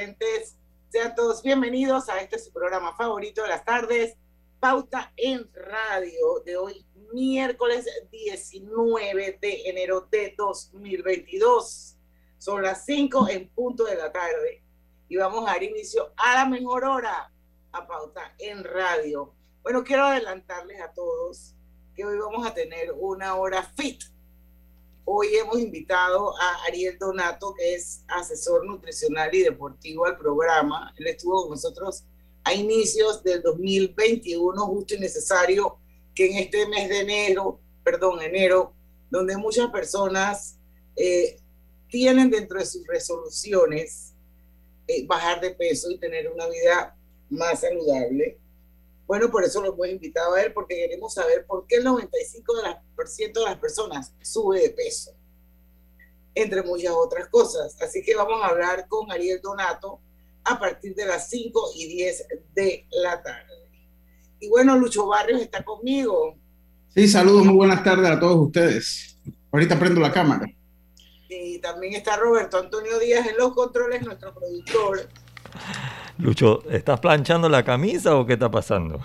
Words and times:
Oyentes. 0.00 0.56
Sean 0.88 1.14
todos 1.14 1.42
bienvenidos 1.42 2.08
a 2.08 2.20
este 2.20 2.38
su 2.38 2.50
programa 2.52 2.96
favorito 2.96 3.42
de 3.42 3.48
las 3.48 3.64
tardes, 3.66 4.16
Pauta 4.58 5.12
en 5.16 5.46
Radio, 5.52 6.40
de 6.44 6.56
hoy 6.56 6.86
miércoles 7.12 7.86
19 8.10 9.38
de 9.42 9.68
enero 9.68 10.08
de 10.10 10.34
2022. 10.38 11.98
Son 12.38 12.62
las 12.62 12.86
5 12.86 13.28
en 13.28 13.50
punto 13.50 13.84
de 13.84 13.96
la 13.96 14.10
tarde 14.10 14.62
y 15.06 15.16
vamos 15.16 15.46
a 15.46 15.52
dar 15.52 15.62
inicio 15.62 16.14
a 16.16 16.34
la 16.36 16.46
mejor 16.46 16.84
hora 16.86 17.30
a 17.72 17.86
Pauta 17.86 18.34
en 18.38 18.64
Radio. 18.64 19.34
Bueno, 19.62 19.84
quiero 19.84 20.04
adelantarles 20.04 20.80
a 20.80 20.94
todos 20.94 21.54
que 21.94 22.06
hoy 22.06 22.16
vamos 22.18 22.46
a 22.46 22.54
tener 22.54 22.92
una 22.92 23.34
hora 23.34 23.62
fit 23.76 24.02
Hoy 25.04 25.34
hemos 25.34 25.58
invitado 25.58 26.34
a 26.40 26.64
Ariel 26.68 26.98
Donato, 26.98 27.54
que 27.54 27.74
es 27.74 28.02
asesor 28.08 28.66
nutricional 28.66 29.34
y 29.34 29.42
deportivo 29.42 30.06
al 30.06 30.18
programa. 30.18 30.94
Él 30.98 31.06
estuvo 31.06 31.42
con 31.42 31.50
nosotros 31.52 32.04
a 32.44 32.52
inicios 32.54 33.22
del 33.22 33.42
2021, 33.42 34.66
justo 34.66 34.94
y 34.94 35.00
necesario 35.00 35.78
que 36.14 36.30
en 36.30 36.38
este 36.38 36.68
mes 36.68 36.88
de 36.88 37.00
enero, 37.00 37.60
perdón, 37.82 38.20
enero, 38.22 38.72
donde 39.10 39.36
muchas 39.36 39.70
personas 39.70 40.56
eh, 40.96 41.38
tienen 41.88 42.30
dentro 42.30 42.58
de 42.58 42.66
sus 42.66 42.86
resoluciones 42.86 44.12
eh, 44.86 45.06
bajar 45.06 45.40
de 45.40 45.50
peso 45.50 45.90
y 45.90 45.98
tener 45.98 46.30
una 46.30 46.46
vida 46.48 46.96
más 47.30 47.60
saludable. 47.60 48.38
Bueno, 49.10 49.28
por 49.28 49.42
eso 49.42 49.60
lo 49.60 49.74
hemos 49.74 49.88
invitado 49.88 50.34
a 50.34 50.42
él, 50.42 50.52
porque 50.52 50.76
queremos 50.76 51.14
saber 51.14 51.44
por 51.44 51.66
qué 51.66 51.78
el 51.78 51.84
95% 51.84 52.52
de 53.34 53.42
las 53.44 53.58
personas 53.58 54.14
sube 54.22 54.60
de 54.60 54.70
peso, 54.70 55.10
entre 56.32 56.62
muchas 56.62 56.92
otras 56.92 57.26
cosas. 57.26 57.76
Así 57.82 58.04
que 58.04 58.14
vamos 58.14 58.40
a 58.40 58.46
hablar 58.46 58.86
con 58.86 59.10
Ariel 59.10 59.40
Donato 59.42 59.98
a 60.44 60.60
partir 60.60 60.94
de 60.94 61.06
las 61.06 61.28
5 61.28 61.72
y 61.74 61.88
10 61.88 62.24
de 62.54 62.86
la 63.02 63.20
tarde. 63.20 63.68
Y 64.38 64.48
bueno, 64.48 64.78
Lucho 64.78 65.08
Barrios 65.08 65.40
está 65.40 65.64
conmigo. 65.64 66.36
Sí, 66.94 67.08
saludos, 67.08 67.44
muy 67.46 67.56
buenas 67.56 67.82
tardes 67.82 68.08
a 68.08 68.20
todos 68.20 68.36
ustedes. 68.36 69.16
Ahorita 69.50 69.76
prendo 69.76 70.00
la 70.00 70.12
cámara. 70.12 70.46
Y 71.28 71.58
también 71.58 71.94
está 71.94 72.16
Roberto 72.16 72.58
Antonio 72.58 72.96
Díaz 73.00 73.26
en 73.26 73.36
los 73.38 73.54
controles, 73.54 74.02
nuestro 74.02 74.32
productor. 74.32 75.08
Lucho, 76.18 76.62
¿estás 76.70 77.00
planchando 77.00 77.48
la 77.48 77.62
camisa 77.62 78.14
o 78.16 78.26
qué 78.26 78.34
está 78.34 78.50
pasando? 78.50 79.00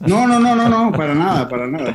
No, 0.00 0.26
no, 0.26 0.40
no, 0.40 0.54
no, 0.54 0.68
no, 0.68 0.92
para 0.92 1.14
nada, 1.14 1.48
para 1.48 1.66
nada. 1.66 1.94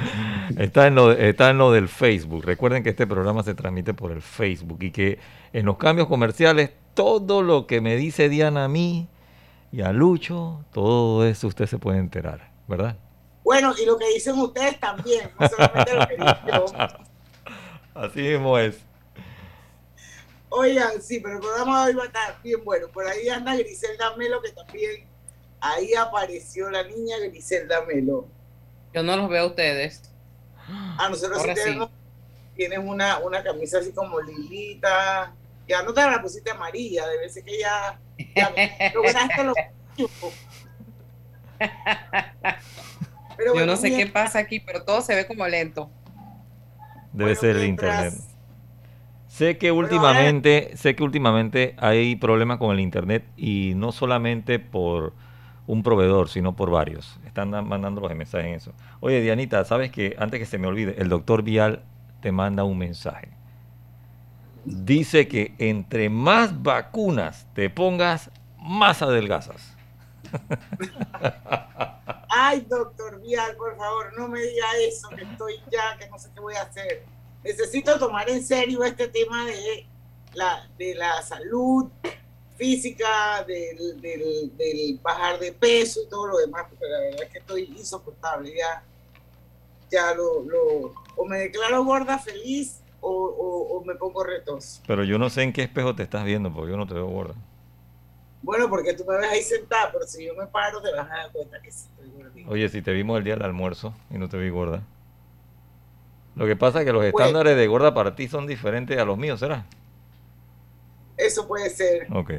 Está 0.57 0.87
en, 0.87 0.95
lo, 0.95 1.11
está 1.11 1.49
en 1.49 1.57
lo 1.57 1.71
del 1.71 1.87
Facebook. 1.87 2.45
Recuerden 2.45 2.83
que 2.83 2.91
este 2.91 3.07
programa 3.07 3.41
se 3.41 3.55
transmite 3.55 3.93
por 3.93 4.11
el 4.11 4.21
Facebook 4.21 4.83
y 4.83 4.91
que 4.91 5.19
en 5.53 5.65
los 5.65 5.77
cambios 5.77 6.07
comerciales 6.07 6.71
todo 6.93 7.41
lo 7.41 7.65
que 7.65 7.81
me 7.81 7.95
dice 7.95 8.29
Diana 8.29 8.65
a 8.65 8.67
mí 8.67 9.07
y 9.71 9.81
a 9.81 9.91
Lucho, 9.91 10.63
todo 10.71 11.25
eso 11.25 11.47
usted 11.47 11.65
se 11.65 11.79
puede 11.79 11.97
enterar, 11.97 12.51
¿verdad? 12.67 12.95
Bueno, 13.43 13.73
y 13.81 13.85
lo 13.85 13.97
que 13.97 14.07
dicen 14.13 14.37
ustedes 14.37 14.79
también, 14.79 15.31
no 15.39 15.49
solamente 15.49 15.95
lo 15.95 16.07
que 16.07 16.15
digo 16.15 16.27
yo. 16.47 16.75
Así 17.95 18.21
mismo 18.21 18.57
es. 18.57 18.85
Oigan, 20.55 21.01
sí, 21.01 21.19
pero 21.19 21.37
el 21.37 21.41
programa 21.41 21.83
de 21.83 21.89
hoy 21.89 21.97
va 21.97 22.03
a 22.03 22.05
estar 22.05 22.39
bien 22.43 22.63
bueno. 22.63 22.87
Por 22.89 23.07
ahí 23.07 23.27
anda 23.27 23.55
Griselda 23.55 24.15
Melo, 24.15 24.39
que 24.39 24.51
también 24.51 25.07
ahí 25.59 25.95
apareció 25.95 26.69
la 26.69 26.83
niña 26.83 27.17
Griselda 27.17 27.83
Melo. 27.85 28.27
Yo 28.93 29.01
no 29.01 29.17
los 29.17 29.27
veo 29.29 29.45
a 29.45 29.47
ustedes. 29.47 30.11
A 30.99 31.09
nosotros 31.09 31.41
sí 31.41 31.55
tenemos, 31.55 31.89
tienes 32.55 32.77
una, 32.77 33.17
una 33.17 33.43
camisa 33.43 33.79
así 33.79 33.91
como 33.93 34.21
lilita. 34.21 35.33
Ya 35.67 35.81
no 35.81 35.91
te 35.91 36.01
la 36.01 36.21
pusiste 36.21 36.51
amarilla, 36.51 37.07
debe 37.07 37.29
ser 37.29 37.43
que 37.43 37.57
ya, 37.57 37.99
ya 38.35 38.53
lograste 38.93 39.33
pero 43.37 43.55
Yo 43.55 43.65
no 43.65 43.75
sé 43.75 43.89
qué 43.89 44.05
pasa 44.05 44.37
aquí, 44.37 44.59
pero 44.59 44.83
todo 44.83 45.01
se 45.01 45.15
ve 45.15 45.25
como 45.25 45.47
lento. 45.47 45.89
Debe 47.11 47.35
ser 47.35 47.55
el 47.55 47.63
internet. 47.63 48.13
Sé 49.33 49.57
que 49.57 49.71
últimamente, 49.71 50.77
sé 50.77 50.95
que 50.95 51.01
últimamente 51.01 51.75
hay 51.79 52.15
problemas 52.15 52.59
con 52.59 52.71
el 52.71 52.79
internet 52.79 53.25
y 53.35 53.73
no 53.75 53.91
solamente 53.91 54.59
por 54.59 55.13
un 55.65 55.81
proveedor, 55.81 56.29
sino 56.29 56.55
por 56.55 56.69
varios. 56.69 57.19
Están 57.25 57.49
mandando 57.49 57.99
los 57.99 58.13
mensajes 58.13 58.45
en 58.45 58.53
eso. 58.53 58.73
Oye, 58.99 59.21
Dianita, 59.21 59.65
sabes 59.65 59.89
que 59.91 60.15
antes 60.19 60.39
que 60.39 60.45
se 60.45 60.59
me 60.59 60.67
olvide, 60.67 61.01
el 61.01 61.09
doctor 61.09 61.41
Vial 61.41 61.81
te 62.21 62.31
manda 62.31 62.63
un 62.63 62.77
mensaje. 62.77 63.29
Dice 64.65 65.27
que 65.27 65.55
entre 65.57 66.11
más 66.11 66.61
vacunas 66.61 67.47
te 67.55 67.71
pongas, 67.71 68.29
más 68.59 69.01
adelgazas. 69.01 69.75
Ay, 72.29 72.67
doctor 72.69 73.19
Vial, 73.19 73.55
por 73.55 73.75
favor, 73.77 74.13
no 74.15 74.27
me 74.27 74.41
diga 74.41 74.67
eso, 74.87 75.09
que 75.09 75.23
estoy 75.23 75.55
ya, 75.71 75.97
que 75.97 76.07
no 76.07 76.19
sé 76.19 76.29
qué 76.35 76.39
voy 76.39 76.53
a 76.53 76.61
hacer 76.61 77.03
necesito 77.43 77.97
tomar 77.99 78.29
en 78.29 78.43
serio 78.43 78.83
este 78.83 79.07
tema 79.07 79.45
de 79.45 79.85
la, 80.33 80.67
de 80.77 80.95
la 80.95 81.21
salud 81.21 81.89
física, 82.55 83.43
del, 83.45 83.99
del, 84.01 84.99
bajar 85.01 85.39
de 85.39 85.51
peso 85.51 86.01
y 86.05 86.09
todo 86.09 86.27
lo 86.27 86.37
demás, 86.37 86.65
porque 86.69 86.85
la 86.85 86.99
verdad 86.99 87.23
es 87.23 87.29
que 87.29 87.39
estoy 87.39 87.63
insoportable, 87.77 88.53
ya, 88.55 88.83
ya 89.91 90.13
lo, 90.13 90.43
lo 90.43 90.93
o 91.15 91.25
me 91.25 91.39
declaro 91.39 91.83
gorda 91.83 92.17
feliz 92.17 92.79
o, 93.01 93.11
o, 93.11 93.83
me 93.83 93.95
pongo 93.95 94.23
retos. 94.23 94.81
Pero 94.87 95.03
yo 95.03 95.17
no 95.17 95.29
sé 95.29 95.43
en 95.43 95.51
qué 95.51 95.63
espejo 95.63 95.93
te 95.95 96.03
estás 96.03 96.23
viendo, 96.23 96.53
porque 96.53 96.71
yo 96.71 96.77
no 96.77 96.87
te 96.87 96.93
veo 96.93 97.07
gorda. 97.07 97.35
Bueno, 98.41 98.69
porque 98.69 98.93
tú 98.93 99.03
me 99.05 99.17
ves 99.17 99.29
ahí 99.29 99.41
sentada, 99.41 99.91
pero 99.91 100.05
si 100.05 100.25
yo 100.25 100.33
me 100.35 100.47
paro 100.47 100.81
te 100.81 100.91
vas 100.91 101.09
a 101.09 101.15
dar 101.15 101.31
cuenta 101.31 101.61
que 101.61 101.71
sí 101.71 101.87
estoy 101.89 102.09
gordita. 102.11 102.49
Oye, 102.49 102.69
si 102.69 102.81
te 102.81 102.91
vimos 102.91 103.17
el 103.17 103.23
día 103.23 103.35
del 103.35 103.43
almuerzo 103.43 103.93
y 104.09 104.17
no 104.17 104.29
te 104.29 104.37
vi 104.37 104.49
gorda. 104.49 104.83
Lo 106.35 106.45
que 106.45 106.55
pasa 106.55 106.79
es 106.79 106.85
que 106.85 106.91
los 106.91 107.05
estándares 107.05 107.55
de 107.55 107.67
gorda 107.67 107.93
para 107.93 108.15
ti 108.15 108.27
son 108.27 108.47
diferentes 108.47 108.97
a 108.97 109.05
los 109.05 109.17
míos, 109.17 109.39
¿será? 109.39 109.65
Eso 111.15 111.47
puede 111.47 111.69
ser. 111.69 112.07
Ok. 112.11 112.31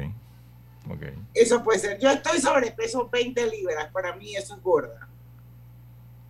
Ok. 0.89 1.03
Eso 1.33 1.63
puede 1.63 1.79
ser. 1.79 1.99
Yo 1.99 2.09
estoy 2.11 2.39
sobrepeso 2.39 3.09
20 3.09 3.49
libras. 3.49 3.91
Para 3.91 4.15
mí 4.15 4.35
eso 4.35 4.55
es 4.55 4.61
gorda. 4.61 5.07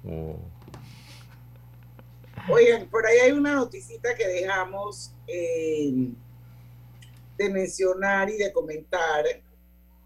Oh. 0.08 0.38
Oigan, 2.48 2.86
por 2.88 3.06
ahí 3.06 3.18
hay 3.18 3.32
una 3.32 3.56
noticita 3.56 4.14
que 4.14 4.28
dejamos 4.28 5.12
eh, 5.28 6.10
de 7.38 7.50
mencionar 7.50 8.30
y 8.30 8.38
de 8.38 8.54
comentar 8.54 9.26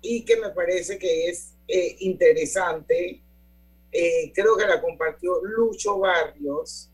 y 0.02 0.24
que 0.24 0.38
me 0.38 0.50
parece 0.50 0.98
que 0.98 1.28
es 1.28 1.54
eh, 1.68 1.98
interesante 2.00 3.22
eh, 3.92 4.32
creo 4.34 4.56
que 4.56 4.68
la 4.68 4.82
compartió 4.82 5.42
Lucho 5.44 6.00
Barrios, 6.00 6.90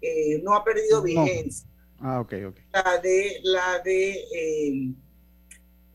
eh, 0.00 0.40
no 0.42 0.54
ha 0.54 0.64
perdido 0.64 1.02
vigencia. 1.02 1.68
Ah, 2.00 2.20
ok, 2.20 2.32
ok. 2.48 2.56
La 2.72 2.98
de, 2.98 3.40
la 3.42 3.78
de, 3.80 4.10
eh, 4.32 4.92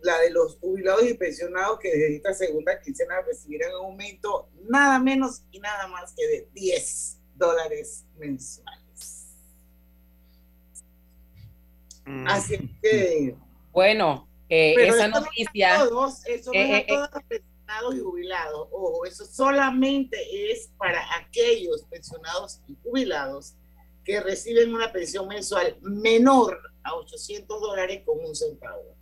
la 0.02 0.20
de 0.20 0.32
los 0.32 0.58
jubilados 0.58 1.10
y 1.10 1.14
pensionados 1.14 1.80
que 1.80 1.90
desde 1.90 2.16
esta 2.18 2.34
segunda 2.34 2.80
quincena 2.80 3.22
recibirán 3.22 3.72
un 3.72 3.86
aumento 3.86 4.50
nada 4.70 5.00
menos 5.00 5.44
y 5.52 5.60
nada 5.60 5.88
más 5.88 6.14
que 6.14 6.28
de 6.28 6.48
10 6.54 7.20
dólares 7.36 8.06
mensuales. 8.18 8.84
Mm. 12.06 12.28
Así 12.28 12.70
que... 12.82 13.36
Bueno, 13.72 14.28
esa 14.50 15.08
noticia... 15.08 15.84
eso 15.84 16.52
no 16.54 16.60
es 16.60 16.84
a 16.84 16.86
todos 16.86 17.10
los 17.14 17.24
pensionados 17.24 17.96
y 17.96 18.00
jubilados. 18.00 18.68
Ojo, 18.72 19.06
eso 19.06 19.26
solamente 19.26 20.18
es 20.52 20.70
para 20.78 21.02
aquellos 21.18 21.84
pensionados 21.86 22.62
y 22.68 22.76
jubilados 22.84 23.56
que 24.04 24.20
reciben 24.22 24.74
una 24.74 24.92
pensión 24.92 25.28
mensual 25.28 25.78
menor 25.82 26.60
a 26.84 26.96
800 26.96 27.62
dólares 27.62 28.02
con 28.06 28.20
un 28.20 28.36
centavo. 28.36 28.96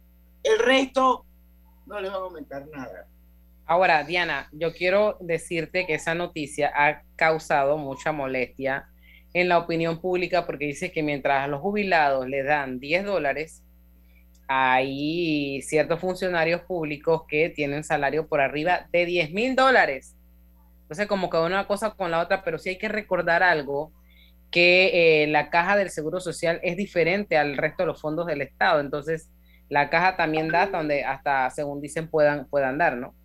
El 0.43 0.59
resto 0.59 1.25
no 1.85 1.99
les 1.99 2.11
va 2.11 2.15
a 2.15 2.19
aumentar 2.19 2.67
nada. 2.67 3.07
Ahora, 3.65 4.03
Diana, 4.03 4.49
yo 4.51 4.73
quiero 4.73 5.17
decirte 5.19 5.85
que 5.85 5.95
esa 5.95 6.13
noticia 6.13 6.71
ha 6.75 7.03
causado 7.15 7.77
mucha 7.77 8.11
molestia 8.11 8.89
en 9.33 9.47
la 9.47 9.57
opinión 9.57 10.01
pública 10.01 10.45
porque 10.45 10.65
dice 10.65 10.91
que 10.91 11.03
mientras 11.03 11.43
a 11.43 11.47
los 11.47 11.61
jubilados 11.61 12.27
les 12.27 12.45
dan 12.45 12.79
10 12.79 13.05
dólares, 13.05 13.63
hay 14.47 15.61
ciertos 15.61 16.01
funcionarios 16.01 16.61
públicos 16.61 17.23
que 17.27 17.49
tienen 17.49 17.85
salario 17.85 18.27
por 18.27 18.41
arriba 18.41 18.87
de 18.91 19.05
10 19.05 19.31
mil 19.31 19.55
dólares. 19.55 20.15
Entonces, 20.81 21.07
como 21.07 21.29
que 21.29 21.37
una 21.37 21.65
cosa 21.67 21.91
con 21.91 22.11
la 22.11 22.19
otra, 22.19 22.43
pero 22.43 22.59
sí 22.59 22.69
hay 22.69 22.77
que 22.77 22.89
recordar 22.89 23.43
algo 23.43 23.93
que 24.51 25.23
eh, 25.23 25.27
la 25.27 25.49
caja 25.49 25.77
del 25.77 25.89
Seguro 25.89 26.19
Social 26.19 26.59
es 26.61 26.75
diferente 26.75 27.37
al 27.37 27.55
resto 27.55 27.83
de 27.83 27.87
los 27.87 28.01
fondos 28.01 28.27
del 28.27 28.41
Estado. 28.41 28.81
Entonces, 28.81 29.29
la 29.69 29.89
caja 29.89 30.17
también 30.17 30.49
da 30.49 30.63
hasta 30.63 30.77
donde, 30.77 31.03
hasta 31.03 31.49
según 31.49 31.79
dicen, 31.79 32.09
puedan, 32.09 32.47
puedan 32.49 32.77
dar, 32.77 32.97
¿no? 32.97 33.15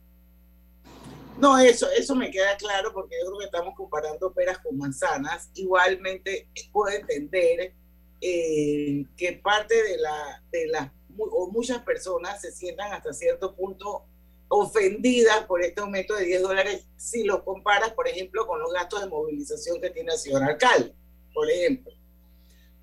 No, 1.38 1.58
eso, 1.58 1.88
eso 1.99 2.14
me 2.14 2.31
queda 2.31 2.56
claro 2.56 2.93
porque 2.94 3.17
yo 3.20 3.26
creo 3.26 3.38
que 3.40 3.44
estamos 3.46 3.75
comparando 3.75 4.32
peras 4.32 4.58
con 4.58 4.78
manzanas. 4.78 5.50
Igualmente 5.55 6.49
puedo 6.73 6.96
entender 6.96 7.75
eh, 8.20 9.05
que 9.17 9.32
parte 9.43 9.75
de 9.75 9.99
la, 9.99 10.43
de 10.52 10.67
las, 10.69 10.90
o 11.19 11.50
muchas 11.50 11.82
personas 11.82 12.40
se 12.40 12.52
sientan 12.52 12.93
hasta 12.93 13.12
cierto 13.12 13.55
punto 13.55 14.05
ofendidas 14.49 15.44
por 15.44 15.61
este 15.61 15.81
aumento 15.81 16.14
de 16.14 16.25
10 16.25 16.43
dólares 16.43 16.87
si 16.96 17.25
lo 17.25 17.44
comparas, 17.44 17.93
por 17.93 18.06
ejemplo, 18.06 18.46
con 18.46 18.61
los 18.61 18.73
gastos 18.73 19.00
de 19.02 19.08
movilización 19.08 19.81
que 19.81 19.90
tiene 19.90 20.12
el 20.12 20.19
señor 20.19 20.44
alcalde 20.44 20.94
por 21.36 21.50
ejemplo. 21.50 21.92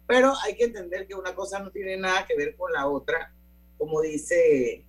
Pero 0.05 0.31
hay 0.43 0.55
que 0.55 0.65
entender 0.65 1.07
que 1.07 1.15
una 1.15 1.33
cosa 1.33 1.57
no 1.57 1.71
tiene 1.71 1.97
nada 1.97 2.23
que 2.27 2.37
ver 2.37 2.55
con 2.55 2.71
la 2.71 2.87
otra, 2.87 3.33
como 3.79 3.99
dice 4.01 4.85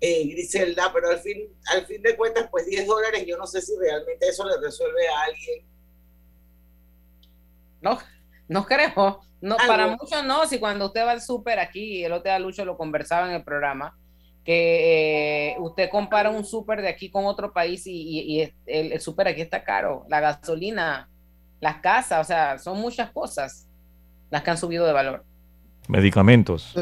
eh, 0.00 0.26
Griselda, 0.26 0.90
pero 0.92 1.10
al 1.10 1.20
fin, 1.20 1.48
al 1.66 1.86
fin 1.86 2.02
de 2.02 2.16
cuentas, 2.16 2.48
pues 2.50 2.66
10 2.66 2.88
dólares, 2.88 3.24
yo 3.24 3.38
no 3.38 3.46
sé 3.46 3.62
si 3.62 3.78
realmente 3.78 4.26
eso 4.26 4.44
le 4.44 4.60
resuelve 4.60 5.06
a 5.06 5.22
alguien. 5.22 5.64
No, 7.80 8.00
no 8.48 8.66
creo. 8.66 9.20
No, 9.40 9.56
para 9.56 9.86
muchos 9.86 10.24
no, 10.24 10.44
si 10.46 10.58
cuando 10.58 10.86
usted 10.86 11.04
va 11.04 11.12
al 11.12 11.22
súper 11.22 11.60
aquí, 11.60 12.04
el 12.04 12.12
otro 12.12 12.24
día 12.24 12.38
Lucho 12.40 12.64
lo 12.64 12.76
conversaba 12.76 13.28
en 13.28 13.34
el 13.34 13.44
programa, 13.44 13.96
que 14.44 15.52
eh, 15.52 15.56
usted 15.60 15.88
compara 15.88 16.30
un 16.30 16.44
súper 16.44 16.82
de 16.82 16.88
aquí 16.88 17.10
con 17.10 17.26
otro 17.26 17.52
país 17.52 17.84
y, 17.86 18.40
el, 18.40 18.52
el 18.66 19.00
súper 19.00 19.28
aquí 19.28 19.40
está 19.40 19.62
caro, 19.62 20.04
la 20.08 20.18
gasolina, 20.20 21.11
las 21.62 21.76
casas, 21.76 22.20
o 22.20 22.24
sea, 22.24 22.58
son 22.58 22.80
muchas 22.80 23.10
cosas 23.12 23.68
las 24.30 24.42
que 24.42 24.50
han 24.50 24.58
subido 24.58 24.84
de 24.84 24.92
valor. 24.92 25.24
Medicamentos. 25.88 26.74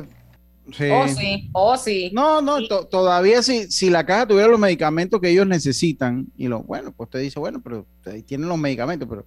Sí. 0.73 0.89
Oh, 0.91 1.07
sí, 1.07 1.51
oh, 1.53 1.77
sí. 1.77 2.11
No, 2.15 2.41
no, 2.41 2.67
todavía 2.87 3.43
si, 3.43 3.71
si 3.71 3.91
la 3.91 4.07
caja 4.07 4.27
tuviera 4.27 4.49
los 4.49 4.59
medicamentos 4.59 5.21
que 5.21 5.29
ellos 5.29 5.47
necesitan, 5.47 6.29
y 6.35 6.49
lo 6.49 6.63
bueno, 6.63 6.93
pues 6.93 7.09
usted 7.09 7.21
dice, 7.21 7.39
bueno, 7.39 7.61
pero 7.63 7.85
ahí 8.07 8.23
tienen 8.23 8.49
los 8.49 8.57
medicamentos, 8.57 9.07
pero 9.07 9.27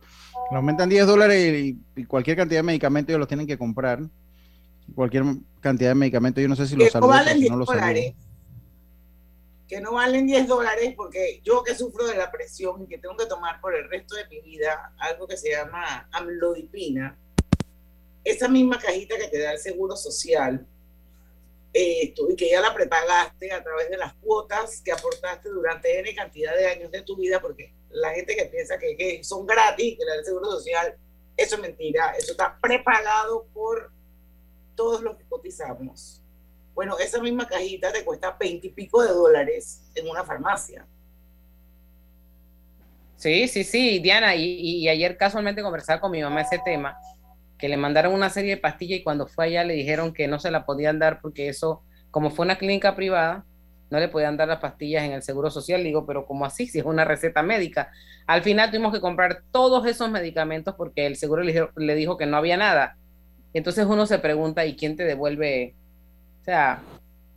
le 0.50 0.58
aumentan 0.58 0.90
10 0.90 1.06
dólares 1.06 1.76
y, 1.96 2.06
cualquier 2.06 2.38
cantidad 2.38 2.60
de 2.60 2.64
medicamentos 2.64 3.12
ellos 3.12 3.20
los 3.20 3.28
tienen 3.28 3.46
que 3.46 3.58
comprar. 3.58 4.02
Cualquier 4.96 5.24
cantidad 5.62 5.92
de 5.92 5.96
medicamentos, 5.96 6.42
yo 6.42 6.48
no 6.48 6.56
sé 6.56 6.66
si 6.66 6.76
los 6.76 6.92
saludan 6.92 7.28
o 7.28 7.32
si 7.40 7.50
no 7.50 7.58
los 7.58 7.68
saludan 7.68 7.96
que 9.74 9.82
no 9.82 9.94
valen 9.94 10.28
10 10.28 10.48
dólares 10.48 10.94
porque 10.96 11.42
yo 11.44 11.64
que 11.64 11.74
sufro 11.74 12.06
de 12.06 12.16
la 12.16 12.32
presión 12.32 12.84
y 12.84 12.88
que 12.88 13.00
tengo 13.00 13.18
que 13.18 13.26
tomar 13.26 13.60
por 13.60 13.74
el 13.74 13.90
resto 13.90 14.16
de 14.16 14.28
mi 14.28 14.40
vida 14.42 14.94
algo 15.00 15.28
que 15.28 15.36
se 15.36 15.50
llama 15.50 16.08
amlodipina, 16.12 17.18
esa 18.24 18.48
misma 18.48 18.78
cajita 18.78 19.18
que 19.18 19.30
te 19.30 19.40
da 19.40 19.54
el 19.54 19.58
seguro 19.58 19.96
social 19.96 20.64
eh, 21.74 22.14
y 22.16 22.36
que 22.36 22.52
ya 22.52 22.62
la 22.62 22.72
prepagaste 22.72 23.52
a 23.52 23.64
través 23.64 23.90
de 23.90 23.98
las 23.98 24.14
cuotas 24.14 24.80
que 24.86 24.92
aportaste 24.92 25.50
durante 25.50 25.98
N 26.00 26.14
cantidad 26.14 26.56
de 26.56 26.68
años 26.68 26.92
de 26.92 27.02
tu 27.02 27.16
vida, 27.16 27.42
porque 27.42 27.74
la 27.90 28.12
gente 28.12 28.36
que 28.36 28.46
piensa 28.46 28.78
que, 28.78 28.96
que 28.96 29.24
son 29.24 29.48
gratis, 29.48 29.98
que 29.98 30.06
le 30.06 30.12
da 30.12 30.18
el 30.18 30.26
seguro 30.26 30.52
social, 30.52 30.96
eso 31.36 31.56
es 31.56 31.62
mentira, 31.64 32.12
eso 32.16 32.34
está 32.34 32.60
prepagado 32.62 33.48
por 33.56 33.92
todos 34.76 35.02
los 35.02 35.18
que 35.18 35.26
cotizamos. 35.26 36.23
Bueno, 36.74 36.98
esa 36.98 37.22
misma 37.22 37.48
cajita 37.48 37.92
te 37.92 38.04
cuesta 38.04 38.36
20 38.40 38.68
y 38.68 38.70
pico 38.72 39.04
de 39.04 39.10
dólares 39.10 39.84
en 39.96 40.08
una 40.08 40.24
farmacia. 40.24 40.86
Sí, 43.16 43.48
sí, 43.48 43.64
sí, 43.64 44.00
Diana, 44.00 44.36
y, 44.36 44.88
ayer 44.90 45.16
casualmente 45.16 45.62
conversaba 45.62 46.02
con 46.02 46.12
mi 46.12 46.22
mamá 46.22 46.42
ese 46.42 46.60
tema, 46.60 46.98
que 47.58 47.70
le 47.70 47.78
mandaron 47.78 48.14
una 48.14 48.30
serie 48.30 48.56
de 48.56 48.62
pastillas 48.62 49.00
y 49.00 49.04
cuando 49.04 49.28
fue 49.28 49.46
allá 49.46 49.64
le 49.64 49.76
dijeron 49.76 50.14
que 50.14 50.28
no 50.28 50.40
se 50.40 50.52
la 50.52 50.66
podían 50.66 51.00
dar 51.00 51.22
porque 51.22 51.48
eso, 51.48 51.84
como 52.12 52.32
fue 52.32 52.44
una 52.44 52.58
clínica 52.58 52.96
privada, 52.96 53.46
no 53.90 54.00
le 54.00 54.10
podían 54.10 54.36
dar 54.36 54.48
las 54.48 54.60
pastillas 54.60 55.04
en 55.04 55.14
el 55.14 55.22
seguro 55.22 55.52
social. 55.52 55.84
digo, 55.84 56.06
pero 56.06 56.26
¿cómo 56.26 56.46
así? 56.46 56.68
Si 56.68 56.80
es 56.80 56.86
una 56.86 57.06
receta 57.06 57.44
médica. 57.44 57.92
Al 58.26 58.42
final 58.42 58.72
tuvimos 58.72 58.92
que 58.92 59.00
comprar 59.00 59.44
todos 59.52 59.86
esos 59.86 60.10
medicamentos 60.10 60.74
porque 60.76 61.06
el 61.06 61.16
seguro 61.16 61.44
le, 61.44 61.70
le 61.78 61.96
dijo 61.96 62.18
que 62.18 62.26
no 62.26 62.36
había 62.36 62.58
nada. 62.58 62.98
Entonces 63.54 63.86
uno 63.86 64.06
se 64.08 64.20
pregunta, 64.20 64.66
¿y 64.66 64.76
quién 64.76 64.98
te 64.98 65.06
devuelve 65.06 65.76
o 66.44 66.46
sea, 66.46 66.84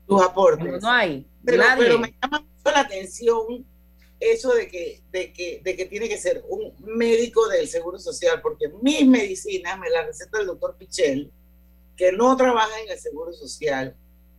tus 0.04 0.20
aportes. 0.20 0.82
No, 0.82 0.90
hay. 0.90 1.24
Pero, 1.44 1.62
pero, 1.78 1.98
me 2.00 2.12
llama 2.20 2.40
mucho 2.40 2.74
la 2.74 2.80
atención 2.80 3.64
eso 4.18 4.52
de 4.52 4.66
que, 4.66 5.00
de, 5.12 5.32
que, 5.32 5.60
de 5.62 5.76
que 5.76 5.86
tiene 5.86 6.08
que 6.08 6.18
ser 6.18 6.42
un 6.48 6.74
médico 6.84 7.46
del 7.46 7.68
Seguro 7.68 8.00
Social, 8.00 8.40
porque 8.42 8.68
mis 8.82 9.06
medicinas 9.06 9.78
me 9.78 9.88
las 9.90 10.06
receta 10.06 10.40
el 10.40 10.46
doctor 10.46 10.74
Pichel, 10.76 11.30
que 11.96 12.10
no 12.10 12.36
trabaja 12.36 12.80
en 12.84 12.90
el 12.90 12.98
Seguro 12.98 13.32
Social 13.32 13.94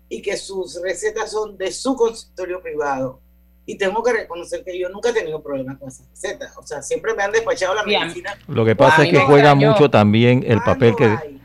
y 0.09 0.21
que 0.21 0.35
sus 0.35 0.81
recetas 0.81 1.31
son 1.31 1.57
de 1.57 1.71
su 1.71 1.95
consultorio 1.95 2.61
privado. 2.61 3.21
Y 3.65 3.77
tengo 3.77 4.03
que 4.03 4.11
reconocer 4.11 4.65
que 4.65 4.77
yo 4.77 4.89
nunca 4.89 5.11
he 5.11 5.13
tenido 5.13 5.41
problemas 5.41 5.77
con 5.77 5.87
esas 5.87 6.09
recetas. 6.09 6.57
O 6.57 6.65
sea, 6.65 6.81
siempre 6.81 7.13
me 7.13 7.23
han 7.23 7.31
despachado 7.31 7.73
la 7.73 7.83
medicina. 7.83 8.37
Lo 8.47 8.65
que 8.65 8.75
pasa 8.75 9.05
es 9.05 9.11
que 9.11 9.19
juega 9.19 9.55
mucho 9.55 9.89
también 9.89 10.43
el 10.45 10.61
papel 10.61 10.93
que 10.97 11.39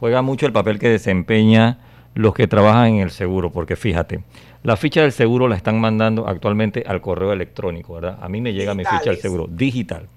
juega 0.00 0.20
mucho 0.20 0.44
el 0.44 0.52
papel 0.52 0.78
que 0.78 0.88
desempeña 0.88 1.87
los 2.18 2.34
que 2.34 2.48
trabajan 2.48 2.94
en 2.94 3.00
el 3.02 3.10
seguro, 3.12 3.52
porque 3.52 3.76
fíjate, 3.76 4.24
la 4.64 4.76
ficha 4.76 5.02
del 5.02 5.12
seguro 5.12 5.46
la 5.46 5.54
están 5.54 5.80
mandando 5.80 6.26
actualmente 6.26 6.82
al 6.84 7.00
correo 7.00 7.32
electrónico, 7.32 7.94
¿verdad? 7.94 8.18
A 8.20 8.28
mí 8.28 8.40
me 8.40 8.52
llega 8.52 8.74
mi 8.74 8.84
ficha 8.84 9.10
del 9.10 9.18
seguro, 9.18 9.46
digital. 9.48 10.08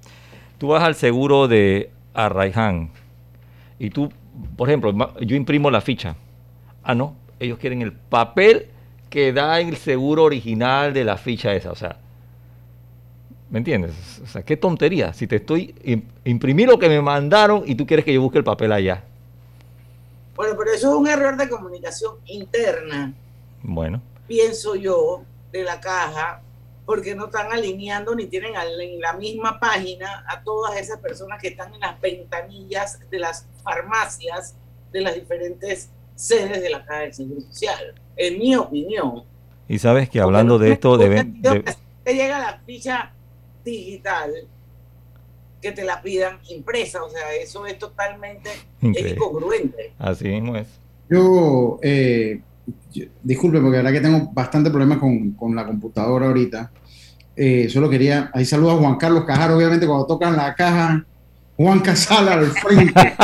Tú 0.58 0.70
vas 0.70 0.82
al 0.82 0.96
seguro 0.96 1.48
de 1.48 1.92
Arraiján 2.16 2.90
y 3.78 3.92
tú, 3.92 4.12
por 4.58 4.68
ejemplo, 4.68 5.14
yo 5.22 5.36
imprimo 5.36 5.70
la 5.70 5.80
ficha. 5.80 6.16
Ah, 6.82 6.96
no, 6.96 7.14
ellos 7.40 7.60
quieren 7.60 7.84
el 7.84 7.92
papel 7.92 8.66
que 9.12 9.32
da 9.32 9.60
el 9.60 9.78
seguro 9.78 10.24
original 10.24 10.96
de 10.96 11.04
la 11.04 11.18
ficha 11.18 11.54
esa, 11.54 11.72
o 11.72 11.76
sea, 11.76 11.98
¿me 13.52 13.60
entiendes? 13.60 14.22
O 14.24 14.26
sea, 14.26 14.42
qué 14.42 14.58
tontería. 14.58 15.14
Si 15.14 15.28
te 15.28 15.36
estoy 15.36 15.76
imprimí 16.26 16.66
lo 16.66 16.80
que 16.80 16.90
me 16.90 17.00
mandaron 17.00 17.62
y 17.68 17.76
tú 17.76 17.86
quieres 17.86 18.04
que 18.06 18.14
yo 18.16 18.24
busque 18.24 18.40
el 18.40 18.44
papel 18.44 18.72
allá. 18.72 19.04
Bueno, 20.42 20.58
pero 20.58 20.72
eso 20.72 20.90
es 20.90 20.96
un 20.96 21.08
error 21.08 21.38
de 21.38 21.48
comunicación 21.48 22.16
interna. 22.26 23.14
Bueno. 23.62 24.02
Pienso 24.28 24.74
yo, 24.74 25.22
de 25.52 25.64
la 25.64 25.80
caja, 25.80 26.42
porque 26.84 27.14
no 27.14 27.26
están 27.26 27.52
alineando 27.52 28.16
ni 28.16 28.26
tienen 28.26 28.54
en 28.56 29.00
la 29.00 29.14
misma 29.14 29.60
página 29.60 30.26
a 30.28 30.42
todas 30.42 30.80
esas 30.80 30.98
personas 30.98 31.40
que 31.40 31.50
están 31.50 31.72
en 31.76 31.80
las 31.82 32.02
ventanillas 32.02 33.00
de 33.12 33.20
las 33.20 33.46
farmacias 33.64 34.56
de 34.92 35.02
las 35.02 35.14
diferentes 35.14 35.92
sedes 36.16 36.60
de 36.60 36.72
la 36.72 36.84
Caja 36.86 37.02
del 37.02 37.14
Seguro 37.14 37.42
Social, 37.42 37.94
en 38.16 38.40
mi 38.40 38.56
opinión. 38.56 39.24
Y 39.68 39.78
sabes 39.78 40.10
que 40.10 40.22
hablando 40.22 40.58
de 40.58 40.72
esto, 40.72 40.98
deben... 40.98 41.40
De... 41.40 41.64
Te 42.04 42.16
llega 42.16 42.40
la 42.40 42.60
ficha 42.66 43.14
digital 43.64 44.34
que 45.62 45.72
te 45.72 45.84
la 45.84 46.02
pidan 46.02 46.40
impresa. 46.50 47.04
O 47.04 47.10
sea, 47.10 47.34
eso 47.34 47.66
es 47.66 47.78
totalmente 47.78 48.50
incongruente. 48.82 49.94
Así 50.00 50.28
mismo 50.28 50.56
es. 50.56 50.68
Yo, 51.10 51.80
eh, 51.82 52.42
disculpe, 53.22 53.60
porque 53.60 53.78
la 53.78 53.84
verdad 53.84 53.92
que 53.92 54.08
tengo 54.08 54.32
bastante 54.32 54.70
problemas 54.70 54.98
con, 54.98 55.32
con, 55.32 55.56
la 55.56 55.66
computadora 55.66 56.28
ahorita. 56.28 56.72
Eh, 57.36 57.70
solo 57.70 57.90
quería, 57.90 58.30
ahí 58.34 58.46
saludo 58.46 58.72
a 58.72 58.78
Juan 58.78 58.98
Carlos 58.98 59.26
Cajaro, 59.26 59.58
obviamente 59.58 59.88
cuando 59.88 60.06
tocan 60.06 60.36
la 60.36 60.54
caja, 60.54 61.06
Juan 61.56 61.80
Casala 61.80 62.34
al 62.34 62.48
frente, 62.48 62.94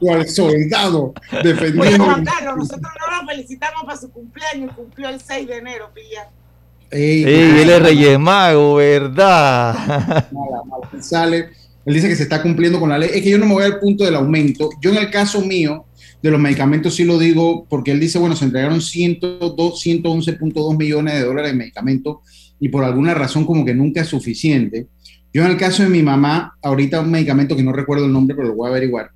cual, 0.00 0.28
soldado 0.28 1.14
defendiendo. 1.42 2.04
Juan 2.04 2.24
Carlos, 2.24 2.56
nosotros 2.56 2.92
no 3.00 3.22
lo 3.22 3.28
felicitamos 3.28 3.84
para 3.84 3.96
su 3.96 4.10
cumpleaños, 4.10 4.74
cumplió 4.74 5.08
el 5.08 5.20
6 5.20 5.48
de 5.48 5.56
enero, 5.56 5.90
pilla. 5.94 6.30
Ey, 6.90 7.24
él 7.24 7.70
es 7.70 7.82
Reyes 7.82 8.18
Mago, 8.18 8.76
¿verdad? 8.76 9.74
Mala, 10.32 10.62
mala. 10.64 11.02
Sale, 11.02 11.48
él 11.84 11.94
dice 11.94 12.08
que 12.08 12.16
se 12.16 12.24
está 12.24 12.42
cumpliendo 12.42 12.80
con 12.80 12.88
la 12.88 12.98
ley. 12.98 13.10
Es 13.12 13.22
que 13.22 13.30
yo 13.30 13.38
no 13.38 13.46
me 13.46 13.54
voy 13.54 13.64
al 13.64 13.78
punto 13.78 14.04
del 14.04 14.14
aumento. 14.14 14.70
Yo 14.80 14.90
en 14.90 14.98
el 14.98 15.10
caso 15.10 15.40
mío, 15.40 15.86
de 16.22 16.30
los 16.30 16.40
medicamentos 16.40 16.94
sí 16.94 17.04
lo 17.04 17.18
digo 17.18 17.66
porque 17.68 17.92
él 17.92 18.00
dice, 18.00 18.18
bueno, 18.18 18.36
se 18.36 18.44
entregaron 18.44 18.80
102, 18.80 19.56
111.2 19.56 20.76
millones 20.76 21.14
de 21.14 21.24
dólares 21.24 21.52
de 21.52 21.58
medicamentos 21.58 22.16
y 22.58 22.68
por 22.68 22.84
alguna 22.84 23.14
razón 23.14 23.44
como 23.44 23.64
que 23.64 23.74
nunca 23.74 24.00
es 24.00 24.08
suficiente. 24.08 24.88
Yo 25.32 25.44
en 25.44 25.50
el 25.50 25.56
caso 25.56 25.82
de 25.82 25.88
mi 25.88 26.02
mamá, 26.02 26.56
ahorita 26.62 27.00
un 27.00 27.10
medicamento 27.10 27.54
que 27.54 27.62
no 27.62 27.72
recuerdo 27.72 28.06
el 28.06 28.12
nombre, 28.12 28.34
pero 28.34 28.48
lo 28.48 28.54
voy 28.54 28.66
a 28.66 28.70
averiguar. 28.70 29.10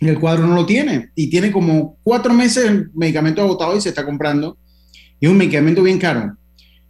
El 0.00 0.18
cuadro 0.18 0.46
no 0.46 0.54
lo 0.54 0.66
tiene 0.66 1.10
y 1.14 1.28
tiene 1.28 1.50
como 1.50 1.98
cuatro 2.02 2.32
meses 2.32 2.64
el 2.66 2.90
medicamento 2.94 3.42
agotado 3.42 3.76
y 3.76 3.80
se 3.80 3.88
está 3.90 4.04
comprando. 4.04 4.56
Y 5.20 5.26
es 5.26 5.32
un 5.32 5.38
medicamento 5.38 5.82
bien 5.82 5.98
caro. 5.98 6.36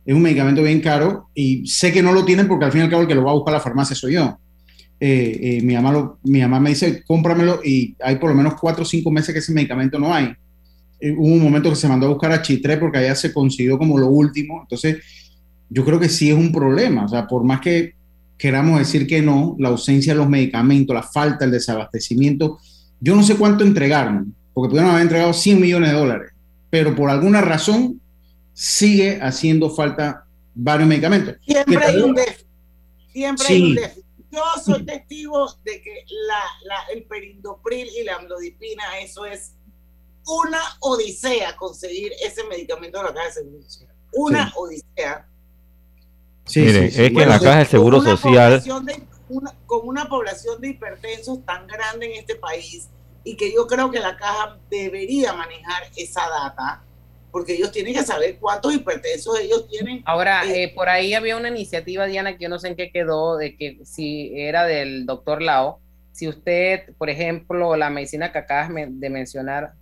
Es 0.04 0.14
un 0.14 0.23
medicamento 0.23 0.62
bien 0.62 0.80
caro 0.80 1.28
y 1.34 1.66
sé 1.66 1.92
que 1.92 2.02
no 2.02 2.12
lo 2.12 2.25
tienen 2.25 2.46
porque 2.46 2.66
al 2.66 2.73
fin 2.73 2.82
y 2.82 2.84
al 2.84 2.90
cabo 2.90 3.02
el 3.02 3.08
que 3.08 3.14
lo 3.14 3.25
va 3.25 3.30
a 3.30 3.34
buscar 3.34 3.54
a 3.54 3.58
la 3.58 3.62
farmacia 3.62 3.96
soy 3.96 4.14
yo. 4.14 4.38
Eh, 5.00 5.38
eh, 5.42 5.62
mi, 5.62 5.75
mamá 5.75 6.16
mi 6.23 6.40
mamá 6.40 6.61
me 6.61 6.70
dice, 6.70 7.02
cómpramelo 7.04 7.61
y 7.64 7.96
hay 8.00 8.16
por 8.16 8.30
lo 8.30 8.37
menos 8.37 8.54
cuatro 8.61 8.82
o 8.82 8.87
cinco 8.87 9.11
meses 9.11 9.32
que 9.32 9.40
ese 9.40 9.52
medicamento 9.52 9.99
no 9.99 10.12
hay. 10.12 10.32
Eh, 11.00 11.12
hubo 11.12 11.34
un 11.34 11.42
momento 11.42 11.70
que 11.70 11.76
se 11.76 11.88
mandó 11.88 12.06
a 12.06 12.11
buscar 12.11 12.32
a 12.32 12.42
Chitré 12.42 12.76
porque 12.76 12.99
allá 12.99 13.14
se 13.14 13.32
consiguió 13.32 13.78
como 13.78 13.99
lo 13.99 14.08
último. 14.08 14.61
Entonces, 14.62 14.99
yo 15.68 15.84
creo 15.84 15.99
que 15.99 16.08
sí 16.08 16.30
es 16.30 16.37
un 16.37 16.52
problema. 16.52 17.04
O 17.04 17.08
sea, 17.08 17.26
por 17.26 17.44
más 17.44 17.61
que 17.61 17.94
queramos 18.38 18.78
decir 18.78 19.06
que 19.06 19.23
no, 19.23 19.56
la 19.58 19.68
ausencia 19.70 20.12
de 20.12 20.18
los 20.18 20.28
medicamentos, 20.28 20.94
la 20.94 21.02
falta, 21.02 21.44
el 21.44 21.50
desabastecimiento, 21.50 22.58
yo 23.00 23.14
no 23.14 23.23
sé 23.23 23.37
cuánto 23.37 23.64
entregaron, 23.64 24.34
porque 24.52 24.70
pudieron 24.70 24.90
haber 24.90 25.02
entregado 25.02 25.32
100 25.32 25.61
millones 25.61 25.90
de 25.90 25.96
dólares, 25.96 26.32
pero 26.70 26.94
por 26.94 27.11
alguna 27.11 27.40
razón 27.40 28.00
sigue 28.54 29.18
haciendo 29.20 29.68
falta 29.68 30.26
varios 30.54 30.88
medicamentos. 30.88 31.34
Siempre 31.44 31.84
hay 31.84 32.00
un 32.00 32.14
déficit. 32.14 32.46
Siempre 33.12 33.46
hay 33.49 33.62
un 33.62 33.75
déficit. 33.75 34.04
Yo 34.30 34.42
soy 34.64 34.84
testigo 34.84 35.46
de 35.64 35.82
que 35.82 36.04
la, 36.26 36.42
la, 36.64 36.76
el 36.92 37.04
perindopril 37.04 37.88
y 37.88 38.02
la 38.04 38.16
amlodipina, 38.16 38.99
eso 39.00 39.26
es 39.26 39.54
una 40.26 40.61
odisea 40.80 41.54
conseguir 41.56 42.12
ese 42.25 42.42
medicamento 42.44 42.99
de 42.99 43.04
la 43.04 43.14
caja 43.14 43.26
de 43.26 43.32
seguro 43.32 43.62
social. 43.62 43.94
Una 44.12 44.46
sí. 44.46 44.52
odisea. 44.56 45.28
Sí, 46.46 46.61
Mire, 46.61 46.90
sí, 46.90 47.02
es 47.04 47.12
que 47.12 47.23
en 47.23 47.28
la 47.28 47.38
caja 47.38 47.58
de 47.58 47.66
seguro 47.66 48.00
social. 48.00 48.62
De, 48.62 49.06
una, 49.28 49.54
con 49.66 49.87
una 49.87 50.08
población 50.08 50.61
de 50.61 50.68
hipertensos 50.68 51.44
tan 51.44 51.66
grande 51.66 52.06
en 52.06 52.20
este 52.20 52.34
país 52.34 52.88
y 53.23 53.37
que 53.37 53.52
yo 53.52 53.66
creo 53.66 53.90
que 53.90 54.00
la 54.00 54.16
caja 54.16 54.58
debería 54.68 55.32
manejar 55.32 55.84
esa 55.96 56.28
data 56.28 56.84
porque 57.35 57.55
ellos 57.55 57.73
tienen 57.73 57.95
que 57.95 58.05
saber 58.05 58.38
cuántos 58.38 58.73
hipertensos 58.73 59.41
ellos 59.41 59.67
tienen. 59.67 60.05
Ahora, 60.07 60.45
eh, 60.47 60.73
por 60.73 60.88
ahí 60.88 61.14
había 61.14 61.37
una 61.37 61.49
iniciativa, 61.49 62.07
Diana, 62.07 62.37
que 62.37 62.45
yo 62.45 62.49
no 62.49 62.61
sé 62.61 62.69
en 62.69 62.76
qué 62.76 62.93
quedó, 62.93 63.37
de 63.37 63.57
que 63.57 63.81
si 63.85 64.31
era 64.37 64.62
del 64.67 65.05
doctor 65.05 65.43
Lao, 65.43 65.81
si 66.12 66.29
usted, 66.29 66.95
por 66.97 67.11
ejemplo, 67.11 67.75
la 67.75 67.91
medicina 67.91 68.31
que 68.31 68.38
acabas 68.38 68.71
de 68.73 69.11
mencionar, 69.11 69.73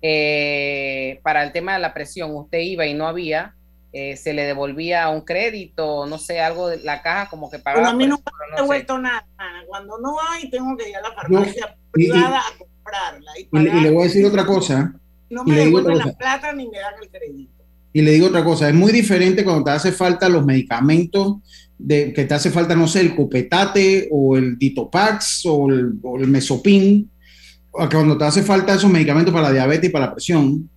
eh, 0.00 1.18
para 1.24 1.42
el 1.42 1.50
tema 1.50 1.72
de 1.72 1.80
la 1.80 1.92
presión, 1.92 2.36
usted 2.36 2.60
iba 2.60 2.86
y 2.86 2.94
no 2.94 3.08
había, 3.08 3.56
eh, 3.92 4.16
se 4.16 4.32
le 4.32 4.44
devolvía 4.44 5.08
un 5.08 5.22
crédito, 5.22 6.06
no 6.06 6.18
sé, 6.18 6.38
algo 6.38 6.68
de 6.68 6.78
la 6.84 7.02
caja 7.02 7.28
como 7.30 7.50
que 7.50 7.58
pagaba. 7.58 7.82
Bueno, 7.82 7.96
a 7.96 7.98
mí 7.98 8.06
no 8.06 8.16
me 8.18 8.54
ha 8.54 8.60
devuelto 8.62 8.94
no 8.94 9.02
nada. 9.08 9.26
Cuando 9.66 9.98
no 9.98 10.18
hay, 10.20 10.48
tengo 10.48 10.76
que 10.76 10.88
ir 10.88 10.94
a 10.94 11.00
la 11.00 11.10
farmacia 11.14 11.66
no, 11.66 11.90
privada 11.90 12.42
y, 12.48 12.54
a 12.54 12.58
comprarla. 12.58 13.32
Y, 13.36 13.58
y, 13.58 13.80
le 13.80 13.90
voy 13.90 14.02
a 14.02 14.04
decir 14.04 14.24
otra 14.24 14.46
cosa. 14.46 14.94
No 15.30 15.44
me 15.44 15.56
devuelven 15.56 15.98
la 15.98 16.12
plata 16.12 16.52
ni 16.52 16.68
me 16.68 16.78
dan 16.78 16.94
el 17.00 17.08
crédito. 17.08 17.60
Y 17.92 18.02
le 18.02 18.12
digo 18.12 18.28
otra 18.28 18.44
cosa, 18.44 18.68
es 18.68 18.74
muy 18.74 18.92
diferente 18.92 19.42
cuando 19.44 19.64
te 19.64 19.70
hace 19.70 19.92
falta 19.92 20.28
los 20.28 20.44
medicamentos, 20.44 21.38
de, 21.76 22.12
que 22.12 22.24
te 22.24 22.34
hace 22.34 22.50
falta, 22.50 22.76
no 22.76 22.86
sé, 22.86 23.00
el 23.00 23.16
copetate 23.16 24.08
o 24.10 24.36
el 24.36 24.58
ditopax 24.58 25.46
o 25.46 25.68
el, 25.70 25.94
o 26.02 26.18
el 26.18 26.28
mesopin, 26.28 27.10
o 27.70 27.88
cuando 27.88 28.16
te 28.16 28.24
hace 28.24 28.42
falta 28.42 28.74
esos 28.74 28.90
medicamentos 28.90 29.32
para 29.32 29.48
la 29.48 29.52
diabetes 29.52 29.88
y 29.88 29.92
para 29.92 30.06
la 30.06 30.12
presión. 30.12 30.68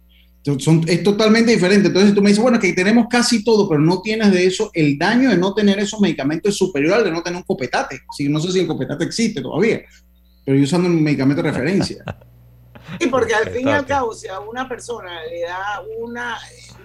Son, 0.60 0.84
es 0.88 1.04
totalmente 1.04 1.52
diferente. 1.52 1.88
Entonces 1.88 2.14
tú 2.14 2.22
me 2.22 2.30
dices, 2.30 2.42
bueno, 2.42 2.60
que 2.60 2.74
tenemos 2.74 3.08
casi 3.10 3.44
todo, 3.44 3.70
pero 3.70 3.80
no 3.80 4.02
tienes 4.02 4.32
de 4.32 4.46
eso, 4.46 4.72
el 4.74 4.98
daño 4.98 5.30
de 5.30 5.38
no 5.38 5.54
tener 5.54 5.80
esos 5.80 6.02
medicamentos 6.02 6.52
es 6.52 6.58
superior 6.58 6.96
al 6.96 7.04
de 7.04 7.12
no 7.12 7.22
tener 7.22 7.38
un 7.38 7.44
copetate. 7.44 8.02
Sí, 8.16 8.28
no 8.28 8.40
sé 8.40 8.52
si 8.52 8.60
el 8.60 8.68
copetate 8.68 9.06
existe 9.06 9.42
todavía, 9.42 9.82
pero 10.46 10.58
yo 10.58 10.64
usando 10.64 10.90
un 10.90 11.02
medicamento 11.02 11.42
de 11.42 11.52
referencia. 11.52 12.04
Sí, 13.00 13.08
porque 13.08 13.34
al 13.34 13.50
fin 13.50 13.68
y 13.68 13.72
al 13.72 13.86
cabo, 13.86 14.14
si 14.14 14.28
a 14.28 14.40
una 14.40 14.68
persona 14.68 15.24
le 15.26 15.42
da 15.42 15.84
una, 16.00 16.38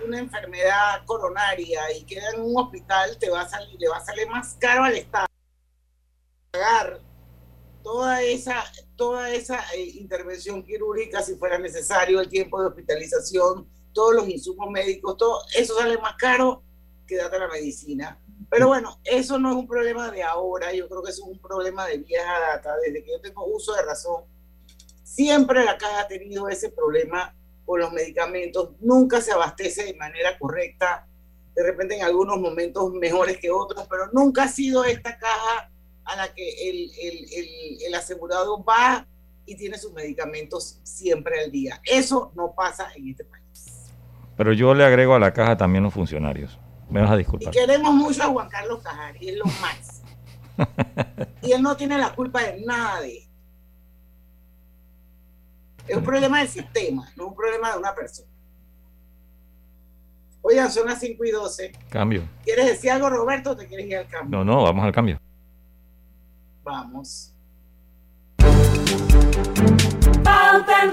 una 0.06 0.18
enfermedad 0.18 1.04
coronaria 1.04 1.92
y 1.96 2.04
queda 2.04 2.30
en 2.34 2.42
un 2.42 2.56
hospital, 2.56 3.18
te 3.18 3.30
va 3.30 3.42
a 3.42 3.48
salir, 3.48 3.78
le 3.78 3.88
va 3.88 3.98
a 3.98 4.04
salir 4.04 4.28
más 4.28 4.56
caro 4.60 4.84
al 4.84 4.96
Estado 4.96 5.28
pagar 6.50 7.00
toda 7.82 8.22
esa, 8.22 8.64
toda 8.96 9.32
esa 9.32 9.60
eh, 9.74 9.82
intervención 9.94 10.62
quirúrgica 10.62 11.22
si 11.22 11.36
fuera 11.36 11.58
necesario, 11.58 12.20
el 12.20 12.28
tiempo 12.28 12.60
de 12.60 12.68
hospitalización, 12.68 13.68
todos 13.92 14.14
los 14.14 14.28
insumos 14.28 14.70
médicos, 14.70 15.16
todo 15.16 15.40
eso 15.56 15.78
sale 15.78 15.98
más 15.98 16.14
caro 16.16 16.62
que 17.06 17.16
darte 17.16 17.38
la 17.38 17.48
medicina. 17.48 18.20
Pero 18.50 18.68
bueno, 18.68 18.98
eso 19.04 19.38
no 19.38 19.50
es 19.50 19.56
un 19.56 19.66
problema 19.66 20.10
de 20.10 20.22
ahora, 20.22 20.72
yo 20.72 20.88
creo 20.88 21.02
que 21.02 21.10
eso 21.10 21.24
es 21.24 21.30
un 21.30 21.40
problema 21.40 21.86
de 21.86 21.98
vieja 21.98 22.38
data, 22.40 22.74
desde 22.84 23.02
que 23.02 23.12
yo 23.12 23.20
tengo 23.20 23.44
uso 23.46 23.74
de 23.74 23.82
razón. 23.82 24.24
Siempre 25.08 25.64
la 25.64 25.78
caja 25.78 26.02
ha 26.02 26.06
tenido 26.06 26.48
ese 26.48 26.70
problema 26.70 27.34
con 27.64 27.80
los 27.80 27.92
medicamentos, 27.92 28.70
nunca 28.80 29.20
se 29.20 29.32
abastece 29.32 29.84
de 29.84 29.94
manera 29.94 30.38
correcta, 30.38 31.06
de 31.54 31.62
repente 31.62 31.96
en 31.96 32.04
algunos 32.04 32.38
momentos 32.38 32.92
mejores 32.92 33.38
que 33.38 33.50
otros, 33.50 33.86
pero 33.90 34.04
nunca 34.12 34.44
ha 34.44 34.48
sido 34.48 34.84
esta 34.84 35.18
caja 35.18 35.70
a 36.04 36.16
la 36.16 36.32
que 36.32 36.48
el, 36.70 36.90
el, 37.02 37.26
el, 37.32 37.82
el, 37.86 37.94
asegurado 37.94 38.62
va 38.62 39.06
y 39.44 39.56
tiene 39.56 39.76
sus 39.76 39.92
medicamentos 39.92 40.78
siempre 40.82 41.40
al 41.40 41.50
día. 41.50 41.80
Eso 41.84 42.32
no 42.36 42.54
pasa 42.54 42.88
en 42.94 43.08
este 43.08 43.24
país. 43.24 43.92
Pero 44.36 44.52
yo 44.52 44.74
le 44.74 44.84
agrego 44.84 45.14
a 45.14 45.18
la 45.18 45.32
caja 45.32 45.56
también 45.56 45.84
los 45.84 45.92
funcionarios. 45.92 46.58
Me 46.88 47.00
vas 47.00 47.10
a 47.10 47.16
disculpar. 47.16 47.54
Y 47.54 47.58
queremos 47.58 47.92
mucho 47.92 48.22
a 48.22 48.26
Juan 48.26 48.48
Carlos 48.48 48.82
Cajari, 48.82 49.30
es 49.30 49.36
lo 49.36 49.46
más. 49.46 50.02
y 51.42 51.52
él 51.52 51.62
no 51.62 51.76
tiene 51.76 51.98
la 51.98 52.14
culpa 52.14 52.42
de 52.42 52.60
nada 52.64 53.00
de. 53.00 53.27
Es 55.88 55.96
un 55.96 56.04
problema 56.04 56.40
del 56.40 56.48
sistema, 56.48 57.08
no 57.16 57.28
un 57.28 57.34
problema 57.34 57.72
de 57.72 57.78
una 57.78 57.94
persona. 57.94 58.28
Oigan, 60.42 60.70
son 60.70 60.86
las 60.86 61.00
5 61.00 61.24
y 61.24 61.30
12. 61.30 61.72
Cambio. 61.88 62.22
¿Quieres 62.44 62.66
decir 62.66 62.90
algo, 62.90 63.08
Roberto, 63.08 63.50
o 63.50 63.56
te 63.56 63.66
quieres 63.66 63.86
ir 63.86 63.96
al 63.96 64.06
cambio? 64.06 64.38
No, 64.38 64.44
no, 64.44 64.62
vamos 64.64 64.84
al 64.84 64.92
cambio. 64.92 65.18
Vamos. 66.62 67.34
Pauta 70.22 70.82
en 70.84 70.92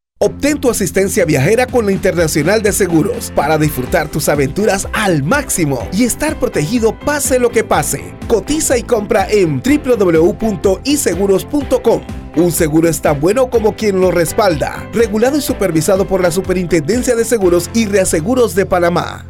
Obtén 0.23 0.61
tu 0.61 0.69
asistencia 0.69 1.25
viajera 1.25 1.65
con 1.65 1.87
la 1.87 1.91
Internacional 1.91 2.61
de 2.61 2.71
Seguros 2.71 3.31
para 3.35 3.57
disfrutar 3.57 4.07
tus 4.07 4.29
aventuras 4.29 4.87
al 4.93 5.23
máximo 5.23 5.89
y 5.91 6.03
estar 6.03 6.37
protegido 6.37 6.93
pase 6.93 7.39
lo 7.39 7.49
que 7.49 7.63
pase. 7.63 8.13
Cotiza 8.27 8.77
y 8.77 8.83
compra 8.83 9.27
en 9.27 9.63
www.iseguros.com. 9.63 12.01
Un 12.35 12.51
seguro 12.51 12.87
es 12.87 13.01
tan 13.01 13.19
bueno 13.19 13.49
como 13.49 13.75
quien 13.75 13.99
lo 13.99 14.11
respalda. 14.11 14.87
Regulado 14.93 15.39
y 15.39 15.41
supervisado 15.41 16.05
por 16.05 16.21
la 16.21 16.29
Superintendencia 16.29 17.15
de 17.15 17.25
Seguros 17.25 17.71
y 17.73 17.87
Reaseguros 17.87 18.53
de 18.53 18.67
Panamá. 18.67 19.25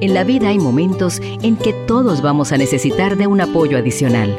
En 0.00 0.14
la 0.14 0.24
vida 0.24 0.48
hay 0.48 0.58
momentos 0.58 1.20
en 1.42 1.58
que 1.58 1.74
todos 1.86 2.22
vamos 2.22 2.50
a 2.52 2.56
necesitar 2.56 3.18
de 3.18 3.26
un 3.26 3.42
apoyo 3.42 3.76
adicional. 3.76 4.38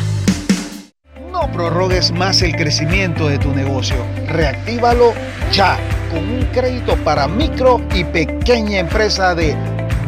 Prorrogues 1.53 2.11
más 2.11 2.41
el 2.41 2.55
crecimiento 2.55 3.27
de 3.27 3.37
tu 3.37 3.53
negocio. 3.53 3.97
Reactívalo 4.27 5.13
ya 5.51 5.77
con 6.09 6.19
un 6.19 6.45
crédito 6.53 6.95
para 7.03 7.27
micro 7.27 7.81
y 7.93 8.03
pequeña 8.03 8.79
empresa 8.79 9.35
de 9.35 9.55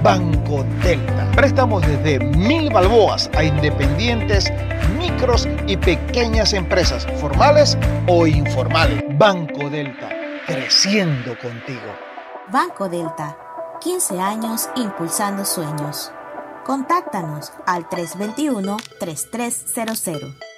Banco 0.01 0.65
Delta. 0.83 1.29
Préstamos 1.35 1.81
desde 1.81 2.19
mil 2.19 2.71
balboas 2.71 3.29
a 3.35 3.43
independientes, 3.43 4.51
micros 4.97 5.47
y 5.67 5.77
pequeñas 5.77 6.53
empresas, 6.53 7.05
formales 7.19 7.77
o 8.07 8.25
informales. 8.27 9.03
Banco 9.17 9.69
Delta, 9.69 10.09
creciendo 10.45 11.37
contigo. 11.39 11.81
Banco 12.51 12.89
Delta, 12.89 13.37
15 13.81 14.19
años 14.19 14.69
impulsando 14.75 15.45
sueños. 15.45 16.11
Contáctanos 16.65 17.53
al 17.65 17.87
321-3300. 17.89 20.52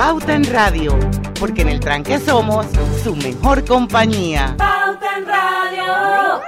Pauta 0.00 0.34
en 0.34 0.44
Radio, 0.44 0.98
porque 1.38 1.60
en 1.60 1.68
el 1.68 1.78
tranque 1.78 2.18
somos 2.18 2.64
su 3.04 3.14
mejor 3.14 3.66
compañía. 3.66 4.54
Pauta 4.56 5.18
en 5.18 5.26
Radio. 5.26 6.40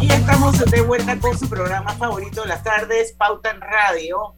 Y 0.00 0.10
estamos 0.10 0.58
de 0.58 0.80
vuelta 0.80 1.20
con 1.20 1.38
su 1.38 1.48
programa 1.48 1.92
favorito 1.92 2.42
de 2.42 2.48
las 2.48 2.64
tardes, 2.64 3.12
Pauta 3.12 3.52
en 3.52 3.60
Radio. 3.60 4.34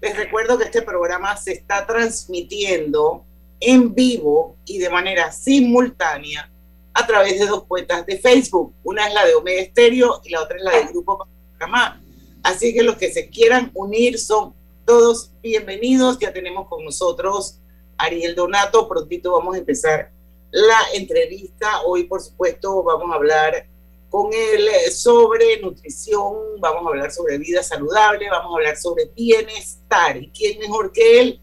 Les 0.00 0.16
recuerdo 0.16 0.58
que 0.58 0.64
este 0.64 0.82
programa 0.82 1.36
se 1.36 1.52
está 1.52 1.86
transmitiendo 1.86 3.24
en 3.60 3.94
vivo 3.94 4.56
y 4.64 4.78
de 4.78 4.90
manera 4.90 5.30
simultánea 5.30 6.50
a 6.92 7.06
través 7.06 7.38
de 7.38 7.46
dos 7.46 7.66
cuentas 7.66 8.04
de 8.04 8.18
Facebook. 8.18 8.74
Una 8.82 9.06
es 9.06 9.14
la 9.14 9.24
de 9.24 9.36
Omega 9.36 9.62
Estéreo 9.62 10.22
y 10.24 10.30
la 10.30 10.42
otra 10.42 10.56
es 10.56 10.64
la 10.64 10.72
del 10.72 10.88
Grupo 10.88 11.24
Panamá. 11.56 12.02
Así 12.42 12.74
que 12.74 12.82
los 12.82 12.96
que 12.96 13.12
se 13.12 13.30
quieran 13.30 13.70
unir 13.74 14.18
son 14.18 14.56
todos 14.86 15.32
bienvenidos. 15.42 16.16
Ya 16.20 16.32
tenemos 16.32 16.68
con 16.68 16.84
nosotros 16.84 17.58
Ariel 17.98 18.36
Donato. 18.36 18.86
Prontito 18.88 19.32
vamos 19.32 19.56
a 19.56 19.58
empezar 19.58 20.12
la 20.52 20.78
entrevista. 20.94 21.82
Hoy, 21.84 22.04
por 22.04 22.22
supuesto, 22.22 22.84
vamos 22.84 23.10
a 23.10 23.16
hablar 23.16 23.66
con 24.08 24.32
él 24.32 24.68
sobre 24.92 25.60
nutrición, 25.60 26.60
vamos 26.60 26.86
a 26.86 26.90
hablar 26.90 27.10
sobre 27.10 27.36
vida 27.36 27.64
saludable, 27.64 28.30
vamos 28.30 28.52
a 28.52 28.56
hablar 28.58 28.76
sobre 28.76 29.06
bienestar. 29.06 30.16
¿Y 30.18 30.30
quién 30.30 30.60
mejor 30.60 30.92
que 30.92 31.20
él, 31.20 31.40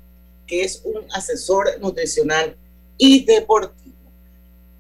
que 0.47 0.63
es 0.63 0.81
un 0.85 1.05
asesor 1.11 1.67
nutricional 1.81 2.55
y 2.97 3.25
deportivo? 3.25 3.93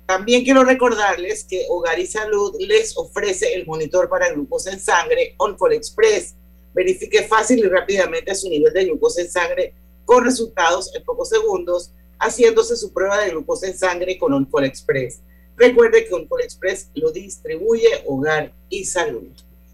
También 0.05 0.45
quiero 0.45 0.63
recordarles 0.63 1.43
que 1.43 1.65
Hogar 1.67 1.99
y 1.99 2.07
Salud 2.07 2.55
les 2.59 2.97
ofrece 2.97 3.55
el 3.55 3.65
monitor 3.65 4.07
para 4.07 4.31
glucosa 4.31 4.71
en 4.71 4.79
sangre 4.79 5.35
OnCall 5.37 5.73
Express 5.73 6.35
verifique 6.73 7.23
fácil 7.23 7.59
y 7.59 7.67
rápidamente 7.67 8.33
su 8.35 8.49
nivel 8.49 8.73
de 8.73 8.85
glucosa 8.85 9.21
en 9.21 9.29
sangre 9.29 9.73
con 10.05 10.23
resultados 10.23 10.93
en 10.95 11.03
pocos 11.03 11.29
segundos, 11.29 11.91
haciéndose 12.19 12.75
su 12.75 12.91
prueba 12.91 13.19
de 13.19 13.31
glucosa 13.31 13.67
en 13.67 13.77
sangre 13.77 14.17
con 14.17 14.33
OnCall 14.33 14.65
Express. 14.65 15.21
Recuerde 15.55 16.05
que 16.05 16.13
OnCall 16.13 16.41
Express 16.41 16.89
lo 16.95 17.11
distribuye 17.11 17.87
Hogar 18.05 18.51
y 18.69 18.85
Salud. 18.85 19.29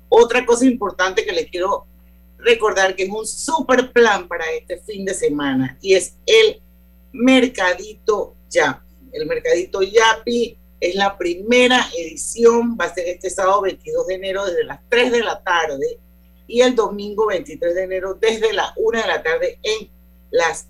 Otra 0.10 0.46
cosa 0.46 0.66
importante 0.66 1.26
que 1.26 1.32
les 1.32 1.50
quiero 1.50 1.86
recordar 2.38 2.96
que 2.96 3.04
es 3.04 3.10
un 3.10 3.26
super 3.26 3.92
plan 3.92 4.28
para 4.28 4.46
este 4.52 4.78
fin 4.78 5.06
de 5.06 5.14
semana 5.14 5.78
y 5.82 5.94
es 5.94 6.16
el 6.26 6.62
Mercadito 7.12 8.36
Yapi. 8.50 8.86
El 9.12 9.26
Mercadito 9.26 9.82
Yapi 9.82 10.58
es 10.80 10.96
la 10.96 11.18
primera 11.18 11.86
edición, 11.98 12.78
va 12.80 12.86
a 12.86 12.94
ser 12.94 13.08
este 13.08 13.30
sábado 13.30 13.62
22 13.62 14.08
de 14.08 14.14
enero 14.16 14.46
desde 14.46 14.64
las 14.64 14.80
3 14.90 15.12
de 15.12 15.24
la 15.24 15.42
tarde 15.44 16.00
y 16.50 16.62
el 16.62 16.76
domingo 16.76 17.28
23 17.28 17.76
de 17.76 17.84
enero 17.84 18.16
desde 18.16 18.52
la 18.54 18.74
1 18.76 19.02
de 19.02 19.08
la 19.08 19.22
tarde 19.22 19.60
en, 19.62 19.90
las, 20.32 20.68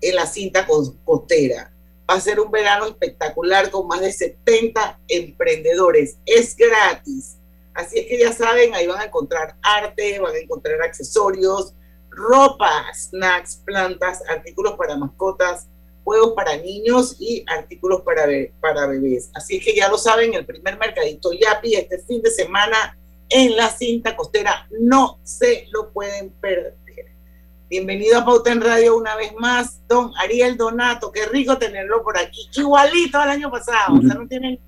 en 0.00 0.16
la 0.16 0.26
cinta 0.26 0.66
costera. 1.04 1.72
Va 2.10 2.14
a 2.14 2.20
ser 2.20 2.40
un 2.40 2.50
verano 2.50 2.86
espectacular 2.86 3.70
con 3.70 3.86
más 3.86 4.00
de 4.00 4.12
70 4.12 4.98
emprendedores. 5.06 6.18
Es 6.26 6.56
gratis. 6.56 7.36
Así 7.72 8.00
es 8.00 8.06
que 8.06 8.18
ya 8.18 8.32
saben, 8.32 8.74
ahí 8.74 8.88
van 8.88 9.00
a 9.00 9.04
encontrar 9.04 9.54
arte, 9.62 10.18
van 10.18 10.34
a 10.34 10.38
encontrar 10.38 10.82
accesorios, 10.82 11.74
ropa, 12.10 12.86
snacks, 12.92 13.62
plantas, 13.64 14.24
artículos 14.28 14.74
para 14.74 14.96
mascotas, 14.96 15.68
juegos 16.02 16.32
para 16.34 16.56
niños 16.56 17.16
y 17.20 17.44
artículos 17.46 18.02
para, 18.02 18.26
para 18.60 18.88
bebés. 18.88 19.30
Así 19.34 19.58
es 19.58 19.64
que 19.64 19.76
ya 19.76 19.88
lo 19.88 19.96
saben, 19.96 20.34
el 20.34 20.44
primer 20.44 20.76
mercadito 20.76 21.30
Yapi 21.32 21.76
este 21.76 22.00
fin 22.00 22.20
de 22.20 22.32
semana 22.32 22.98
en 23.30 23.56
la 23.56 23.68
cinta 23.68 24.16
costera. 24.16 24.66
No 24.80 25.18
se 25.22 25.66
lo 25.72 25.90
pueden 25.90 26.30
perder. 26.30 26.76
Bienvenido 27.70 28.18
a 28.18 28.24
Pauta 28.24 28.50
en 28.50 28.60
Radio 28.60 28.96
una 28.96 29.14
vez 29.14 29.32
más, 29.38 29.80
don 29.86 30.10
Ariel 30.18 30.56
Donato. 30.56 31.12
Qué 31.12 31.26
rico 31.26 31.56
tenerlo 31.56 32.02
por 32.02 32.18
aquí. 32.18 32.50
Igualito 32.56 33.18
al 33.18 33.30
año 33.30 33.48
pasado. 33.48 33.96
O 33.96 34.02
sea, 34.02 34.14
no 34.14 34.26
tienen 34.26 34.58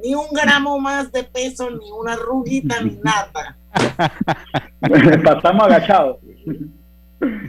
ni 0.00 0.14
un 0.14 0.28
gramo 0.30 0.78
más 0.78 1.10
de 1.10 1.24
peso, 1.24 1.68
ni 1.68 1.90
una 1.90 2.14
rugita, 2.14 2.80
ni 2.82 3.00
nada. 3.02 3.58
Pasamos 5.24 5.66
agachados. 5.66 6.18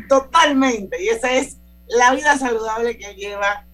Totalmente. 0.09 1.01
Y 1.01 1.09
esa 1.09 1.31
es 1.31 1.57
la 1.87 2.15
vida 2.15 2.35
saludable 2.37 2.97
que 2.97 3.13
lleva. 3.13 3.65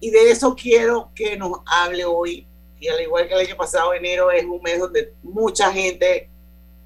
Y 0.00 0.10
de 0.10 0.32
eso 0.32 0.56
quiero 0.56 1.12
que 1.14 1.36
nos 1.36 1.52
hable 1.66 2.04
hoy 2.04 2.48
y 2.80 2.88
al 2.88 3.00
igual 3.00 3.26
que 3.26 3.34
el 3.34 3.46
año 3.46 3.56
pasado, 3.56 3.92
enero 3.94 4.30
es 4.30 4.44
un 4.44 4.62
mes 4.62 4.78
donde 4.78 5.12
mucha 5.22 5.72
gente 5.72 6.28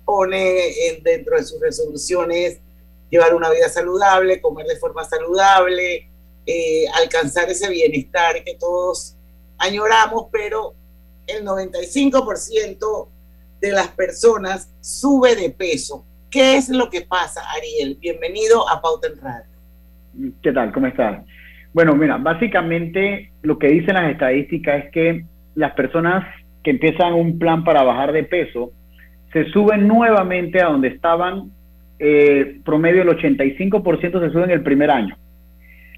pone 0.04 1.00
dentro 1.02 1.36
de 1.36 1.44
sus 1.44 1.60
resoluciones 1.60 2.60
llevar 3.10 3.34
una 3.34 3.50
vida 3.50 3.68
saludable, 3.68 4.40
comer 4.40 4.66
de 4.66 4.76
forma 4.76 5.04
saludable, 5.04 6.08
eh, 6.46 6.84
alcanzar 6.94 7.48
ese 7.50 7.68
bienestar 7.68 8.42
que 8.42 8.54
todos 8.54 9.16
añoramos, 9.58 10.26
pero 10.32 10.74
el 11.26 11.44
95% 11.44 13.08
de 13.60 13.72
las 13.72 13.88
personas 13.88 14.72
sube 14.80 15.36
de 15.36 15.50
peso. 15.50 16.04
¿Qué 16.30 16.56
es 16.56 16.70
lo 16.70 16.88
que 16.88 17.02
pasa, 17.02 17.42
Ariel? 17.54 17.98
Bienvenido 18.00 18.68
a 18.68 18.80
Pauta 18.80 19.08
en 19.08 19.20
Radio. 19.20 20.32
¿Qué 20.42 20.50
tal? 20.52 20.72
¿Cómo 20.72 20.86
estás? 20.86 21.22
Bueno, 21.74 21.94
mira, 21.94 22.16
básicamente 22.16 23.30
lo 23.42 23.58
que 23.58 23.68
dicen 23.68 23.94
las 23.94 24.10
estadísticas 24.10 24.86
es 24.86 24.90
que 24.90 25.24
las 25.54 25.72
personas 25.72 26.24
que 26.62 26.70
empiezan 26.70 27.14
un 27.14 27.38
plan 27.38 27.64
para 27.64 27.82
bajar 27.82 28.12
de 28.12 28.24
peso 28.24 28.72
se 29.32 29.44
suben 29.50 29.88
nuevamente 29.88 30.60
a 30.60 30.66
donde 30.66 30.88
estaban 30.88 31.50
eh, 31.98 32.60
promedio 32.64 33.02
el 33.02 33.08
85% 33.08 34.20
se 34.20 34.30
sube 34.30 34.44
en 34.44 34.50
el 34.50 34.62
primer 34.62 34.90
año, 34.90 35.16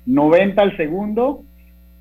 90 0.07 0.61
al 0.61 0.77
segundo, 0.77 1.43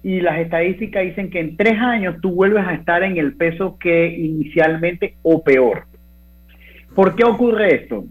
y 0.03 0.19
las 0.19 0.39
estadísticas 0.39 1.03
dicen 1.03 1.29
que 1.29 1.39
en 1.39 1.55
tres 1.55 1.79
años 1.79 2.17
tú 2.21 2.31
vuelves 2.31 2.67
a 2.67 2.73
estar 2.73 3.03
en 3.03 3.17
el 3.17 3.37
peso 3.37 3.77
que 3.79 4.07
inicialmente 4.07 5.15
o 5.23 5.41
peor. 5.41 5.85
¿Por 6.93 7.15
qué 7.15 7.23
ocurre 7.23 7.75
esto? 7.75 8.03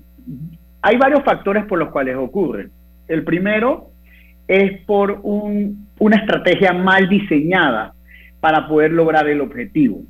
Hay 0.80 0.96
varios 0.96 1.22
factores 1.22 1.66
por 1.66 1.78
los 1.78 1.90
cuales 1.90 2.16
ocurre. 2.16 2.70
El 3.06 3.22
primero 3.24 3.90
es 4.48 4.80
por 4.86 5.20
una 5.22 6.16
estrategia 6.16 6.72
mal 6.72 7.08
diseñada 7.08 7.92
para 8.42 8.66
poder 8.66 8.90
lograr 8.90 9.28
el 9.28 9.40
objetivo. 9.40 10.02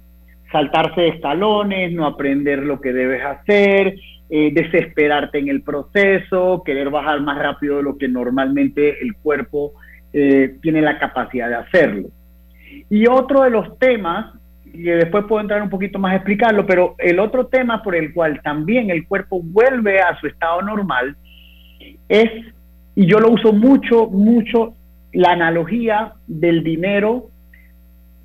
Saltarse 0.51 1.09
escalones, 1.09 1.93
no 1.93 2.07
aprender 2.07 2.61
lo 2.61 2.81
que 2.81 2.95
debes 2.95 3.23
hacer, 3.23 3.95
eh, 4.31 4.51
desesperarte 4.55 5.39
en 5.39 5.49
el 5.49 5.61
proceso, 5.61 6.63
querer 6.65 6.89
bajar 6.89 7.21
más 7.21 7.39
rápido 7.39 7.77
de 7.77 7.83
lo 7.83 7.99
que 7.99 8.09
normalmente 8.09 9.03
el 9.03 9.15
cuerpo 9.17 9.75
eh, 10.15 10.57
tiene 10.63 10.81
la 10.81 10.99
capacidad 10.99 11.51
de 11.51 11.57
hacerlo. 11.57 12.09
Y 12.89 13.07
otro 13.07 13.43
de 13.43 13.51
los 13.51 13.79
temas, 13.79 14.33
y 14.65 14.85
después 14.85 15.27
puedo 15.29 15.43
entrar 15.43 15.61
un 15.61 15.69
poquito 15.69 15.99
más 15.99 16.15
a 16.15 16.17
explicarlo, 16.17 16.65
pero 16.65 16.95
el 16.97 17.19
otro 17.19 17.49
tema 17.49 17.83
por 17.83 17.95
el 17.95 18.15
cual 18.15 18.41
también 18.43 18.89
el 18.89 19.07
cuerpo 19.07 19.43
vuelve 19.43 20.01
a 20.01 20.19
su 20.19 20.27
estado 20.27 20.63
normal 20.63 21.17
es 22.09 22.31
y 22.95 23.07
yo 23.07 23.21
lo 23.21 23.31
uso 23.31 23.53
mucho, 23.53 24.07
mucho, 24.07 24.75
la 25.13 25.33
analogía 25.33 26.15
del 26.27 26.65
dinero 26.65 27.29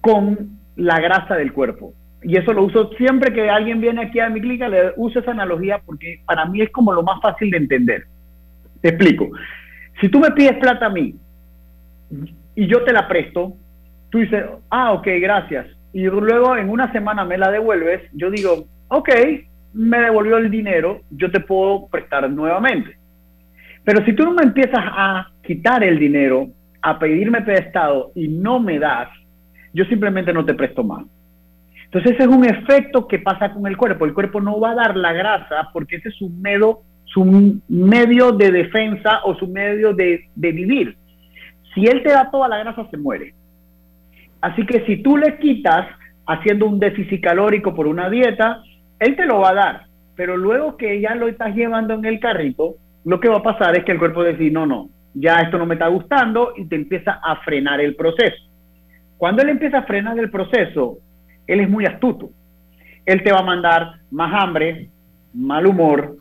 con 0.07 0.51
la 0.77 1.01
grasa 1.01 1.35
del 1.35 1.51
cuerpo. 1.51 1.93
Y 2.23 2.37
eso 2.37 2.53
lo 2.53 2.63
uso 2.63 2.91
siempre 2.93 3.33
que 3.33 3.49
alguien 3.49 3.81
viene 3.81 4.03
aquí 4.03 4.21
a 4.21 4.29
mi 4.29 4.39
clínica, 4.39 4.69
le 4.69 4.93
uso 4.95 5.19
esa 5.19 5.31
analogía 5.31 5.81
porque 5.85 6.21
para 6.25 6.45
mí 6.45 6.61
es 6.61 6.69
como 6.71 6.93
lo 6.93 7.03
más 7.03 7.21
fácil 7.21 7.51
de 7.51 7.57
entender. 7.57 8.05
Te 8.79 8.89
explico. 8.89 9.29
Si 9.99 10.07
tú 10.07 10.19
me 10.19 10.31
pides 10.31 10.57
plata 10.59 10.85
a 10.85 10.89
mí 10.89 11.13
y 12.55 12.67
yo 12.67 12.85
te 12.85 12.93
la 12.93 13.05
presto, 13.09 13.53
tú 14.09 14.19
dices, 14.19 14.45
ah, 14.69 14.93
ok, 14.93 15.07
gracias. 15.19 15.67
Y 15.91 16.05
luego 16.05 16.55
en 16.55 16.69
una 16.69 16.89
semana 16.93 17.25
me 17.25 17.37
la 17.37 17.51
devuelves, 17.51 18.01
yo 18.13 18.31
digo, 18.31 18.65
ok, 18.87 19.09
me 19.73 19.99
devolvió 19.99 20.37
el 20.37 20.49
dinero, 20.49 21.01
yo 21.09 21.29
te 21.31 21.41
puedo 21.41 21.87
prestar 21.87 22.29
nuevamente. 22.29 22.97
Pero 23.83 24.05
si 24.05 24.13
tú 24.13 24.23
no 24.23 24.33
me 24.33 24.43
empiezas 24.43 24.83
a 24.85 25.31
quitar 25.43 25.83
el 25.83 25.99
dinero, 25.99 26.47
a 26.81 26.97
pedirme 26.97 27.41
prestado 27.41 28.11
y 28.15 28.29
no 28.29 28.61
me 28.61 28.79
das, 28.79 29.09
yo 29.73 29.85
simplemente 29.85 30.33
no 30.33 30.45
te 30.45 30.53
presto 30.53 30.83
más. 30.83 31.05
Entonces 31.85 32.13
ese 32.13 32.23
es 32.23 32.29
un 32.29 32.45
efecto 32.45 33.07
que 33.07 33.19
pasa 33.19 33.53
con 33.53 33.65
el 33.65 33.77
cuerpo. 33.77 34.05
El 34.05 34.13
cuerpo 34.13 34.41
no 34.41 34.59
va 34.59 34.71
a 34.71 34.75
dar 34.75 34.97
la 34.97 35.13
grasa 35.13 35.69
porque 35.71 35.97
ese 35.97 36.09
es 36.09 36.15
su 36.15 36.29
medio, 36.29 36.79
su 37.05 37.59
medio 37.69 38.31
de 38.33 38.51
defensa 38.51 39.21
o 39.23 39.35
su 39.35 39.47
medio 39.47 39.93
de, 39.93 40.25
de 40.35 40.51
vivir. 40.51 40.97
Si 41.73 41.85
él 41.85 42.03
te 42.03 42.09
da 42.09 42.29
toda 42.29 42.49
la 42.49 42.57
grasa, 42.57 42.87
se 42.89 42.97
muere. 42.97 43.33
Así 44.41 44.65
que 44.65 44.85
si 44.85 44.97
tú 44.97 45.17
le 45.17 45.37
quitas 45.37 45.87
haciendo 46.25 46.65
un 46.65 46.79
déficit 46.79 47.23
calórico 47.23 47.73
por 47.73 47.87
una 47.87 48.09
dieta, 48.09 48.61
él 48.99 49.15
te 49.15 49.25
lo 49.25 49.39
va 49.39 49.51
a 49.51 49.55
dar. 49.55 49.81
Pero 50.15 50.35
luego 50.35 50.75
que 50.75 50.99
ya 50.99 51.15
lo 51.15 51.27
estás 51.27 51.55
llevando 51.55 51.93
en 51.93 52.05
el 52.05 52.19
carrito, 52.19 52.75
lo 53.05 53.19
que 53.19 53.29
va 53.29 53.37
a 53.37 53.43
pasar 53.43 53.77
es 53.77 53.85
que 53.85 53.93
el 53.93 53.99
cuerpo 53.99 54.23
dice, 54.23 54.51
no, 54.51 54.65
no, 54.65 54.89
ya 55.13 55.37
esto 55.37 55.57
no 55.57 55.65
me 55.65 55.75
está 55.75 55.87
gustando 55.87 56.53
y 56.57 56.65
te 56.65 56.75
empieza 56.75 57.19
a 57.23 57.37
frenar 57.37 57.79
el 57.79 57.95
proceso. 57.95 58.46
Cuando 59.17 59.41
él 59.41 59.49
empieza 59.49 59.79
a 59.79 59.83
frenar 59.83 60.17
el 60.19 60.29
proceso, 60.29 60.99
él 61.47 61.61
es 61.61 61.69
muy 61.69 61.85
astuto. 61.85 62.29
Él 63.05 63.23
te 63.23 63.31
va 63.31 63.39
a 63.39 63.43
mandar 63.43 63.93
más 64.11 64.43
hambre, 64.43 64.89
mal 65.33 65.65
humor 65.65 66.17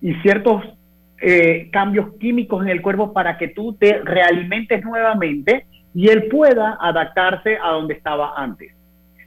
y 0.00 0.14
ciertos 0.16 0.62
eh, 1.20 1.68
cambios 1.72 2.14
químicos 2.20 2.62
en 2.62 2.70
el 2.70 2.80
cuerpo 2.80 3.12
para 3.12 3.36
que 3.36 3.48
tú 3.48 3.72
te 3.74 4.00
realimentes 4.04 4.84
nuevamente 4.84 5.66
y 5.94 6.08
él 6.08 6.28
pueda 6.28 6.78
adaptarse 6.80 7.58
a 7.62 7.70
donde 7.70 7.94
estaba 7.94 8.34
antes. 8.36 8.72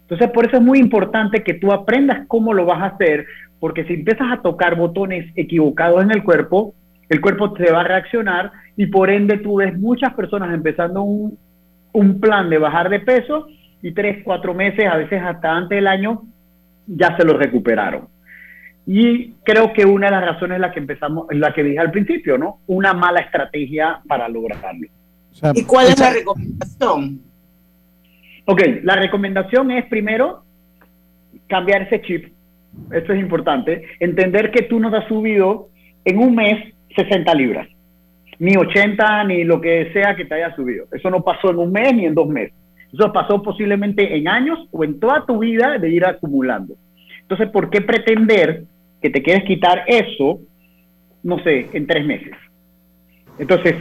Entonces, 0.01 0.29
por 0.31 0.45
eso 0.45 0.57
es 0.57 0.63
muy 0.63 0.79
importante 0.79 1.43
que 1.43 1.53
tú 1.53 1.71
aprendas 1.71 2.25
cómo 2.27 2.53
lo 2.53 2.65
vas 2.65 2.81
a 2.81 2.95
hacer, 2.95 3.25
porque 3.59 3.83
si 3.85 3.93
empiezas 3.93 4.31
a 4.31 4.41
tocar 4.41 4.75
botones 4.75 5.31
equivocados 5.35 6.03
en 6.03 6.11
el 6.11 6.23
cuerpo, 6.23 6.73
el 7.09 7.19
cuerpo 7.19 7.53
te 7.53 7.71
va 7.71 7.81
a 7.81 7.85
reaccionar 7.85 8.51
y 8.77 8.87
por 8.87 9.09
ende 9.09 9.37
tú 9.37 9.57
ves 9.57 9.77
muchas 9.77 10.13
personas 10.13 10.53
empezando 10.53 11.03
un, 11.03 11.37
plan 12.19 12.49
de 12.49 12.57
bajar 12.57 12.89
de 12.89 12.99
peso 12.99 13.47
y 13.81 13.93
tres, 13.93 14.23
cuatro 14.23 14.53
meses, 14.53 14.85
a 14.85 14.97
veces 14.97 15.21
hasta 15.21 15.51
antes 15.51 15.75
del 15.75 15.87
año, 15.87 16.23
ya 16.87 17.15
se 17.17 17.25
lo 17.25 17.37
recuperaron. 17.37 18.07
Y 18.85 19.33
creo 19.43 19.73
que 19.73 19.85
una 19.85 20.07
de 20.07 20.11
las 20.11 20.25
razones 20.25 20.55
es 20.55 20.61
la 20.61 20.71
que 20.71 20.79
empezamos, 20.79 21.27
la 21.31 21.53
que 21.53 21.63
dije 21.63 21.79
al 21.79 21.91
principio, 21.91 22.37
¿no? 22.37 22.59
Una 22.67 22.93
mala 22.93 23.21
estrategia 23.21 24.01
para 24.07 24.27
lograrlo. 24.27 24.87
¿Y 25.53 25.63
cuál 25.63 25.87
es 25.87 25.99
la 25.99 26.11
recomendación? 26.11 27.21
Ok, 28.45 28.61
la 28.83 28.95
recomendación 28.95 29.71
es 29.71 29.85
primero 29.85 30.43
cambiar 31.47 31.83
ese 31.83 32.01
chip. 32.01 32.33
Esto 32.91 33.13
es 33.13 33.19
importante. 33.19 33.83
Entender 33.99 34.51
que 34.51 34.63
tú 34.63 34.79
nos 34.79 34.93
has 34.93 35.07
subido 35.07 35.69
en 36.03 36.17
un 36.17 36.35
mes 36.35 36.73
60 36.95 37.33
libras, 37.35 37.67
ni 38.41 38.57
80, 38.57 39.23
ni 39.25 39.43
lo 39.43 39.61
que 39.61 39.93
sea 39.93 40.15
que 40.15 40.25
te 40.25 40.33
haya 40.33 40.55
subido. 40.55 40.87
Eso 40.91 41.11
no 41.11 41.21
pasó 41.21 41.51
en 41.51 41.59
un 41.59 41.71
mes 41.71 41.93
ni 41.93 42.07
en 42.07 42.15
dos 42.15 42.27
meses. 42.27 42.55
Eso 42.91 43.13
pasó 43.13 43.39
posiblemente 43.43 44.17
en 44.17 44.27
años 44.27 44.57
o 44.71 44.83
en 44.83 44.99
toda 44.99 45.27
tu 45.27 45.37
vida 45.37 45.77
de 45.77 45.91
ir 45.91 46.03
acumulando. 46.03 46.73
Entonces, 47.21 47.49
¿por 47.49 47.69
qué 47.69 47.81
pretender 47.81 48.63
que 48.99 49.11
te 49.11 49.21
quieres 49.21 49.43
quitar 49.43 49.83
eso, 49.85 50.39
no 51.21 51.37
sé, 51.43 51.69
en 51.71 51.85
tres 51.85 52.03
meses? 52.03 52.31
Entonces, 53.37 53.75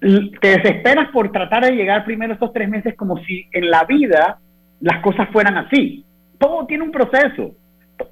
te 0.00 0.48
desesperas 0.48 1.10
por 1.10 1.30
tratar 1.30 1.66
de 1.66 1.76
llegar 1.76 2.06
primero 2.06 2.32
estos 2.32 2.54
tres 2.54 2.70
meses 2.70 2.94
como 2.96 3.18
si 3.18 3.46
en 3.52 3.68
la 3.68 3.84
vida 3.84 4.38
las 4.80 5.02
cosas 5.02 5.28
fueran 5.30 5.58
así. 5.58 6.06
Todo 6.38 6.64
tiene 6.64 6.84
un 6.84 6.90
proceso 6.90 7.54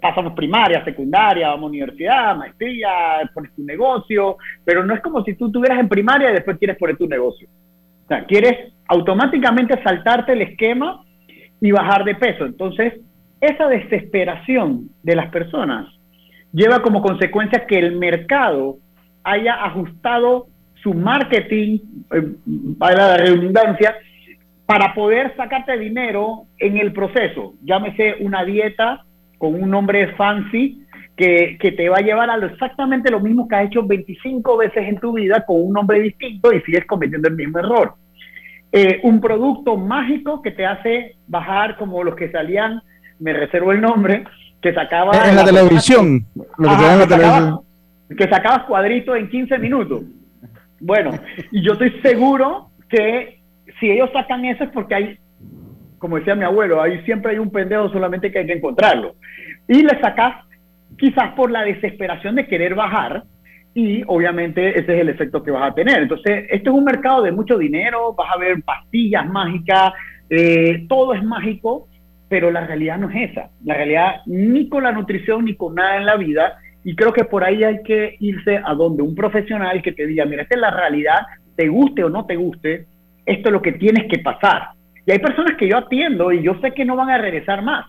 pasamos 0.01 0.33
primaria, 0.35 0.85
secundaria, 0.85 1.49
vamos 1.49 1.65
a 1.65 1.69
universidad, 1.69 2.37
maestría, 2.37 3.31
pones 3.33 3.55
tu 3.55 3.63
negocio, 3.63 4.37
pero 4.65 4.85
no 4.85 4.95
es 4.95 5.01
como 5.01 5.23
si 5.25 5.35
tú 5.35 5.47
estuvieras 5.47 5.79
en 5.79 5.89
primaria 5.89 6.31
y 6.31 6.35
después 6.35 6.59
quieres 6.59 6.77
poner 6.79 6.97
tu 6.97 7.07
negocio. 7.07 7.49
O 8.05 8.09
sea, 8.09 8.25
quieres 8.25 8.73
automáticamente 8.89 9.83
saltarte 9.83 10.33
el 10.33 10.43
esquema 10.43 11.05
y 11.61 11.71
bajar 11.71 12.05
de 12.05 12.15
peso. 12.15 12.45
Entonces, 12.45 12.95
esa 13.41 13.69
desesperación 13.69 14.91
de 15.03 15.17
las 15.17 15.31
personas 15.31 15.87
lleva 16.53 16.81
como 16.83 17.03
consecuencia 17.03 17.67
que 17.67 17.79
el 17.79 17.97
mercado 17.97 18.79
haya 19.23 19.55
ajustado 19.65 20.47
su 20.83 20.93
marketing, 20.93 21.79
eh, 22.13 22.33
para 22.79 23.09
la 23.09 23.17
redundancia, 23.17 23.97
para 24.67 24.95
poder 24.95 25.35
sacarte 25.37 25.77
dinero 25.79 26.45
en 26.59 26.77
el 26.79 26.93
proceso. 26.93 27.55
Llámese 27.63 28.17
una 28.21 28.45
dieta, 28.45 29.05
con 29.45 29.63
un 29.63 29.69
nombre 29.69 30.15
fancy 30.15 30.83
que, 31.15 31.59
te 31.77 31.89
va 31.91 31.99
a 31.99 32.01
llevar 32.01 32.31
a 32.31 32.37
exactamente 32.47 33.11
lo 33.11 33.21
mismo 33.21 33.47
que 33.47 33.57
has 33.57 33.67
hecho 33.67 33.83
25 33.83 34.57
veces 34.57 34.89
en 34.89 34.99
tu 34.99 35.13
vida 35.13 35.45
con 35.47 35.63
un 35.63 35.75
nombre 35.75 36.01
distinto 36.01 36.51
y 36.51 36.63
sigues 36.63 36.87
cometiendo 36.87 37.29
el 37.29 37.35
mismo 37.35 37.59
error. 37.59 37.93
Eh, 38.73 39.01
un 39.03 39.21
producto 39.21 39.77
mágico 39.77 40.41
que 40.41 40.51
te 40.51 40.65
hace 40.65 41.17
bajar 41.29 41.77
como 41.77 42.03
los 42.03 42.17
que 42.17 42.31
salían, 42.31 42.81
me 43.19 43.35
reservo 43.35 43.73
el 43.73 43.83
nombre, 43.83 44.25
que 44.63 44.73
sacaba... 44.73 45.13
En 45.29 45.37
la, 45.37 45.45
televisión, 45.45 46.25
lo 46.35 46.69
que, 46.79 46.87
en 46.87 46.99
la 47.01 47.07
televisión. 47.07 47.61
que 48.17 48.29
sacabas 48.31 48.63
cuadritos 48.65 49.19
en 49.19 49.29
15 49.29 49.59
minutos. 49.59 50.05
Bueno, 50.81 51.11
y 51.53 51.63
yo 51.63 51.75
estoy 51.75 51.91
seguro 52.01 52.71
que 52.89 53.41
si 53.79 53.91
ellos 53.91 54.09
sacan 54.15 54.47
eso 54.47 54.65
es 54.65 54.71
porque 54.71 54.95
hay 54.95 55.19
como 56.05 56.19
decía 56.19 56.35
mi 56.35 56.45
abuelo, 56.45 56.83
ahí 56.83 57.01
siempre 57.07 57.33
hay 57.33 57.39
un 57.39 57.51
pendejo, 57.51 57.89
solamente 57.89 58.31
que 58.31 58.41
hay 58.41 58.47
que 58.47 58.53
encontrarlo. 58.53 59.15
Y 59.67 59.83
le 59.83 59.99
sacas 60.03 60.45
quizás 60.99 61.33
por 61.33 61.51
la 61.51 61.63
desesperación 61.63 62.35
de 62.35 62.47
querer 62.47 62.75
bajar 62.75 63.23
y 63.73 64.03
obviamente 64.07 64.79
ese 64.79 64.97
es 64.97 65.01
el 65.01 65.09
efecto 65.09 65.43
que 65.43 65.51
vas 65.51 65.71
a 65.71 65.75
tener. 65.75 66.03
Entonces, 66.03 66.45
esto 66.51 66.71
es 66.71 66.77
un 66.77 66.85
mercado 66.85 67.23
de 67.23 67.33
mucho 67.33 67.57
dinero, 67.57 68.13
vas 68.13 68.29
a 68.35 68.39
ver 68.39 68.63
pastillas 68.63 69.27
mágicas, 69.27 69.95
eh, 70.29 70.85
todo 70.91 71.15
es 71.15 71.25
mágico, 71.25 71.89
pero 72.29 72.51
la 72.51 72.67
realidad 72.67 72.99
no 72.99 73.09
es 73.09 73.31
esa. 73.31 73.49
La 73.65 73.73
realidad 73.73 74.17
ni 74.27 74.69
con 74.69 74.83
la 74.83 74.93
nutrición 74.93 75.47
ni 75.47 75.57
con 75.57 75.75
nada 75.75 75.97
en 75.97 76.05
la 76.05 76.17
vida. 76.17 76.59
Y 76.85 76.95
creo 76.97 77.15
que 77.15 77.25
por 77.25 77.45
ahí 77.45 77.65
hay 77.65 77.83
que 77.83 78.17
irse 78.21 78.61
a 78.63 78.75
donde 78.75 79.03
un 79.03 79.15
profesional 79.15 79.81
que 79.81 79.93
te 79.93 80.07
diga, 80.07 80.27
mira, 80.27 80.43
esta 80.43 80.55
es 80.55 80.61
la 80.61 80.71
realidad, 80.71 81.21
te 81.57 81.67
guste 81.67 82.05
o 82.05 82.11
no 82.11 82.27
te 82.27 82.37
guste, 82.37 82.89
esto 83.25 83.49
es 83.49 83.53
lo 83.55 83.63
que 83.63 83.73
tienes 83.73 84.05
que 84.11 84.19
pasar. 84.19 84.75
Y 85.07 85.13
hay 85.13 85.19
personas 85.19 85.57
que 85.57 85.69
yo 85.69 85.77
atiendo 85.77 86.33
y 86.33 86.43
yo 86.43 86.59
sé 86.61 86.73
que 86.73 86.85
no 86.85 86.97
van 86.97 87.11
a 87.11 87.19
regresar 87.19 87.63
más, 87.63 87.87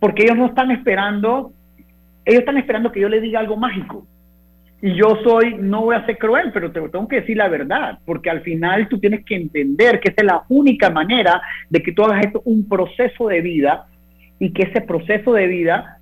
porque 0.00 0.24
ellos 0.24 0.36
no 0.36 0.46
están 0.46 0.70
esperando, 0.70 1.52
ellos 2.24 2.40
están 2.40 2.56
esperando 2.56 2.90
que 2.90 3.00
yo 3.00 3.08
les 3.08 3.22
diga 3.22 3.40
algo 3.40 3.56
mágico. 3.56 4.06
Y 4.84 4.94
yo 4.96 5.16
soy, 5.22 5.54
no 5.54 5.82
voy 5.82 5.94
a 5.94 6.04
ser 6.06 6.18
cruel, 6.18 6.50
pero 6.52 6.72
te 6.72 6.80
tengo 6.80 7.06
que 7.06 7.20
decir 7.20 7.36
la 7.36 7.48
verdad, 7.48 8.00
porque 8.04 8.30
al 8.30 8.40
final 8.40 8.88
tú 8.88 8.98
tienes 8.98 9.24
que 9.24 9.36
entender 9.36 10.00
que 10.00 10.08
esa 10.10 10.22
es 10.22 10.26
la 10.26 10.42
única 10.48 10.90
manera 10.90 11.40
de 11.70 11.80
que 11.80 11.92
tú 11.92 12.02
hagas 12.02 12.26
esto 12.26 12.42
un 12.44 12.68
proceso 12.68 13.28
de 13.28 13.40
vida 13.40 13.86
y 14.40 14.52
que 14.52 14.64
ese 14.64 14.80
proceso 14.80 15.34
de 15.34 15.46
vida 15.46 15.98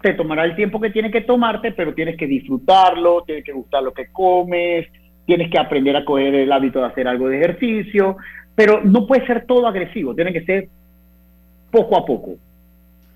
te 0.00 0.14
tomará 0.14 0.44
el 0.44 0.56
tiempo 0.56 0.80
que 0.80 0.88
tiene 0.88 1.10
que 1.10 1.20
tomarte, 1.20 1.72
pero 1.72 1.92
tienes 1.92 2.16
que 2.16 2.26
disfrutarlo, 2.26 3.22
tienes 3.24 3.44
que 3.44 3.52
gustar 3.52 3.82
lo 3.82 3.92
que 3.92 4.06
comes, 4.10 4.86
tienes 5.26 5.50
que 5.50 5.58
aprender 5.58 5.96
a 5.96 6.04
coger 6.04 6.34
el 6.34 6.52
hábito 6.52 6.80
de 6.80 6.86
hacer 6.86 7.06
algo 7.06 7.28
de 7.28 7.36
ejercicio, 7.36 8.16
pero 8.54 8.80
no 8.82 9.06
puede 9.06 9.26
ser 9.26 9.46
todo 9.46 9.66
agresivo, 9.66 10.14
tiene 10.14 10.32
que 10.32 10.44
ser 10.44 10.68
poco 11.70 11.96
a 11.96 12.04
poco. 12.04 12.36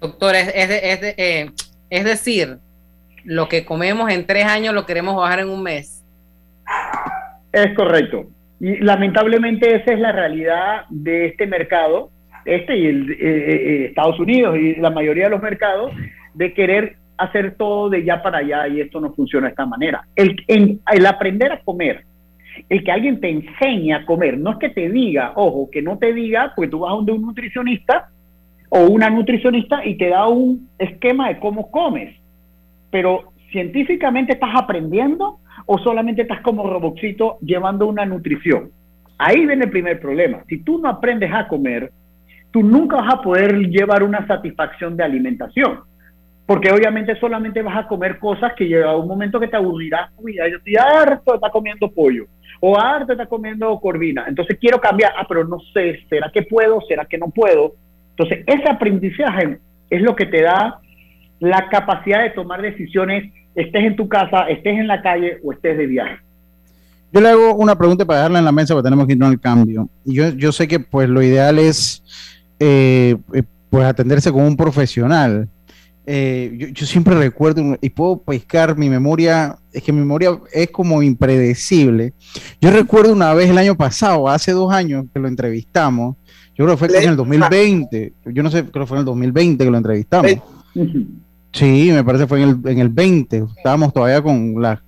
Doctor, 0.01 0.35
es, 0.35 0.49
es, 0.55 1.15
eh, 1.19 1.51
es 1.91 2.05
decir, 2.05 2.59
lo 3.25 3.49
que 3.49 3.65
comemos 3.65 4.11
en 4.11 4.27
tres 4.27 4.47
años 4.47 4.75
lo 4.75 4.87
queremos 4.87 5.17
bajar 5.17 5.41
en 5.41 5.51
un 5.51 5.63
mes. 5.63 6.05
Es 7.53 7.75
correcto. 7.75 8.27
Y 8.61 8.79
lamentablemente 8.79 9.75
esa 9.75 9.93
es 9.93 9.99
la 9.99 10.13
realidad 10.13 10.85
de 10.89 11.27
este 11.27 11.47
mercado, 11.47 12.11
este 12.45 12.77
y 12.77 12.87
el, 12.87 13.11
eh, 13.11 13.17
eh, 13.21 13.85
Estados 13.87 14.19
Unidos 14.19 14.57
y 14.57 14.77
la 14.77 14.91
mayoría 14.91 15.25
de 15.25 15.31
los 15.31 15.43
mercados, 15.43 15.93
de 16.35 16.55
querer 16.55 16.97
hacer 17.19 17.55
todo 17.57 17.91
de 17.91 18.05
ya 18.05 18.23
para 18.23 18.39
allá 18.39 18.69
y 18.69 18.81
esto 18.81 19.01
no 19.01 19.13
funciona 19.13 19.47
de 19.47 19.51
esta 19.51 19.67
manera. 19.67 20.07
El, 20.15 20.37
el 20.47 21.07
aprender 21.07 21.53
a 21.53 21.61
comer, 21.61 22.05
el 22.69 22.85
que 22.85 22.93
alguien 22.93 23.21
te 23.21 23.29
enseñe 23.29 23.93
a 23.93 24.05
comer, 24.05 24.39
no 24.39 24.53
es 24.53 24.59
que 24.59 24.71
te 24.71 24.89
diga, 24.89 25.33
ojo, 25.37 25.69
que 25.71 25.83
no 25.83 25.99
te 25.99 26.13
diga, 26.13 26.53
porque 26.55 26.71
tú 26.71 26.81
vas 26.81 26.95
un, 26.95 27.11
un 27.11 27.23
nutricionista 27.23 28.11
o 28.69 28.87
una 28.87 29.11
nutricionista 29.11 29.85
y 29.85 29.97
te 29.97 30.09
da 30.09 30.27
un 30.27 30.69
esquema 30.79 31.29
de 31.29 31.39
cómo 31.39 31.71
comes, 31.71 32.15
pero 32.91 33.33
científicamente 33.51 34.33
estás 34.33 34.51
aprendiendo 34.55 35.39
o 35.67 35.79
solamente 35.79 36.23
estás 36.23 36.41
como 36.41 36.69
robotcito 36.69 37.39
llevando 37.41 37.87
una 37.87 38.05
nutrición. 38.05 38.71
Ahí 39.19 39.47
viene 39.47 39.65
el 39.65 39.71
primer 39.71 39.99
problema. 40.01 40.43
Si 40.49 40.59
tú 40.59 40.79
no 40.79 40.89
aprendes 40.89 41.33
a 41.33 41.49
comer, 41.49 41.91
tú 42.51 42.63
nunca 42.63 42.97
vas 42.97 43.15
a 43.15 43.23
poder 43.23 43.57
llevar 43.69 44.03
una 44.03 44.27
satisfacción 44.27 44.97
de 44.97 45.05
alimentación 45.05 45.81
porque 46.47 46.71
obviamente 46.71 47.19
solamente 47.19 47.61
vas 47.61 47.77
a 47.77 47.89
comer 47.89 48.19
cosas 48.21 48.55
que 48.55 48.69
llega 48.69 48.97
un 48.97 49.09
momento 49.09 49.41
que 49.41 49.49
te 49.49 49.57
aburrirás. 49.57 50.13
Uy, 50.17 50.37
yo 50.37 50.57
estoy 50.57 50.77
harto 50.77 51.33
de 51.33 51.37
estar 51.37 51.51
comiendo 51.51 51.91
pollo 51.91 52.27
o 52.61 52.79
harto 52.79 53.07
de 53.07 53.13
estar 53.15 53.29
comiendo 53.29 53.79
corvina. 53.81 54.25
Entonces 54.29 54.57
quiero 54.61 54.81
cambiar. 54.81 55.13
Ah, 55.17 55.27
pero 55.29 55.45
no 55.45 55.59
sé, 55.73 56.01
¿será 56.09 56.31
que 56.33 56.43
puedo? 56.43 56.81
¿Será 56.89 57.05
que 57.05 57.19
no 57.19 57.29
puedo? 57.29 57.75
Entonces 58.11 58.45
ese 58.47 58.69
aprendizaje 58.69 59.59
es 59.91 60.03
lo 60.03 60.17
que 60.17 60.27
te 60.27 60.43
da 60.43 60.81
la 61.39 61.69
capacidad 61.69 62.23
de 62.23 62.31
tomar 62.31 62.63
decisiones, 62.63 63.33
estés 63.55 63.85
en 63.85 63.97
tu 63.97 64.09
casa, 64.09 64.49
estés 64.49 64.79
en 64.79 64.87
la 64.87 65.03
calle 65.03 65.39
o 65.45 65.53
estés 65.53 65.77
de 65.77 65.87
viaje. 65.87 66.19
Yo 67.13 67.21
le 67.21 67.29
hago 67.29 67.55
una 67.55 67.77
pregunta 67.77 68.05
para 68.05 68.21
dejarla 68.21 68.39
en 68.41 68.45
la 68.45 68.53
mesa 68.53 68.75
porque 68.75 68.87
tenemos 68.87 69.07
que 69.07 69.13
irnos 69.13 69.31
al 69.31 69.41
cambio. 69.41 69.89
Y 70.05 70.15
yo, 70.15 70.31
yo 70.31 70.53
sé 70.53 70.67
que 70.67 70.81
pues 70.81 71.09
lo 71.09 71.23
ideal 71.23 71.59
es 71.59 72.03
eh, 72.59 73.17
eh, 73.33 73.43
pues 73.71 73.85
atenderse 73.85 74.33
con 74.33 74.43
un 74.43 74.57
profesional 74.57 75.49
eh, 76.07 76.71
yo, 76.73 76.87
siempre 76.87 77.17
recuerdo 77.17 77.77
y 77.81 77.91
puedo 77.91 78.23
pescar 78.23 78.79
mi 78.79 78.89
memoria, 78.89 79.59
es 79.73 79.83
que 79.83 79.93
mi 79.93 79.99
memoria 79.99 80.39
es 80.53 80.71
como 80.71 81.03
impredecible. 81.03 82.13
Yo 82.61 82.71
recuerdo 82.71 83.13
una 83.13 83.35
vez 83.35 83.51
el 83.51 83.59
año 83.59 83.77
pasado, 83.77 84.29
hace 84.29 84.53
dos 84.53 84.73
años 84.73 85.07
que 85.13 85.19
lo 85.19 85.27
entrevistamos, 85.27 86.17
yo 86.55 86.65
creo 86.65 86.77
que 86.77 86.87
fue 86.87 87.03
en 87.03 87.11
el 87.11 87.17
2020, 87.17 88.13
yo 88.27 88.43
no 88.43 88.51
sé, 88.51 88.65
creo 88.65 88.85
que 88.85 88.89
fue 88.89 88.97
en 88.99 89.01
el 89.01 89.05
2020 89.07 89.65
que 89.65 89.71
lo 89.71 89.77
entrevistamos. 89.77 90.33
Sí, 91.53 91.91
me 91.93 92.05
parece 92.05 92.25
que 92.25 92.29
fue 92.29 92.43
en 92.43 92.49
el, 92.49 92.71
en 92.71 92.79
el 92.79 92.89
20, 92.89 93.45
estábamos 93.57 93.93
todavía 93.93 94.23
con 94.23 94.63
las, 94.63 94.79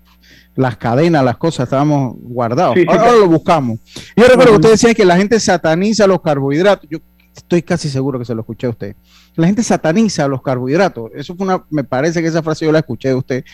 las 0.59 0.77
cadenas, 0.77 1.25
las 1.25 1.37
cosas, 1.37 1.65
estábamos 1.65 2.17
guardados. 2.19 2.77
ahora, 2.89 3.13
lo 3.13 3.29
buscamos. 3.29 3.79
Yo 4.17 4.25
recuerdo 4.25 4.53
que 4.53 4.57
usted 4.57 4.71
decía 4.71 4.95
que 4.95 5.05
la 5.05 5.17
gente 5.17 5.39
sataniza 5.39 6.07
los 6.07 6.21
carbohidratos. 6.21 6.89
Yo 6.91 6.99
estoy 7.39 7.63
casi 7.63 7.89
seguro 7.89 8.19
que 8.19 8.25
se 8.25 8.35
lo 8.35 8.41
escuché 8.41 8.67
a 8.67 8.71
usted. 8.71 8.97
La 9.35 9.47
gente 9.47 9.63
sataniza 9.63 10.29
los 10.29 10.43
carbohidratos. 10.43 11.11
Eso 11.15 11.35
fue 11.35 11.47
una, 11.47 11.65
me 11.71 11.85
parece 11.85 12.21
que 12.21 12.29
esa 12.29 12.43
frase 12.43 12.65
yo 12.65 12.73
la 12.73 12.81
escuché 12.81 13.09
de 13.09 13.15
usted. 13.15 13.45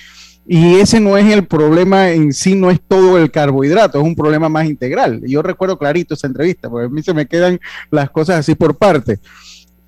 Y 0.46 0.74
ese 0.74 1.00
no 1.00 1.16
es 1.16 1.32
el 1.32 1.46
problema 1.46 2.10
en 2.10 2.32
sí, 2.32 2.54
no 2.54 2.70
es 2.70 2.78
todo 2.86 3.16
el 3.16 3.30
carbohidrato, 3.30 3.98
es 3.98 4.04
un 4.04 4.14
problema 4.14 4.48
más 4.50 4.66
integral. 4.66 5.22
Yo 5.26 5.42
recuerdo 5.42 5.78
clarito 5.78 6.14
esa 6.14 6.26
entrevista, 6.26 6.68
porque 6.68 6.86
a 6.86 6.90
mí 6.90 7.02
se 7.02 7.14
me 7.14 7.26
quedan 7.26 7.58
las 7.90 8.10
cosas 8.10 8.40
así 8.40 8.54
por 8.54 8.76
parte. 8.76 9.20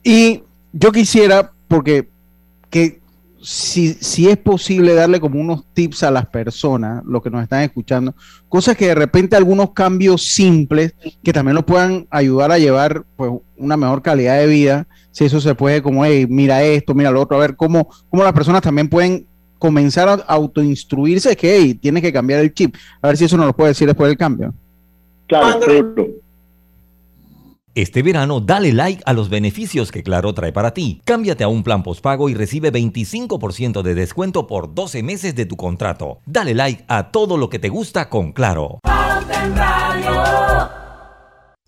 Y 0.02 0.42
yo 0.72 0.92
quisiera, 0.92 1.52
porque 1.68 2.08
que 2.70 3.00
si, 3.48 3.94
si 3.94 4.28
es 4.28 4.36
posible 4.38 4.92
darle 4.92 5.20
como 5.20 5.40
unos 5.40 5.64
tips 5.72 6.02
a 6.02 6.10
las 6.10 6.26
personas, 6.26 7.04
los 7.06 7.22
que 7.22 7.30
nos 7.30 7.44
están 7.44 7.62
escuchando, 7.62 8.12
cosas 8.48 8.76
que 8.76 8.88
de 8.88 8.96
repente 8.96 9.36
algunos 9.36 9.70
cambios 9.70 10.26
simples 10.26 10.96
que 11.22 11.32
también 11.32 11.54
los 11.54 11.62
puedan 11.62 12.08
ayudar 12.10 12.50
a 12.50 12.58
llevar 12.58 13.04
pues, 13.14 13.30
una 13.56 13.76
mejor 13.76 14.02
calidad 14.02 14.36
de 14.40 14.48
vida, 14.48 14.88
si 15.12 15.26
eso 15.26 15.40
se 15.40 15.54
puede 15.54 15.80
como, 15.80 16.04
hey, 16.04 16.26
mira 16.28 16.64
esto, 16.64 16.92
mira 16.92 17.12
lo 17.12 17.20
otro, 17.20 17.36
a 17.36 17.40
ver 17.40 17.54
cómo, 17.54 17.88
cómo 18.10 18.24
las 18.24 18.32
personas 18.32 18.62
también 18.62 18.88
pueden 18.88 19.28
comenzar 19.60 20.08
a 20.08 20.14
autoinstruirse 20.14 21.36
que 21.36 21.56
hey, 21.56 21.74
tienes 21.74 22.02
que 22.02 22.12
cambiar 22.12 22.40
el 22.40 22.52
chip. 22.52 22.74
A 23.00 23.06
ver 23.06 23.16
si 23.16 23.26
eso 23.26 23.36
nos 23.36 23.46
lo 23.46 23.56
puede 23.56 23.70
decir 23.70 23.86
después 23.86 24.08
del 24.08 24.18
cambio. 24.18 24.54
Claro, 25.28 25.60
este 27.76 28.02
verano 28.02 28.40
dale 28.40 28.72
like 28.72 29.02
a 29.04 29.12
los 29.12 29.28
beneficios 29.28 29.92
que 29.92 30.02
Claro 30.02 30.32
trae 30.32 30.50
para 30.50 30.72
ti. 30.72 31.02
Cámbiate 31.04 31.44
a 31.44 31.48
un 31.48 31.62
plan 31.62 31.82
postpago 31.82 32.30
y 32.30 32.34
recibe 32.34 32.72
25% 32.72 33.82
de 33.82 33.94
descuento 33.94 34.46
por 34.46 34.74
12 34.74 35.02
meses 35.02 35.34
de 35.34 35.44
tu 35.44 35.56
contrato. 35.56 36.20
Dale 36.24 36.54
like 36.54 36.84
a 36.88 37.10
todo 37.10 37.36
lo 37.36 37.50
que 37.50 37.58
te 37.58 37.68
gusta 37.68 38.08
con 38.08 38.32
Claro. 38.32 38.80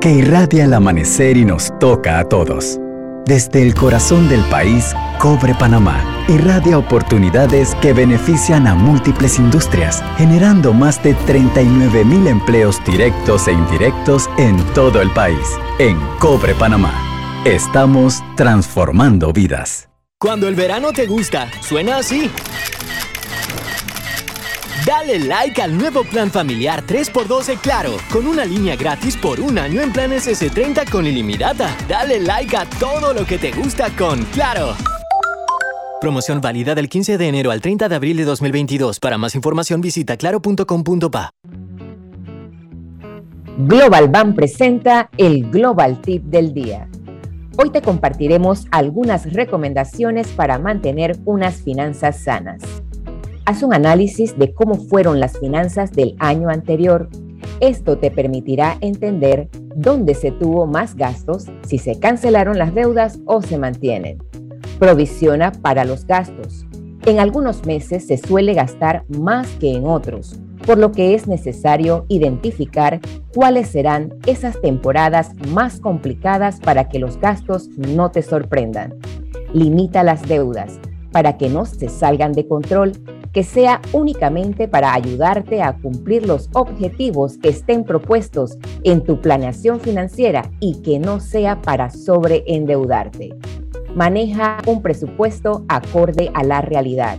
que 0.00 0.12
irradia 0.12 0.64
el 0.64 0.74
amanecer 0.74 1.36
y 1.36 1.44
nos 1.44 1.76
toca 1.78 2.18
a 2.18 2.24
todos. 2.24 2.78
Desde 3.26 3.62
el 3.62 3.74
corazón 3.74 4.28
del 4.28 4.42
país, 4.44 4.94
Cobre 5.18 5.54
Panamá 5.54 6.16
irradia 6.28 6.78
oportunidades 6.78 7.74
que 7.76 7.92
benefician 7.92 8.66
a 8.66 8.74
múltiples 8.74 9.38
industrias, 9.38 10.02
generando 10.16 10.72
más 10.72 11.02
de 11.02 11.14
39 11.14 12.04
mil 12.04 12.26
empleos 12.26 12.82
directos 12.84 13.48
e 13.48 13.52
indirectos 13.52 14.28
en 14.38 14.56
todo 14.74 15.00
el 15.00 15.10
país. 15.10 15.46
En 15.78 15.98
Cobre 16.18 16.54
Panamá, 16.54 16.92
estamos 17.44 18.22
transformando 18.36 19.32
vidas. 19.32 19.88
Cuando 20.18 20.48
el 20.48 20.54
verano 20.54 20.92
te 20.92 21.06
gusta, 21.06 21.50
suena 21.60 21.98
así. 21.98 22.30
Dale 24.86 25.18
like 25.18 25.60
al 25.60 25.76
nuevo 25.76 26.04
plan 26.04 26.30
familiar 26.30 26.86
3x2 26.86 27.46
de 27.46 27.56
Claro, 27.56 27.96
con 28.12 28.24
una 28.24 28.44
línea 28.44 28.76
gratis 28.76 29.16
por 29.16 29.40
un 29.40 29.58
año 29.58 29.80
en 29.80 29.92
planes 29.92 30.28
S30 30.28 30.88
con 30.88 31.04
ilimitada. 31.04 31.76
Dale 31.88 32.20
like 32.20 32.56
a 32.56 32.66
todo 32.78 33.12
lo 33.12 33.26
que 33.26 33.36
te 33.36 33.50
gusta 33.50 33.90
con 33.98 34.22
Claro. 34.26 34.76
Promoción 36.00 36.40
válida 36.40 36.76
del 36.76 36.88
15 36.88 37.18
de 37.18 37.26
enero 37.26 37.50
al 37.50 37.60
30 37.60 37.88
de 37.88 37.96
abril 37.96 38.16
de 38.16 38.24
2022. 38.26 39.00
Para 39.00 39.18
más 39.18 39.34
información 39.34 39.80
visita 39.80 40.16
claro.com.pa. 40.16 41.32
Global 43.58 44.08
Bank 44.08 44.36
presenta 44.36 45.10
el 45.16 45.50
Global 45.50 46.00
Tip 46.00 46.22
del 46.26 46.54
día. 46.54 46.88
Hoy 47.56 47.70
te 47.70 47.82
compartiremos 47.82 48.66
algunas 48.70 49.32
recomendaciones 49.32 50.28
para 50.28 50.60
mantener 50.60 51.16
unas 51.24 51.56
finanzas 51.56 52.22
sanas. 52.22 52.62
Haz 53.48 53.62
un 53.62 53.72
análisis 53.72 54.36
de 54.36 54.52
cómo 54.52 54.74
fueron 54.74 55.20
las 55.20 55.38
finanzas 55.38 55.92
del 55.92 56.16
año 56.18 56.48
anterior. 56.48 57.08
Esto 57.60 57.96
te 57.96 58.10
permitirá 58.10 58.76
entender 58.80 59.48
dónde 59.76 60.14
se 60.14 60.32
tuvo 60.32 60.66
más 60.66 60.96
gastos, 60.96 61.46
si 61.64 61.78
se 61.78 62.00
cancelaron 62.00 62.58
las 62.58 62.74
deudas 62.74 63.20
o 63.24 63.42
se 63.42 63.56
mantienen. 63.56 64.18
Provisiona 64.80 65.52
para 65.52 65.84
los 65.84 66.08
gastos. 66.08 66.66
En 67.04 67.20
algunos 67.20 67.64
meses 67.66 68.04
se 68.08 68.16
suele 68.16 68.52
gastar 68.52 69.04
más 69.16 69.46
que 69.60 69.76
en 69.76 69.86
otros, 69.86 70.34
por 70.66 70.76
lo 70.76 70.90
que 70.90 71.14
es 71.14 71.28
necesario 71.28 72.04
identificar 72.08 72.98
cuáles 73.32 73.68
serán 73.68 74.12
esas 74.26 74.60
temporadas 74.60 75.30
más 75.52 75.78
complicadas 75.78 76.58
para 76.58 76.88
que 76.88 76.98
los 76.98 77.20
gastos 77.20 77.68
no 77.76 78.10
te 78.10 78.22
sorprendan. 78.22 78.96
Limita 79.52 80.02
las 80.02 80.26
deudas 80.26 80.80
para 81.16 81.38
que 81.38 81.48
no 81.48 81.64
se 81.64 81.88
salgan 81.88 82.32
de 82.32 82.46
control, 82.46 82.92
que 83.32 83.42
sea 83.42 83.80
únicamente 83.94 84.68
para 84.68 84.92
ayudarte 84.92 85.62
a 85.62 85.72
cumplir 85.78 86.26
los 86.26 86.50
objetivos 86.52 87.38
que 87.38 87.48
estén 87.48 87.84
propuestos 87.84 88.58
en 88.84 89.02
tu 89.02 89.22
planeación 89.22 89.80
financiera 89.80 90.50
y 90.60 90.82
que 90.82 90.98
no 90.98 91.20
sea 91.20 91.62
para 91.62 91.88
sobreendeudarte. 91.88 93.34
Maneja 93.94 94.58
un 94.66 94.82
presupuesto 94.82 95.64
acorde 95.68 96.30
a 96.34 96.44
la 96.44 96.60
realidad. 96.60 97.18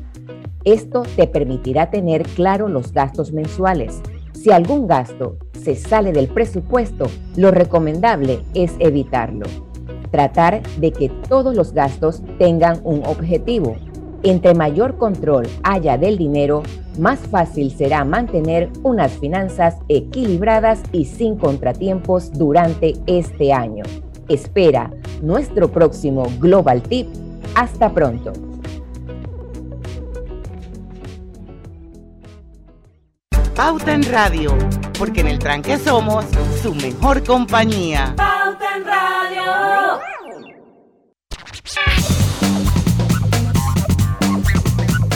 Esto 0.64 1.02
te 1.16 1.26
permitirá 1.26 1.90
tener 1.90 2.22
claro 2.22 2.68
los 2.68 2.94
gastos 2.94 3.32
mensuales. 3.32 4.04
Si 4.32 4.52
algún 4.52 4.86
gasto 4.86 5.40
se 5.60 5.76
sale 5.76 6.12
del 6.12 6.28
presupuesto, 6.28 7.08
lo 7.36 7.50
recomendable 7.50 8.44
es 8.54 8.76
evitarlo. 8.78 9.67
Tratar 10.12 10.62
de 10.78 10.92
que 10.92 11.10
todos 11.10 11.56
los 11.56 11.74
gastos 11.74 12.22
tengan 12.38 12.80
un 12.84 13.06
objetivo. 13.06 13.76
Entre 14.24 14.54
mayor 14.54 14.98
control 14.98 15.48
haya 15.64 15.98
del 15.98 16.18
dinero, 16.18 16.64
más 17.00 17.20
fácil 17.20 17.72
será 17.72 18.04
mantener 18.04 18.70
unas 18.84 19.12
finanzas 19.14 19.76
equilibradas 19.88 20.82
y 20.92 21.06
sin 21.06 21.38
contratiempos 21.38 22.32
durante 22.34 22.96
este 23.06 23.54
año. 23.54 23.84
Espera 24.28 24.92
nuestro 25.22 25.72
próximo 25.72 26.28
Global 26.40 26.82
Tip. 26.82 27.08
Hasta 27.56 27.94
pronto. 27.94 28.34
Pauta 33.58 33.92
en 33.92 34.04
Radio, 34.04 34.56
porque 35.00 35.22
en 35.22 35.28
el 35.30 35.40
tranque 35.40 35.80
somos 35.80 36.26
su 36.62 36.76
mejor 36.76 37.24
compañía. 37.24 38.14
Pauta 38.16 38.78
en 38.78 38.86
Radio. 38.86 40.00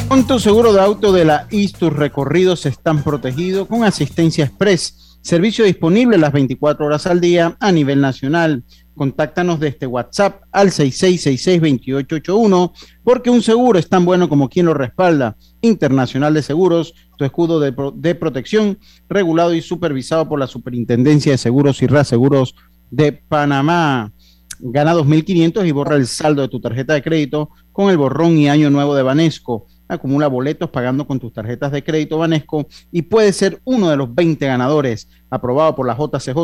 Con 0.08 0.26
tu 0.26 0.40
seguro 0.40 0.74
de 0.74 0.82
auto 0.82 1.12
de 1.12 1.24
la 1.24 1.46
IS, 1.52 1.74
tus 1.74 1.94
recorridos 1.94 2.66
están 2.66 3.04
protegidos 3.04 3.68
con 3.68 3.84
asistencia 3.84 4.46
express. 4.46 5.20
Servicio 5.22 5.64
disponible 5.64 6.18
las 6.18 6.32
24 6.32 6.84
horas 6.84 7.06
al 7.06 7.22
día 7.22 7.56
a 7.60 7.72
nivel 7.72 8.02
nacional. 8.02 8.64
Contáctanos 8.96 9.60
desde 9.60 9.88
WhatsApp 9.88 10.44
al 10.52 10.70
6666-2881 10.70 12.72
porque 13.04 13.30
un 13.30 13.42
seguro 13.42 13.80
es 13.80 13.90
tan 13.90 14.06
bueno 14.06 14.30
como 14.30 14.50
quien 14.50 14.66
lo 14.66 14.74
respalda. 14.74 15.38
Internacional 15.62 16.34
de 16.34 16.42
Seguros, 16.42 16.94
tu 17.18 17.26
escudo 17.26 17.60
de, 17.60 17.76
de 17.96 18.16
protección, 18.16 18.80
regulado 19.08 19.54
y 19.54 19.62
supervisado 19.62 20.28
por 20.28 20.40
la 20.40 20.48
Superintendencia 20.48 21.32
de 21.32 21.38
Seguros 21.38 21.82
y 21.82 21.88
Reaseguros 21.88 22.56
de 22.90 23.14
Panamá. 23.14 24.12
Gana 24.60 24.94
2.500 24.94 25.68
y 25.68 25.72
borra 25.72 25.96
el 25.96 26.06
saldo 26.06 26.44
de 26.44 26.48
tu 26.48 26.62
tarjeta 26.62 26.94
de 26.94 27.02
crédito 27.02 27.50
con 27.72 27.90
el 27.90 27.98
borrón 27.98 28.38
y 28.38 28.48
año 28.48 28.70
nuevo 28.70 28.94
de 28.94 29.02
Banesco. 29.02 29.66
Acumula 29.92 30.28
boletos 30.28 30.70
pagando 30.70 31.06
con 31.06 31.20
tus 31.20 31.34
tarjetas 31.34 31.72
de 31.72 31.84
crédito 31.84 32.18
Banesco 32.18 32.66
y 32.92 33.02
puede 33.02 33.34
ser 33.34 33.60
uno 33.66 33.90
de 33.90 33.98
los 33.98 34.14
20 34.14 34.46
ganadores. 34.46 35.08
Aprobado 35.30 35.76
por 35.76 35.86
la 35.86 35.98
JCJ, 35.98 36.38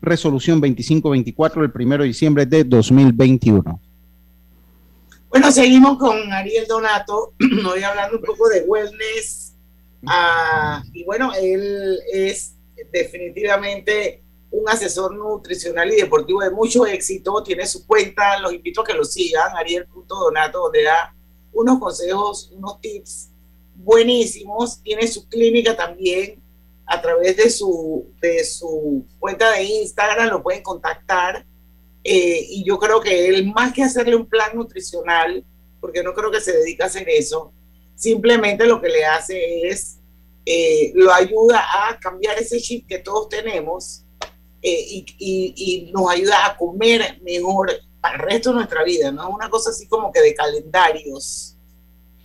resolución 0.00 0.60
2524 0.60 1.62
del 1.62 1.72
1 1.74 1.98
de 1.98 2.04
diciembre 2.04 2.46
de 2.46 2.62
2021. 2.62 3.80
Bueno, 5.28 5.50
seguimos 5.50 5.98
con 5.98 6.32
Ariel 6.32 6.66
Donato, 6.68 7.32
hoy 7.68 7.82
hablando 7.82 8.18
un 8.18 8.22
poco 8.22 8.48
de 8.48 8.60
wellness. 8.60 9.56
Ah, 10.06 10.82
y 10.92 11.02
bueno, 11.02 11.32
él 11.34 11.98
es 12.12 12.54
definitivamente 12.92 14.22
un 14.50 14.68
asesor 14.68 15.16
nutricional 15.16 15.92
y 15.92 15.96
deportivo 15.96 16.42
de 16.42 16.50
mucho 16.50 16.86
éxito. 16.86 17.42
Tiene 17.42 17.66
su 17.66 17.86
cuenta, 17.86 18.38
los 18.38 18.52
invito 18.52 18.82
a 18.82 18.84
que 18.84 18.94
lo 18.94 19.04
sigan, 19.04 19.56
ariel.donato, 19.56 20.60
donde 20.60 20.84
da 20.84 21.13
unos 21.54 21.78
consejos, 21.78 22.50
unos 22.54 22.80
tips 22.80 23.30
buenísimos. 23.76 24.80
Tiene 24.82 25.06
su 25.06 25.26
clínica 25.28 25.76
también 25.76 26.42
a 26.86 27.00
través 27.00 27.36
de 27.36 27.48
su, 27.50 28.06
de 28.20 28.44
su 28.44 29.06
cuenta 29.18 29.52
de 29.52 29.64
Instagram, 29.64 30.28
lo 30.28 30.42
pueden 30.42 30.62
contactar. 30.62 31.46
Eh, 32.02 32.46
y 32.50 32.64
yo 32.64 32.78
creo 32.78 33.00
que 33.00 33.28
él, 33.28 33.50
más 33.52 33.72
que 33.72 33.82
hacerle 33.82 34.14
un 34.16 34.26
plan 34.26 34.50
nutricional, 34.54 35.42
porque 35.80 36.02
no 36.02 36.12
creo 36.12 36.30
que 36.30 36.40
se 36.40 36.52
dedique 36.52 36.82
a 36.82 36.86
hacer 36.86 37.08
eso, 37.08 37.52
simplemente 37.94 38.66
lo 38.66 38.80
que 38.80 38.88
le 38.90 39.04
hace 39.06 39.68
es, 39.68 39.98
eh, 40.44 40.92
lo 40.94 41.12
ayuda 41.14 41.62
a 41.88 41.98
cambiar 41.98 42.38
ese 42.38 42.60
chip 42.60 42.86
que 42.86 42.98
todos 42.98 43.30
tenemos 43.30 44.02
eh, 44.60 44.84
y, 44.88 45.06
y- 45.18 45.54
y 45.88 45.92
nos 45.92 46.10
ayuda 46.10 46.44
a 46.46 46.56
comer 46.58 47.18
mejor 47.22 47.70
para 48.04 48.16
el 48.16 48.20
resto 48.20 48.50
de 48.50 48.56
nuestra 48.56 48.84
vida, 48.84 49.10
¿no? 49.10 49.30
Una 49.30 49.48
cosa 49.48 49.70
así 49.70 49.86
como 49.88 50.12
que 50.12 50.20
de 50.20 50.34
calendarios. 50.34 51.56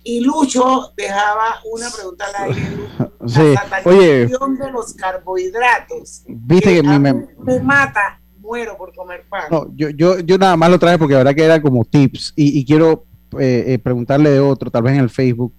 Y 0.04 0.20
Lucho 0.20 0.92
dejaba 0.94 1.60
una 1.72 1.88
pregunta 1.90 2.26
al 2.26 2.44
aire. 2.50 2.68
Sí, 3.26 3.40
La 3.54 3.82
oye, 3.84 4.26
de 4.26 4.70
los 4.72 4.94
carbohidratos. 4.94 6.22
viste 6.26 6.74
que 6.74 6.82
mi 6.82 6.98
mem- 6.98 7.28
Me 7.38 7.60
mata, 7.60 8.18
muero 8.38 8.76
por 8.78 8.94
comer 8.94 9.24
pan. 9.28 9.44
No, 9.50 9.66
yo, 9.76 9.90
yo, 9.90 10.18
yo 10.20 10.38
nada 10.38 10.56
más 10.56 10.70
lo 10.70 10.78
traje 10.78 10.96
porque 10.98 11.12
la 11.14 11.18
verdad 11.20 11.34
que 11.34 11.44
era 11.44 11.60
como 11.62 11.84
tips 11.84 12.32
y, 12.34 12.58
y 12.58 12.64
quiero 12.64 13.04
eh, 13.38 13.64
eh, 13.68 13.78
preguntarle 13.78 14.30
de 14.30 14.40
otro, 14.40 14.70
tal 14.70 14.82
vez 14.82 14.94
en 14.94 15.00
el 15.00 15.10
Facebook. 15.10 15.54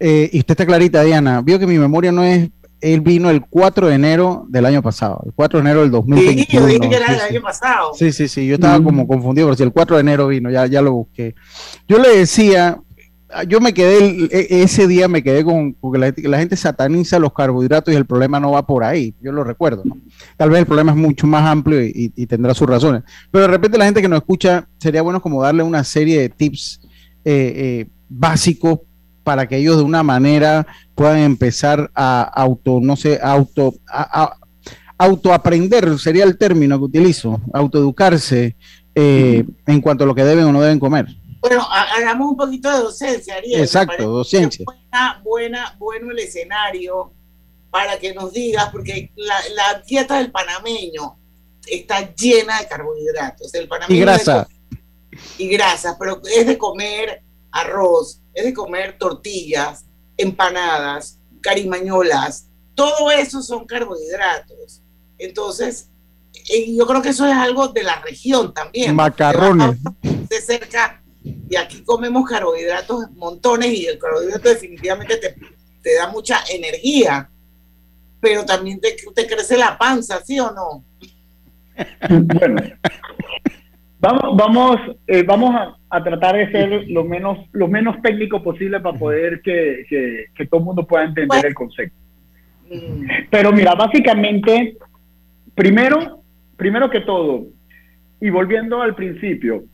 Eh, 0.00 0.30
y 0.32 0.38
usted 0.38 0.52
está 0.52 0.64
clarita, 0.66 1.02
Diana, 1.02 1.42
vio 1.42 1.58
que 1.58 1.66
mi 1.66 1.78
memoria 1.78 2.10
no 2.12 2.24
es, 2.24 2.48
él 2.80 3.00
vino 3.00 3.30
el 3.30 3.42
4 3.46 3.88
de 3.88 3.94
enero 3.94 4.44
del 4.48 4.66
año 4.66 4.82
pasado, 4.82 5.22
el 5.26 5.32
4 5.32 5.58
de 5.58 5.60
enero 5.62 5.80
del 5.80 5.90
Sí, 5.90 5.92
2021. 5.96 6.60
yo 6.60 6.66
dije 6.66 6.80
que 6.90 6.96
era 6.96 7.06
sí, 7.06 7.12
el 7.14 7.20
sí. 7.20 7.26
año 7.30 7.42
pasado. 7.42 7.94
Sí, 7.94 8.12
sí, 8.12 8.28
sí, 8.28 8.46
yo 8.46 8.54
estaba 8.56 8.82
como 8.82 9.06
confundido, 9.06 9.46
pero 9.48 9.56
si 9.56 9.62
el 9.62 9.72
4 9.72 9.96
de 9.96 10.00
enero 10.00 10.28
vino, 10.28 10.50
ya, 10.50 10.66
ya 10.66 10.82
lo 10.82 10.92
busqué. 10.92 11.34
Yo 11.88 11.98
le 11.98 12.18
decía, 12.18 12.78
yo 13.48 13.60
me 13.60 13.74
quedé, 13.74 14.28
e- 14.30 14.62
ese 14.62 14.86
día 14.86 15.08
me 15.08 15.22
quedé 15.22 15.42
con, 15.44 15.74
porque 15.74 15.98
la, 15.98 16.06
gente- 16.06 16.28
la 16.28 16.38
gente 16.38 16.56
sataniza 16.56 17.18
los 17.18 17.32
carbohidratos 17.32 17.92
y 17.92 17.96
el 17.96 18.06
problema 18.06 18.38
no 18.38 18.52
va 18.52 18.64
por 18.66 18.84
ahí, 18.84 19.14
yo 19.20 19.32
lo 19.32 19.42
recuerdo, 19.42 19.82
¿no? 19.84 19.96
Tal 20.36 20.50
vez 20.50 20.60
el 20.60 20.66
problema 20.66 20.92
es 20.92 20.98
mucho 20.98 21.26
más 21.26 21.44
amplio 21.44 21.82
y, 21.84 21.88
y- 22.16 22.22
y 22.22 22.26
tendrá 22.26 22.54
sus 22.54 22.68
razones, 22.68 23.02
pero 23.30 23.42
de 23.42 23.48
repente 23.48 23.78
la 23.78 23.84
gente 23.86 24.00
que 24.02 24.08
nos 24.08 24.18
escucha, 24.18 24.68
sería 24.78 25.02
bueno 25.02 25.20
como 25.20 25.42
darle 25.42 25.62
una 25.62 25.82
serie 25.82 26.20
de 26.20 26.28
tips 26.28 26.80
eh, 27.24 27.52
eh, 27.56 27.86
básicos 28.08 28.80
para 29.26 29.48
que 29.48 29.56
ellos 29.56 29.76
de 29.76 29.82
una 29.82 30.04
manera 30.04 30.64
puedan 30.94 31.18
empezar 31.18 31.90
a 31.96 32.22
auto, 32.22 32.78
no 32.80 32.94
sé, 32.94 33.18
auto, 33.20 33.74
a- 33.88 34.22
a- 34.22 34.36
autoaprender 34.98 35.98
sería 35.98 36.22
el 36.22 36.38
término 36.38 36.78
que 36.78 36.84
utilizo, 36.84 37.40
autoeducarse 37.52 38.54
eh, 38.94 39.44
en 39.66 39.80
cuanto 39.80 40.04
a 40.04 40.06
lo 40.06 40.14
que 40.14 40.22
deben 40.24 40.44
o 40.44 40.52
no 40.52 40.62
deben 40.62 40.78
comer. 40.78 41.06
Bueno, 41.40 41.66
ha- 41.68 41.96
hagamos 41.96 42.30
un 42.30 42.36
poquito 42.36 42.70
de 42.70 42.78
docencia, 42.84 43.34
Ariel. 43.34 43.60
Exacto, 43.62 44.08
docencia. 44.08 44.64
Buena, 44.64 45.20
buena, 45.24 45.76
bueno 45.76 46.12
el 46.12 46.18
escenario 46.20 47.12
para 47.68 47.98
que 47.98 48.14
nos 48.14 48.32
digas, 48.32 48.68
porque 48.70 49.10
la, 49.16 49.34
la 49.56 49.82
dieta 49.84 50.18
del 50.18 50.30
panameño 50.30 51.16
está 51.66 52.14
llena 52.14 52.60
de 52.60 52.68
carbohidratos. 52.68 53.52
El 53.54 53.66
panameño 53.66 53.98
Y 53.98 54.00
grasa. 54.00 54.46
y 55.36 55.48
grasas, 55.48 55.96
pero 55.98 56.22
es 56.32 56.46
de 56.46 56.56
comer 56.56 57.22
arroz, 57.50 58.20
es 58.36 58.44
de 58.44 58.52
comer 58.52 58.96
tortillas, 58.98 59.86
empanadas, 60.16 61.18
carimañolas, 61.40 62.48
todo 62.74 63.10
eso 63.10 63.42
son 63.42 63.66
carbohidratos. 63.66 64.82
Entonces, 65.18 65.88
eh, 66.50 66.76
yo 66.76 66.86
creo 66.86 67.00
que 67.00 67.08
eso 67.08 67.26
es 67.26 67.32
algo 67.32 67.68
de 67.68 67.82
la 67.82 68.00
región 68.02 68.52
también. 68.52 68.94
Macarrones. 68.94 69.78
De 70.02 70.40
cerca, 70.42 71.02
y 71.24 71.56
aquí 71.56 71.82
comemos 71.82 72.28
carbohidratos 72.28 73.10
montones 73.12 73.72
y 73.72 73.86
el 73.86 73.98
carbohidrato 73.98 74.50
definitivamente 74.50 75.16
te, 75.16 75.34
te 75.82 75.94
da 75.94 76.08
mucha 76.08 76.40
energía, 76.50 77.30
pero 78.20 78.44
también 78.44 78.78
te, 78.80 78.96
te 79.14 79.26
crece 79.26 79.56
la 79.56 79.78
panza, 79.78 80.22
¿sí 80.22 80.38
o 80.38 80.50
no? 80.50 80.84
Bueno, 82.08 82.60
Vamos, 83.98 84.36
vamos, 84.36 84.76
eh, 85.06 85.22
vamos 85.22 85.54
a, 85.90 86.04
tratar 86.04 86.36
de 86.36 86.50
ser 86.52 86.84
lo 86.88 87.04
menos, 87.04 87.38
lo 87.52 87.66
menos 87.66 88.00
técnico 88.02 88.42
posible 88.42 88.80
para 88.80 88.98
poder 88.98 89.40
que, 89.40 89.86
que, 90.34 90.46
todo 90.46 90.60
el 90.60 90.66
mundo 90.66 90.86
pueda 90.86 91.04
entender 91.04 91.46
el 91.46 91.54
concepto. 91.54 91.96
Mm. 92.70 93.06
Pero 93.30 93.52
mira, 93.52 93.74
básicamente, 93.74 94.76
primero, 95.54 96.22
primero 96.56 96.90
que 96.90 97.00
todo, 97.00 97.46
y 98.20 98.28
volviendo 98.28 98.82
al 98.82 98.94
principio, 98.94 99.64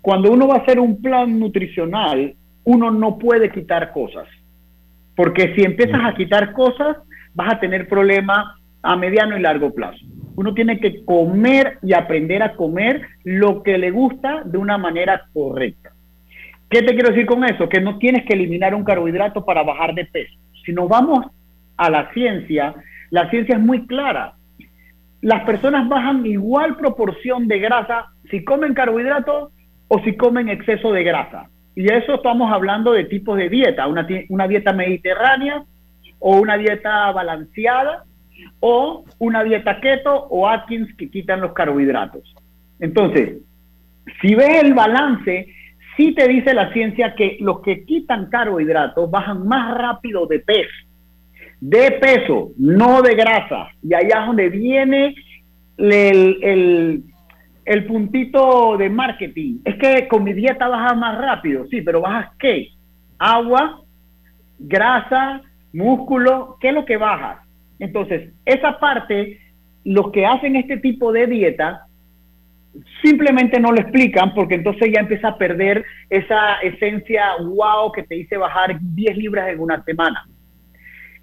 cuando 0.00 0.30
uno 0.32 0.48
va 0.48 0.56
a 0.56 0.58
hacer 0.58 0.78
un 0.78 1.02
plan 1.02 1.38
nutricional, 1.38 2.34
uno 2.64 2.90
no 2.90 3.18
puede 3.18 3.50
quitar 3.50 3.92
cosas. 3.92 4.26
Porque 5.14 5.54
si 5.54 5.62
empiezas 5.62 6.00
a 6.04 6.14
quitar 6.14 6.52
cosas, 6.52 6.96
vas 7.34 7.54
a 7.54 7.60
tener 7.60 7.88
problemas 7.88 8.54
a 8.82 8.96
mediano 8.96 9.36
y 9.36 9.42
largo 9.42 9.74
plazo. 9.74 9.98
Uno 10.36 10.52
tiene 10.52 10.78
que 10.78 11.04
comer 11.04 11.78
y 11.82 11.94
aprender 11.94 12.42
a 12.42 12.54
comer 12.54 13.06
lo 13.24 13.62
que 13.62 13.78
le 13.78 13.90
gusta 13.90 14.42
de 14.44 14.58
una 14.58 14.76
manera 14.76 15.24
correcta. 15.32 15.92
¿Qué 16.68 16.82
te 16.82 16.94
quiero 16.94 17.10
decir 17.10 17.26
con 17.26 17.44
eso? 17.44 17.68
Que 17.68 17.80
no 17.80 17.98
tienes 17.98 18.24
que 18.26 18.34
eliminar 18.34 18.74
un 18.74 18.84
carbohidrato 18.84 19.44
para 19.44 19.62
bajar 19.62 19.94
de 19.94 20.04
peso. 20.04 20.34
Si 20.64 20.72
nos 20.72 20.88
vamos 20.88 21.24
a 21.76 21.90
la 21.90 22.12
ciencia, 22.12 22.74
la 23.10 23.30
ciencia 23.30 23.56
es 23.56 23.62
muy 23.62 23.86
clara. 23.86 24.34
Las 25.22 25.44
personas 25.44 25.88
bajan 25.88 26.26
igual 26.26 26.76
proporción 26.76 27.48
de 27.48 27.58
grasa 27.58 28.06
si 28.30 28.44
comen 28.44 28.74
carbohidratos 28.74 29.52
o 29.88 30.00
si 30.00 30.16
comen 30.16 30.48
exceso 30.48 30.92
de 30.92 31.04
grasa. 31.04 31.48
Y 31.74 31.90
eso 31.90 32.16
estamos 32.16 32.52
hablando 32.52 32.92
de 32.92 33.04
tipos 33.04 33.38
de 33.38 33.48
dieta, 33.48 33.86
una, 33.86 34.06
una 34.28 34.48
dieta 34.48 34.72
mediterránea 34.72 35.62
o 36.18 36.36
una 36.36 36.56
dieta 36.56 37.12
balanceada 37.12 38.05
o 38.60 39.04
una 39.18 39.44
dieta 39.44 39.80
keto 39.80 40.14
o 40.14 40.48
Atkins 40.48 40.94
que 40.96 41.10
quitan 41.10 41.40
los 41.40 41.52
carbohidratos. 41.52 42.34
Entonces, 42.78 43.38
si 44.20 44.34
ves 44.34 44.62
el 44.62 44.74
balance, 44.74 45.48
sí 45.96 46.14
te 46.14 46.28
dice 46.28 46.54
la 46.54 46.72
ciencia 46.72 47.14
que 47.14 47.38
los 47.40 47.60
que 47.60 47.84
quitan 47.84 48.28
carbohidratos 48.28 49.10
bajan 49.10 49.46
más 49.46 49.76
rápido 49.76 50.26
de 50.26 50.40
peso. 50.40 50.70
De 51.60 51.92
peso, 51.92 52.50
no 52.58 53.02
de 53.02 53.14
grasa. 53.14 53.68
Y 53.82 53.94
allá 53.94 54.20
es 54.20 54.26
donde 54.26 54.48
viene 54.50 55.14
el, 55.78 57.04
el, 57.64 57.86
puntito 57.86 58.76
de 58.76 58.90
marketing. 58.90 59.60
Es 59.64 59.76
que 59.76 60.06
con 60.06 60.22
mi 60.22 60.32
dieta 60.34 60.68
bajas 60.68 60.96
más 60.96 61.18
rápido. 61.18 61.66
Sí, 61.68 61.80
pero 61.80 62.02
bajas 62.02 62.32
qué? 62.38 62.68
Agua, 63.18 63.80
grasa, 64.58 65.40
músculo. 65.72 66.58
¿Qué 66.60 66.68
es 66.68 66.74
lo 66.74 66.84
que 66.84 66.98
bajas? 66.98 67.45
Entonces, 67.78 68.32
esa 68.44 68.78
parte, 68.78 69.38
los 69.84 70.10
que 70.10 70.26
hacen 70.26 70.56
este 70.56 70.78
tipo 70.78 71.12
de 71.12 71.26
dieta, 71.26 71.86
simplemente 73.02 73.60
no 73.60 73.72
lo 73.72 73.80
explican 73.80 74.34
porque 74.34 74.54
entonces 74.54 74.90
ya 74.92 75.00
empieza 75.00 75.28
a 75.28 75.38
perder 75.38 75.84
esa 76.10 76.56
esencia 76.62 77.36
wow 77.40 77.92
que 77.92 78.02
te 78.02 78.16
dice 78.16 78.36
bajar 78.36 78.78
10 78.80 79.16
libras 79.16 79.48
en 79.48 79.60
una 79.60 79.82
semana. 79.84 80.26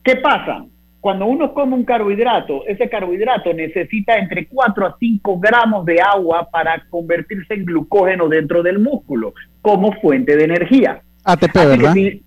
¿Qué 0.04 0.18
pasa? 0.18 0.66
Cuando 1.00 1.26
uno 1.26 1.54
come 1.54 1.76
un 1.76 1.84
carbohidrato, 1.84 2.66
ese 2.66 2.90
carbohidrato 2.90 3.54
necesita 3.54 4.18
entre 4.18 4.48
4 4.48 4.86
a 4.86 4.96
5 4.98 5.40
gramos 5.40 5.86
de 5.86 6.00
agua 6.02 6.48
para 6.50 6.82
convertirse 6.90 7.56
en 7.56 7.66
glucógeno 7.66 8.30
dentro 8.30 8.64
del 8.64 8.80
músculo 8.80 9.34
como 9.62 9.92
fuente 10.00 10.38
de 10.38 10.46
energía. 10.46 11.02
ATP, 11.26 11.56
¿verdad? 11.56 11.98
Eh, 11.98 12.20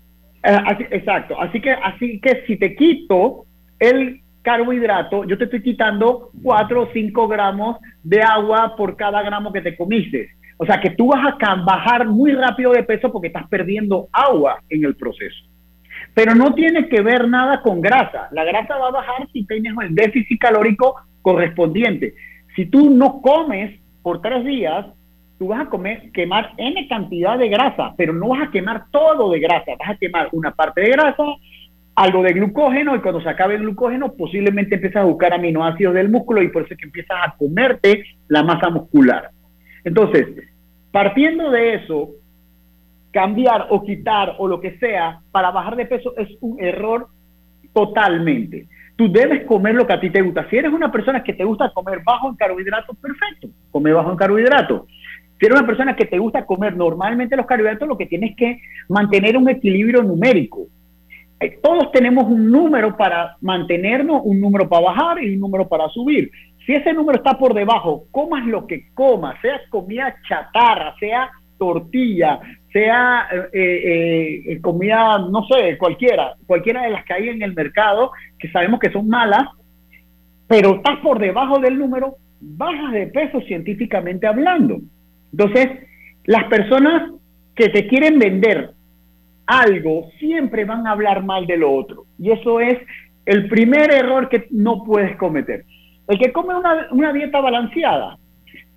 exacto. 0.91 1.39
Así 1.41 1.59
que, 1.59 1.71
así 1.71 2.19
que 2.19 2.43
si 2.45 2.57
te 2.57 2.75
quito 2.75 3.46
el 3.79 4.21
carbohidrato, 4.41 5.25
yo 5.25 5.37
te 5.37 5.43
estoy 5.43 5.61
quitando 5.61 6.31
4 6.41 6.81
o 6.81 6.89
5 6.93 7.27
gramos 7.27 7.77
de 8.03 8.21
agua 8.21 8.75
por 8.77 8.95
cada 8.95 9.21
gramo 9.21 9.51
que 9.51 9.61
te 9.61 9.75
comiste. 9.75 10.29
O 10.57 10.65
sea 10.65 10.79
que 10.79 10.91
tú 10.91 11.07
vas 11.07 11.35
a 11.39 11.55
bajar 11.55 12.07
muy 12.07 12.31
rápido 12.31 12.71
de 12.71 12.83
peso 12.83 13.11
porque 13.11 13.27
estás 13.27 13.47
perdiendo 13.47 14.07
agua 14.11 14.61
en 14.69 14.85
el 14.85 14.95
proceso. 14.95 15.37
Pero 16.13 16.33
no 16.33 16.53
tiene 16.53 16.87
que 16.87 17.01
ver 17.01 17.27
nada 17.27 17.61
con 17.61 17.81
grasa. 17.81 18.29
La 18.31 18.43
grasa 18.43 18.77
va 18.77 18.87
a 18.87 18.91
bajar 18.91 19.27
si 19.31 19.45
tienes 19.45 19.73
el 19.81 19.93
déficit 19.93 20.39
calórico 20.39 20.95
correspondiente. 21.21 22.15
Si 22.55 22.65
tú 22.65 22.89
no 22.89 23.21
comes 23.21 23.79
por 24.01 24.21
tres 24.21 24.43
días, 24.45 24.85
tú 25.37 25.49
vas 25.49 25.67
a 25.67 25.69
comer, 25.69 26.11
quemar 26.11 26.53
N 26.57 26.87
cantidad 26.87 27.37
de 27.37 27.49
grasa, 27.49 27.93
pero 27.97 28.13
no 28.13 28.29
vas 28.29 28.47
a 28.47 28.51
quemar 28.51 28.85
todo 28.91 29.29
de 29.31 29.39
grasa. 29.39 29.73
Vas 29.77 29.89
a 29.91 29.97
quemar 29.97 30.29
una 30.31 30.51
parte 30.51 30.81
de 30.81 30.89
grasa 30.89 31.23
algo 31.97 32.21
de 32.21 32.33
glucógeno 32.33 32.95
y 32.95 32.99
cuando 32.99 33.21
se 33.21 33.29
acabe 33.29 33.55
el 33.55 33.63
glucógeno 33.63 34.13
posiblemente 34.13 34.75
empiezas 34.75 35.01
a 35.01 35.05
buscar 35.05 35.33
aminoácidos 35.33 35.95
del 35.95 36.09
músculo 36.09 36.43
y 36.43 36.49
por 36.49 36.61
eso 36.61 36.75
es 36.75 36.79
que 36.79 36.85
empiezas 36.85 37.17
a 37.25 37.35
comerte 37.35 38.03
la 38.27 38.43
masa 38.43 38.69
muscular. 38.69 39.31
Entonces, 39.83 40.27
partiendo 40.91 41.49
de 41.49 41.73
eso, 41.73 42.11
cambiar 43.11 43.65
o 43.71 43.83
quitar 43.83 44.35
o 44.37 44.47
lo 44.47 44.61
que 44.61 44.77
sea 44.77 45.21
para 45.31 45.49
bajar 45.49 45.75
de 45.75 45.87
peso 45.87 46.13
es 46.17 46.29
un 46.39 46.63
error 46.63 47.07
totalmente. 47.73 48.67
Tú 48.95 49.11
debes 49.11 49.45
comer 49.45 49.73
lo 49.73 49.87
que 49.87 49.93
a 49.93 49.99
ti 49.99 50.11
te 50.11 50.21
gusta. 50.21 50.47
Si 50.51 50.55
eres 50.55 50.71
una 50.71 50.91
persona 50.91 51.23
que 51.23 51.33
te 51.33 51.45
gusta 51.45 51.71
comer 51.73 52.01
bajo 52.05 52.29
en 52.29 52.35
carbohidratos, 52.35 52.95
perfecto, 52.97 53.47
come 53.71 53.91
bajo 53.91 54.11
en 54.11 54.17
carbohidratos. 54.17 54.83
Si 55.39 55.45
eres 55.47 55.57
una 55.57 55.65
persona 55.65 55.95
que 55.95 56.05
te 56.05 56.19
gusta 56.19 56.45
comer 56.45 56.77
normalmente 56.77 57.35
los 57.35 57.47
carbohidratos, 57.47 57.87
lo 57.87 57.97
que 57.97 58.05
tienes 58.05 58.35
que 58.35 58.59
mantener 58.87 59.35
un 59.35 59.49
equilibrio 59.49 60.03
numérico. 60.03 60.67
Eh, 61.39 61.59
todos 61.61 61.91
tenemos 61.91 62.25
un 62.25 62.51
número 62.51 62.97
para 62.97 63.37
mantenernos, 63.41 64.21
un 64.23 64.41
número 64.41 64.67
para 64.67 64.87
bajar 64.87 65.23
y 65.23 65.35
un 65.35 65.39
número 65.39 65.67
para 65.67 65.87
subir. 65.89 66.31
Si 66.65 66.73
ese 66.73 66.93
número 66.93 67.19
está 67.19 67.37
por 67.37 67.53
debajo, 67.53 68.05
comas 68.11 68.45
lo 68.45 68.65
que 68.65 68.89
comas, 68.93 69.39
sea 69.41 69.59
comida 69.69 70.15
chatarra, 70.27 70.95
sea 70.99 71.29
tortilla, 71.57 72.39
sea 72.73 73.27
eh, 73.53 74.43
eh, 74.47 74.61
comida, 74.61 75.19
no 75.19 75.45
sé, 75.47 75.77
cualquiera, 75.77 76.35
cualquiera 76.45 76.83
de 76.83 76.89
las 76.89 77.05
que 77.05 77.13
hay 77.13 77.29
en 77.29 77.41
el 77.41 77.53
mercado, 77.53 78.11
que 78.39 78.51
sabemos 78.51 78.79
que 78.79 78.91
son 78.91 79.07
malas, 79.07 79.47
pero 80.47 80.75
estás 80.75 80.99
por 80.99 81.19
debajo 81.19 81.59
del 81.59 81.77
número, 81.77 82.17
bajas 82.39 82.93
de 82.93 83.07
peso 83.07 83.41
científicamente 83.41 84.27
hablando. 84.27 84.79
Entonces, 85.31 85.67
las 86.25 86.45
personas 86.45 87.11
que 87.55 87.69
te 87.69 87.87
quieren 87.87 88.19
vender 88.19 88.71
algo, 89.47 90.09
siempre 90.19 90.65
van 90.65 90.85
a 90.85 90.91
hablar 90.91 91.23
mal 91.23 91.47
de 91.47 91.57
lo 91.57 91.71
otro. 91.73 92.05
Y 92.19 92.31
eso 92.31 92.59
es 92.59 92.77
el 93.25 93.47
primer 93.47 93.91
error 93.91 94.29
que 94.29 94.47
no 94.51 94.83
puedes 94.83 95.15
cometer. 95.17 95.65
El 96.07 96.19
que 96.19 96.31
come 96.31 96.53
una, 96.55 97.13
dieta 97.13 97.41
balanceada, 97.41 98.17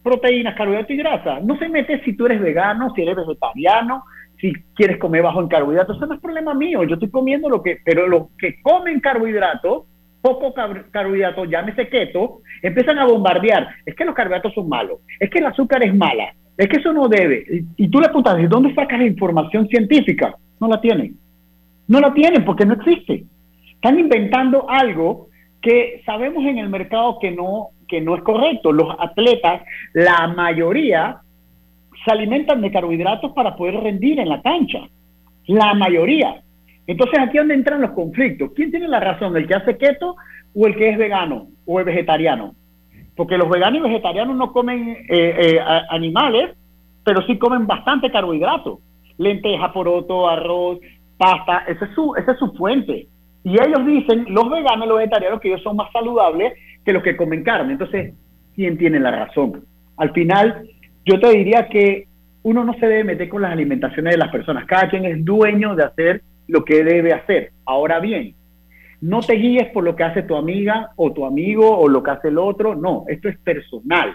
proteínas, 0.03 0.57
carbohidratos 0.57 0.91
y 0.91 0.97
grasa, 0.97 1.41
no 1.41 1.57
se 1.59 1.69
mete 1.69 2.03
si 2.05 2.17
tú 2.17 2.27
eres 2.27 2.41
vegano, 2.41 2.93
si 2.95 3.03
eres 3.03 3.17
vegetariano, 3.17 4.05
si 4.41 4.53
quieres 4.75 4.99
comer 4.99 5.23
bajo 5.23 5.41
en 5.41 5.49
carbohidratos, 5.49 5.97
eso 5.97 6.07
no 6.07 6.15
es 6.15 6.21
problema 6.21 6.55
mío, 6.55 6.83
yo 6.85 6.95
estoy 6.95 7.11
comiendo 7.11 7.49
lo 7.49 7.63
que, 7.63 7.79
pero 7.85 8.09
los 8.09 8.29
que 8.39 8.61
comen 8.63 8.99
carbohidratos, 9.01 9.85
poco 10.23 10.53
carbohidratos, 10.91 11.49
llámese 11.49 11.89
keto, 11.89 12.41
empiezan 12.63 12.99
a 12.99 13.05
bombardear, 13.05 13.69
es 13.87 13.95
que 13.95 14.05
los 14.05 14.15
carbohidratos 14.15 14.55
son 14.55 14.69
malos, 14.69 15.01
es 15.21 15.31
que 15.31 15.39
el 15.39 15.47
azúcar 15.47 15.85
es 15.85 15.95
mala, 15.95 16.35
es 16.61 16.69
que 16.69 16.77
eso 16.77 16.93
no 16.93 17.09
debe. 17.09 17.65
Y, 17.79 17.89
tú 17.89 18.01
le 18.01 18.09
preguntas, 18.09 18.37
¿de 18.37 18.47
dónde 18.47 18.75
sacas 18.75 18.99
la 18.99 19.07
información 19.07 19.67
científica? 19.69 20.37
No 20.61 20.69
la 20.69 20.79
tienen. 20.79 21.17
No 21.89 22.01
la 22.01 22.13
tienen 22.13 22.45
porque 22.45 22.67
no 22.67 22.75
existe. 22.75 23.25
Están 23.73 23.99
inventando 23.99 24.69
algo 24.69 25.29
que 25.63 26.03
sabemos 26.05 26.45
en 26.45 26.59
el 26.59 26.69
mercado 26.69 27.19
que 27.19 27.31
no, 27.31 27.69
que 27.89 28.03
no 28.03 28.15
es 28.15 28.23
correcto. 28.23 28.73
Los 28.73 28.95
atletas, 28.99 29.63
la 29.95 30.29
mayoría, 30.29 31.23
se 32.05 32.11
alimentan 32.11 32.61
de 32.61 32.71
carbohidratos 32.71 33.33
para 33.33 33.57
poder 33.57 33.77
rendir 33.77 34.21
en 34.21 34.29
la 34.29 34.43
cancha. 34.43 34.81
La 35.47 35.73
mayoría. 35.73 36.43
Entonces 36.87 37.21
aquí 37.21 37.39
es 37.39 37.41
donde 37.41 37.55
entran 37.55 37.81
los 37.81 37.93
conflictos. 37.93 38.51
¿Quién 38.55 38.71
tiene 38.71 38.87
la 38.87 39.01
razón? 39.01 39.35
¿El 39.35 39.49
que 39.49 39.55
hace 39.55 39.79
keto 39.79 40.15
o 40.55 40.67
el 40.67 40.77
que 40.77 40.91
es 40.91 40.99
vegano 40.99 41.49
o 41.65 41.81
es 41.81 41.87
vegetariano? 41.87 42.55
Porque 43.21 43.37
los 43.37 43.51
veganos 43.51 43.81
y 43.81 43.83
vegetarianos 43.83 44.35
no 44.35 44.51
comen 44.51 44.89
eh, 44.89 45.07
eh, 45.11 45.61
animales, 45.91 46.57
pero 47.05 47.21
sí 47.27 47.37
comen 47.37 47.67
bastante 47.67 48.11
carbohidratos 48.11 48.79
lenteja, 49.19 49.71
poroto, 49.75 50.27
arroz, 50.27 50.79
pasta, 51.19 51.65
esa 51.69 51.85
es 51.85 51.95
su, 51.95 52.15
esa 52.17 52.33
es 52.33 52.39
su 52.39 52.51
fuente. 52.55 53.09
Y 53.45 53.53
ellos 53.61 53.85
dicen, 53.85 54.25
los 54.31 54.49
veganos, 54.49 54.89
los 54.89 54.97
vegetarianos, 54.97 55.39
que 55.41 55.49
ellos 55.49 55.63
son 55.63 55.77
más 55.77 55.93
saludables 55.93 56.55
que 56.87 56.95
los 56.95 57.03
que 57.03 57.19
comen 57.19 57.45
carne. 57.45 57.73
Entonces, 57.73 58.15
¿quién 58.57 58.79
tiene 58.79 58.99
la 58.99 59.11
razón? 59.11 59.67
Al 59.99 60.13
final, 60.13 60.67
yo 61.05 61.21
te 61.21 61.29
diría 61.29 61.69
que 61.69 62.07
uno 62.45 62.65
no 62.65 62.73
se 62.73 62.87
debe 62.87 63.05
meter 63.05 63.29
con 63.29 63.43
las 63.43 63.53
alimentaciones 63.53 64.13
de 64.13 64.19
las 64.19 64.31
personas. 64.31 64.65
Cada 64.65 64.89
quien 64.89 65.05
es 65.05 65.23
dueño 65.23 65.75
de 65.75 65.85
hacer 65.85 66.23
lo 66.49 66.65
que 66.65 66.83
debe 66.83 67.13
hacer. 67.13 67.53
Ahora 67.67 68.01
bien, 68.01 68.35
no 69.01 69.21
te 69.21 69.35
guíes 69.35 69.69
por 69.71 69.85
lo 69.85 69.97
que 69.97 70.05
hace 70.05 70.23
tu 70.23 70.37
amiga 70.37 70.91
o 70.97 71.13
tu 71.13 71.25
amigo 71.25 71.79
o 71.79 71.89
lo 71.89 72.03
que 72.03 72.11
hace 72.11 72.29
el 72.29 72.39
otro. 72.39 72.75
No, 72.75 73.05
esto 73.09 73.29
es 73.29 73.39
personal. 73.39 74.15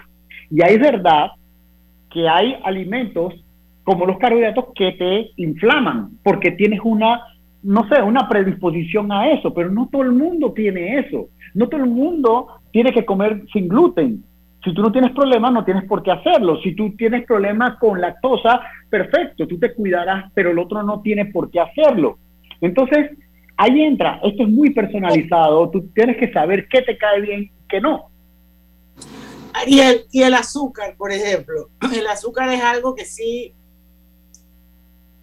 Y 0.49 0.61
hay 0.61 0.77
verdad 0.77 1.31
que 2.11 2.29
hay 2.29 2.57
alimentos 2.63 3.33
como 3.83 4.05
los 4.05 4.17
carbohidratos 4.17 4.65
que 4.75 4.93
te 4.93 5.31
inflaman, 5.37 6.17
porque 6.23 6.51
tienes 6.51 6.79
una, 6.83 7.21
no 7.61 7.87
sé, 7.87 8.01
una 8.01 8.27
predisposición 8.27 9.11
a 9.11 9.29
eso, 9.29 9.53
pero 9.53 9.69
no 9.69 9.89
todo 9.91 10.01
el 10.01 10.11
mundo 10.11 10.53
tiene 10.53 10.99
eso. 10.99 11.27
No 11.53 11.67
todo 11.67 11.83
el 11.83 11.89
mundo 11.89 12.47
tiene 12.71 12.91
que 12.91 13.05
comer 13.05 13.43
sin 13.53 13.67
gluten. 13.67 14.23
Si 14.63 14.73
tú 14.73 14.81
no 14.81 14.91
tienes 14.91 15.11
problemas, 15.11 15.53
no 15.53 15.63
tienes 15.63 15.83
por 15.85 16.01
qué 16.01 16.11
hacerlo. 16.11 16.59
Si 16.61 16.73
tú 16.75 16.95
tienes 16.97 17.25
problemas 17.25 17.77
con 17.77 18.01
lactosa, 18.01 18.61
perfecto, 18.89 19.47
tú 19.47 19.59
te 19.59 19.73
cuidarás, 19.73 20.31
pero 20.33 20.49
el 20.49 20.57
otro 20.57 20.81
no 20.81 21.01
tiene 21.01 21.25
por 21.25 21.51
qué 21.51 21.59
hacerlo. 21.59 22.17
Entonces, 22.61 23.11
ahí 23.57 23.81
entra, 23.81 24.19
esto 24.23 24.43
es 24.43 24.49
muy 24.49 24.71
personalizado, 24.71 25.69
tú 25.69 25.89
tienes 25.93 26.17
que 26.17 26.31
saber 26.31 26.67
qué 26.67 26.81
te 26.81 26.97
cae 26.97 27.21
bien 27.21 27.51
qué 27.67 27.81
no. 27.81 28.09
Y 29.65 29.79
el, 29.79 30.05
y 30.11 30.21
el 30.21 30.33
azúcar, 30.33 30.95
por 30.97 31.11
ejemplo. 31.11 31.69
El 31.93 32.05
azúcar 32.07 32.49
es 32.49 32.61
algo 32.61 32.93
que 32.93 33.05
sí, 33.05 33.55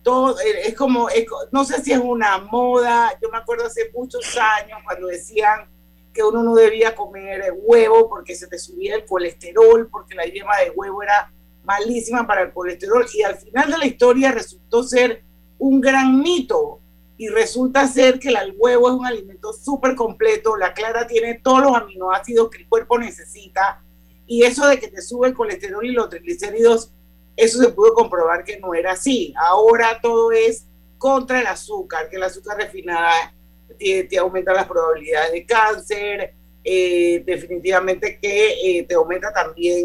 todo, 0.02 0.40
eh, 0.40 0.68
es 0.68 0.74
como, 0.74 1.08
no 1.50 1.64
sé 1.64 1.82
si 1.82 1.92
es 1.92 1.98
una 1.98 2.38
moda, 2.38 3.12
yo 3.22 3.28
me 3.30 3.38
acuerdo 3.38 3.66
hace 3.66 3.90
muchos 3.94 4.36
años 4.36 4.78
cuando 4.84 5.08
decían 5.08 5.68
que 6.12 6.22
uno 6.22 6.42
no 6.42 6.54
debía 6.54 6.94
comer 6.94 7.54
huevo 7.62 8.08
porque 8.08 8.34
se 8.34 8.46
te 8.46 8.58
subía 8.58 8.96
el 8.96 9.04
colesterol, 9.04 9.88
porque 9.90 10.14
la 10.14 10.24
yema 10.24 10.56
de 10.58 10.70
huevo 10.70 11.02
era 11.02 11.32
malísima 11.64 12.26
para 12.26 12.42
el 12.42 12.52
colesterol 12.52 13.06
y 13.14 13.22
al 13.22 13.36
final 13.36 13.70
de 13.70 13.78
la 13.78 13.86
historia 13.86 14.32
resultó 14.32 14.82
ser 14.82 15.22
un 15.58 15.80
gran 15.80 16.20
mito 16.20 16.81
y 17.16 17.28
resulta 17.28 17.86
ser 17.86 18.18
que 18.18 18.28
el 18.28 18.54
huevo 18.56 18.88
es 18.88 18.94
un 18.94 19.06
alimento 19.06 19.52
súper 19.52 19.94
completo, 19.94 20.56
la 20.56 20.74
clara 20.74 21.06
tiene 21.06 21.40
todos 21.42 21.62
los 21.62 21.76
aminoácidos 21.76 22.50
que 22.50 22.62
el 22.62 22.68
cuerpo 22.68 22.98
necesita 22.98 23.82
y 24.26 24.44
eso 24.44 24.66
de 24.66 24.78
que 24.78 24.88
te 24.88 25.02
sube 25.02 25.28
el 25.28 25.34
colesterol 25.34 25.84
y 25.84 25.92
los 25.92 26.08
triglicéridos, 26.08 26.90
eso 27.36 27.58
se 27.58 27.68
pudo 27.70 27.94
comprobar 27.94 28.44
que 28.44 28.58
no 28.60 28.74
era 28.74 28.92
así. 28.92 29.34
Ahora 29.36 30.00
todo 30.00 30.32
es 30.32 30.66
contra 30.98 31.40
el 31.40 31.46
azúcar, 31.46 32.08
que 32.08 32.16
el 32.16 32.22
azúcar 32.22 32.56
refinada 32.56 33.34
te, 33.78 34.18
aumenta 34.18 34.52
las 34.52 34.66
probabilidades 34.66 35.32
de 35.32 35.44
cáncer, 35.44 36.34
eh, 36.62 37.22
definitivamente 37.26 38.18
que 38.22 38.78
eh, 38.78 38.84
te 38.84 38.94
aumenta 38.94 39.32
también 39.32 39.84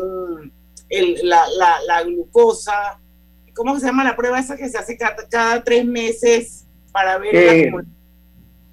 la, 1.23 2.03
glucosa. 2.03 2.99
¿Cómo 3.55 3.79
se 3.79 3.87
llama 3.87 4.03
la 4.03 4.15
prueba 4.15 4.39
esa 4.39 4.55
que 4.55 4.69
se 4.69 4.77
hace 4.77 4.97
cada, 4.97 5.63
tres 5.63 5.85
meses 5.85 6.66
para 6.91 7.17
ver 7.17 7.35
eh, 7.35 7.71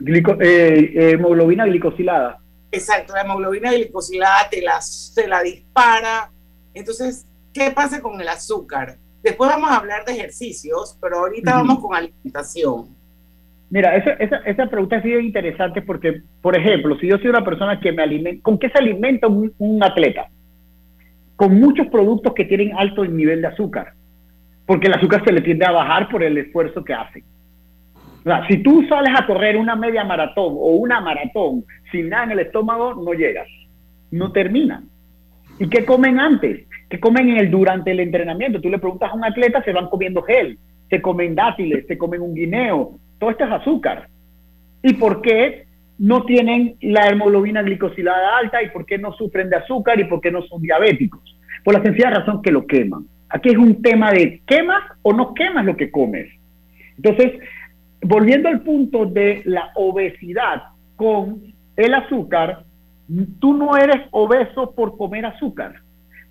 la 0.09 1.11
hemoglobina 1.11 1.67
glicosilada? 1.67 2.39
Exacto, 2.71 3.13
la 3.15 3.23
hemoglobina 3.23 3.73
glicosilada 3.73 4.49
te 4.51 4.61
la, 4.63 4.81
te 5.15 5.29
la 5.29 5.43
dispara. 5.43 6.31
Entonces, 6.73 7.27
¿qué 7.53 7.71
pasa 7.71 8.01
con 8.01 8.21
el 8.21 8.29
azúcar? 8.29 8.97
Después 9.23 9.49
vamos 9.49 9.71
a 9.71 9.77
hablar 9.77 10.05
de 10.05 10.13
ejercicios, 10.13 10.99
pero 11.01 11.21
ahorita 11.21 11.55
vamos 11.55 11.79
con 11.79 11.95
alimentación. 11.95 12.95
Mira, 13.71 13.97
esa, 13.97 14.13
esa, 14.13 14.37
esa, 14.45 14.67
pregunta 14.67 14.99
es 14.99 15.03
bien 15.03 15.25
interesante 15.25 15.83
porque, 15.83 16.23
por 16.43 16.57
ejemplo, 16.57 16.97
si 16.99 17.09
yo 17.09 17.17
soy 17.19 17.29
una 17.29 17.45
persona 17.45 17.81
que 17.81 17.91
me 17.91 18.03
alimenta, 18.03 18.43
¿con 18.43 18.59
qué 18.59 18.69
se 18.69 18.79
alimenta 18.79 19.27
un, 19.27 19.83
atleta? 19.83 20.29
Con 21.37 21.59
muchos 21.59 21.87
productos 21.89 22.35
que 22.35 22.45
tienen 22.45 22.77
alto 22.77 23.05
nivel 23.05 23.41
de 23.41 23.49
azúcar, 23.49 23.95
porque 24.67 24.89
el 24.89 24.95
azúcar 24.95 25.25
se 25.25 25.33
le 25.33 25.41
tiende 25.41 25.65
a 25.65 25.73
bajar 25.73 26.09
por 26.09 26.23
el 26.23 26.37
esfuerzo 26.39 26.85
que 26.85 26.95
hace. 26.95 27.25
Sea, 28.25 28.47
si 28.49 28.59
tú 28.59 28.87
sales 28.89 29.13
a 29.15 29.27
correr 29.27 29.57
una 29.57 29.77
media 29.77 30.03
maratón 30.03 30.55
o 30.57 30.77
una 30.77 31.01
maratón 31.01 31.65
sin 31.93 32.09
nada 32.09 32.25
en 32.25 32.31
el 32.33 32.39
estómago, 32.41 32.95
no 32.95 33.13
llegas, 33.13 33.47
no 34.11 34.33
termina. 34.33 34.83
¿Y 35.59 35.69
qué 35.69 35.85
comen 35.85 36.19
antes? 36.19 36.67
¿Qué 36.89 36.99
comen 36.99 37.29
en 37.29 37.37
el, 37.37 37.51
durante 37.51 37.91
el 37.91 38.01
entrenamiento? 38.01 38.61
Tú 38.61 38.71
le 38.71 38.79
preguntas 38.79 39.11
a 39.11 39.15
un 39.15 39.25
atleta, 39.25 39.63
se 39.63 39.73
van 39.73 39.89
comiendo 39.89 40.23
gel, 40.23 40.59
se 40.89 41.03
comen 41.03 41.35
dátiles, 41.35 41.87
se 41.87 41.99
comen 41.99 42.23
un 42.23 42.35
guineo, 42.35 42.99
todo 43.19 43.31
esto 43.31 43.45
es 43.45 43.53
azúcar. 43.53 44.09
¿Y 44.83 44.95
por 44.95 45.21
qué 45.21 45.67
no 45.99 46.25
tienen 46.25 46.77
la 46.81 47.09
hemoglobina 47.09 47.63
glicosilada 47.63 48.39
alta 48.39 48.63
y 48.63 48.71
por 48.71 48.87
qué 48.87 48.99
no 48.99 49.13
sufren 49.13 49.51
de 49.51 49.57
azúcar 49.57 50.01
y 50.01 50.05
por 50.05 50.21
qué 50.21 50.31
no 50.31 50.43
son 50.43 50.63
diabéticos? 50.63 51.37
Por 51.63 51.75
la 51.75 51.83
sencilla 51.83 52.11
razón 52.11 52.43
que 52.43 52.51
lo 52.51 52.67
queman. 52.67 53.07
Aquí 53.29 53.51
es 53.51 53.57
un 53.57 53.83
tema 53.83 54.13
de 54.13 54.41
quemas 54.47 54.83
o 55.03 55.13
no 55.13 55.35
quemas 55.35 55.65
lo 55.65 55.77
que 55.77 55.91
comes. 55.91 56.29
Entonces, 56.97 57.33
volviendo 58.05 58.49
al 58.49 58.61
punto 58.61 59.07
de 59.07 59.43
la 59.45 59.71
obesidad 59.75 60.63
con 60.97 61.43
el 61.77 61.95
azúcar, 61.95 62.65
tú 63.41 63.55
no 63.55 63.77
eres 63.77 64.07
obeso 64.11 64.73
por 64.75 64.97
comer 64.97 65.27
azúcar. 65.27 65.77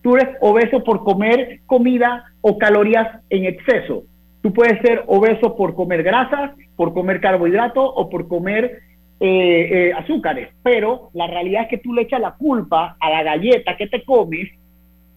Tú 0.01 0.15
eres 0.15 0.35
obeso 0.41 0.83
por 0.83 1.03
comer 1.03 1.61
comida 1.65 2.25
o 2.41 2.57
calorías 2.57 3.19
en 3.29 3.45
exceso. 3.45 4.03
Tú 4.41 4.53
puedes 4.53 4.79
ser 4.81 5.03
obeso 5.07 5.55
por 5.55 5.73
comer 5.73 6.03
grasas, 6.03 6.51
por 6.75 6.93
comer 6.93 7.21
carbohidratos 7.21 7.89
o 7.95 8.09
por 8.09 8.27
comer 8.27 8.79
eh, 9.19 9.69
eh, 9.89 9.93
azúcares, 9.93 10.49
pero 10.63 11.09
la 11.13 11.27
realidad 11.27 11.63
es 11.63 11.69
que 11.69 11.77
tú 11.77 11.93
le 11.93 12.01
echas 12.01 12.19
la 12.19 12.35
culpa 12.35 12.97
a 12.99 13.09
la 13.09 13.23
galleta 13.23 13.77
que 13.77 13.87
te 13.87 14.03
comes, 14.03 14.49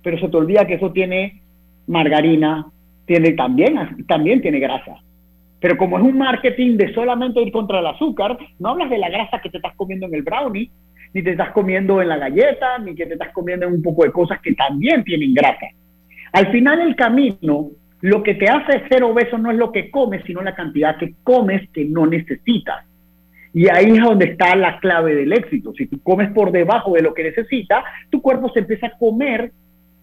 pero 0.02 0.18
se 0.18 0.28
te 0.28 0.36
olvida 0.36 0.66
que 0.66 0.74
eso 0.74 0.92
tiene 0.92 1.42
margarina, 1.88 2.66
tiene 3.04 3.32
también, 3.32 4.04
también 4.06 4.40
tiene 4.40 4.60
grasa. 4.60 5.00
Pero 5.60 5.76
como 5.76 5.98
es 5.98 6.04
un 6.04 6.18
marketing 6.18 6.76
de 6.76 6.92
solamente 6.92 7.40
ir 7.40 7.50
contra 7.50 7.80
el 7.80 7.86
azúcar, 7.86 8.36
no 8.58 8.70
hablas 8.70 8.90
de 8.90 8.98
la 8.98 9.08
grasa 9.08 9.40
que 9.40 9.50
te 9.50 9.56
estás 9.58 9.74
comiendo 9.74 10.06
en 10.06 10.14
el 10.14 10.22
brownie, 10.22 10.70
ni 11.14 11.22
te 11.22 11.30
estás 11.30 11.50
comiendo 11.52 12.02
en 12.02 12.08
la 12.08 12.18
galleta, 12.18 12.78
ni 12.78 12.94
que 12.94 13.06
te 13.06 13.14
estás 13.14 13.32
comiendo 13.32 13.66
en 13.66 13.72
un 13.72 13.82
poco 13.82 14.04
de 14.04 14.12
cosas 14.12 14.40
que 14.40 14.54
también 14.54 15.02
tienen 15.04 15.32
grasa. 15.32 15.66
Al 16.32 16.52
final 16.52 16.80
el 16.80 16.94
camino 16.94 17.70
lo 18.00 18.22
que 18.22 18.34
te 18.34 18.46
hace 18.46 18.86
ser 18.88 19.02
obeso 19.02 19.38
no 19.38 19.50
es 19.50 19.56
lo 19.56 19.72
que 19.72 19.90
comes, 19.90 20.22
sino 20.26 20.42
la 20.42 20.54
cantidad 20.54 20.98
que 20.98 21.14
comes 21.22 21.68
que 21.70 21.84
no 21.84 22.06
necesitas. 22.06 22.84
Y 23.54 23.68
ahí 23.68 23.96
es 23.96 24.02
donde 24.02 24.26
está 24.26 24.54
la 24.54 24.78
clave 24.80 25.14
del 25.14 25.32
éxito. 25.32 25.72
Si 25.72 25.86
tú 25.86 26.00
comes 26.02 26.30
por 26.32 26.52
debajo 26.52 26.92
de 26.92 27.02
lo 27.02 27.14
que 27.14 27.24
necesitas, 27.24 27.82
tu 28.10 28.20
cuerpo 28.20 28.50
se 28.50 28.60
empieza 28.60 28.88
a 28.88 28.98
comer 28.98 29.50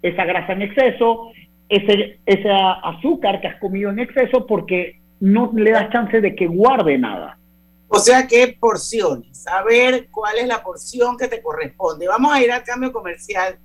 esa 0.02 0.26
grasa 0.26 0.54
en 0.54 0.64
exceso, 0.64 1.32
ese, 1.70 2.18
ese 2.26 2.50
azúcar 2.50 3.40
que 3.40 3.48
has 3.48 3.60
comido 3.60 3.92
en 3.92 4.00
exceso, 4.00 4.48
porque 4.48 5.00
no 5.24 5.50
le 5.56 5.72
das 5.72 5.90
chance 5.90 6.20
de 6.20 6.36
que 6.36 6.48
guarde 6.48 6.98
nada. 6.98 7.40
O 7.88 7.98
sea, 7.98 8.28
¿qué 8.28 8.58
porciones? 8.60 9.44
Saber 9.44 10.10
cuál 10.12 10.38
es 10.40 10.48
la 10.48 10.62
porción 10.62 11.16
que 11.16 11.30
te 11.30 11.42
corresponde. 11.42 12.10
Vamos 12.10 12.34
a 12.34 12.44
ir 12.44 12.52
al 12.52 12.66
cambio 12.66 12.92
comercial. 12.92 13.58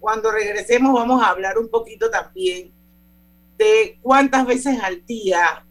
Cuando 0.00 0.30
regresemos 0.30 0.94
vamos 0.94 1.22
a 1.22 1.28
hablar 1.28 1.58
un 1.58 1.68
poquito 1.68 2.08
también 2.08 2.72
de 3.58 3.98
cuántas 4.00 4.46
veces 4.46 4.82
al 4.82 5.04
día 5.04 5.66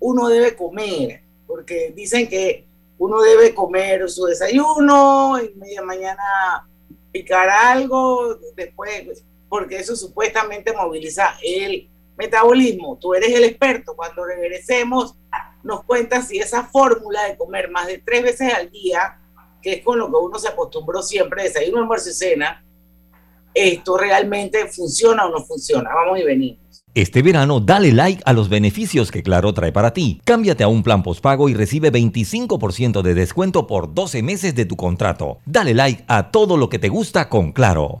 uno 0.00 0.26
debe 0.26 0.56
comer, 0.56 1.22
porque 1.46 1.92
dicen 1.94 2.28
que 2.28 2.66
uno 2.98 3.22
debe 3.22 3.54
comer 3.54 4.10
su 4.10 4.24
desayuno, 4.24 5.40
y 5.40 5.54
media 5.54 5.82
mañana 5.82 6.68
picar 7.12 7.48
algo, 7.48 8.34
después, 8.56 9.24
porque 9.48 9.76
eso 9.76 9.94
supuestamente 9.94 10.72
moviliza 10.72 11.36
el 11.44 11.89
metabolismo. 12.20 12.98
Tú 13.00 13.14
eres 13.14 13.32
el 13.32 13.44
experto. 13.44 13.96
Cuando 13.96 14.24
regresemos, 14.24 15.16
nos 15.62 15.84
cuentas 15.84 16.28
si 16.28 16.38
esa 16.38 16.64
fórmula 16.64 17.24
de 17.24 17.36
comer 17.36 17.70
más 17.70 17.86
de 17.86 17.98
tres 17.98 18.22
veces 18.22 18.52
al 18.52 18.70
día, 18.70 19.18
que 19.62 19.74
es 19.74 19.84
con 19.84 19.98
lo 19.98 20.08
que 20.08 20.16
uno 20.16 20.38
se 20.38 20.48
acostumbró 20.48 21.02
siempre, 21.02 21.44
desayuno, 21.44 21.80
almuerzo 21.80 22.10
y 22.10 22.12
cena, 22.12 22.64
esto 23.54 23.96
realmente 23.96 24.66
funciona 24.68 25.26
o 25.26 25.30
no 25.30 25.44
funciona. 25.44 25.90
Vamos 25.92 26.20
y 26.20 26.24
venimos. 26.24 26.60
Este 26.92 27.22
verano 27.22 27.60
dale 27.60 27.92
like 27.92 28.20
a 28.26 28.32
los 28.32 28.48
beneficios 28.48 29.12
que 29.12 29.22
Claro 29.22 29.54
trae 29.54 29.70
para 29.70 29.92
ti. 29.92 30.20
Cámbiate 30.24 30.64
a 30.64 30.68
un 30.68 30.82
plan 30.82 31.02
postpago 31.02 31.48
y 31.48 31.54
recibe 31.54 31.92
25% 31.92 33.02
de 33.02 33.14
descuento 33.14 33.66
por 33.66 33.94
12 33.94 34.22
meses 34.22 34.54
de 34.54 34.66
tu 34.66 34.76
contrato. 34.76 35.38
Dale 35.46 35.74
like 35.74 36.04
a 36.08 36.30
todo 36.30 36.56
lo 36.56 36.68
que 36.68 36.80
te 36.80 36.88
gusta 36.88 37.28
con 37.28 37.52
Claro. 37.52 38.00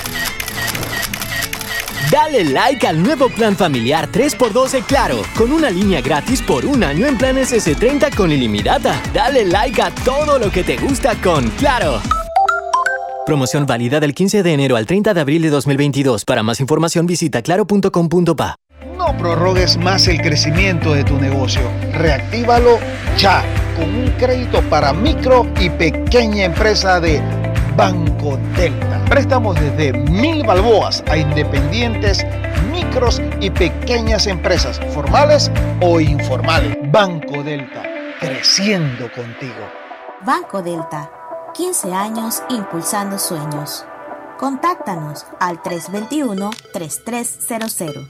Dale 2.11 2.43
like 2.43 2.85
al 2.85 3.01
nuevo 3.01 3.29
plan 3.29 3.55
familiar 3.55 4.11
3x12 4.11 4.83
Claro, 4.83 5.21
con 5.37 5.53
una 5.53 5.69
línea 5.69 6.01
gratis 6.01 6.41
por 6.41 6.65
un 6.65 6.83
año 6.83 7.05
en 7.05 7.17
planes 7.17 7.53
S30 7.53 8.13
con 8.13 8.33
ilimitada. 8.33 9.01
Dale 9.13 9.45
like 9.45 9.81
a 9.81 9.91
todo 10.03 10.37
lo 10.37 10.51
que 10.51 10.61
te 10.61 10.75
gusta 10.75 11.15
con 11.21 11.49
Claro. 11.51 12.01
Promoción 13.25 13.65
válida 13.65 14.01
del 14.01 14.13
15 14.13 14.43
de 14.43 14.51
enero 14.51 14.75
al 14.75 14.87
30 14.87 15.13
de 15.13 15.21
abril 15.21 15.41
de 15.41 15.51
2022. 15.51 16.25
Para 16.25 16.43
más 16.43 16.59
información 16.59 17.05
visita 17.05 17.41
claro.com.pa. 17.41 18.57
No 18.97 19.17
prorrogues 19.17 19.77
más 19.77 20.05
el 20.09 20.21
crecimiento 20.21 20.93
de 20.93 21.05
tu 21.05 21.17
negocio. 21.17 21.61
Reactívalo 21.93 22.77
ya 23.17 23.41
con 23.77 23.95
un 23.95 24.09
crédito 24.19 24.61
para 24.63 24.91
micro 24.91 25.47
y 25.61 25.69
pequeña 25.69 26.43
empresa 26.43 26.99
de 26.99 27.21
Banco 27.81 28.37
Delta. 28.55 29.03
Préstamos 29.09 29.59
desde 29.59 29.91
mil 29.91 30.45
balboas 30.45 31.03
a 31.09 31.17
independientes, 31.17 32.23
micros 32.71 33.19
y 33.39 33.49
pequeñas 33.49 34.27
empresas, 34.27 34.79
formales 34.93 35.51
o 35.81 35.99
informales. 35.99 36.77
Banco 36.91 37.41
Delta, 37.41 37.81
creciendo 38.19 39.11
contigo. 39.11 39.67
Banco 40.23 40.61
Delta, 40.61 41.09
15 41.55 41.91
años 41.91 42.43
impulsando 42.49 43.17
sueños. 43.17 43.83
Contáctanos 44.37 45.25
al 45.39 45.59
321-3300. 45.63 48.09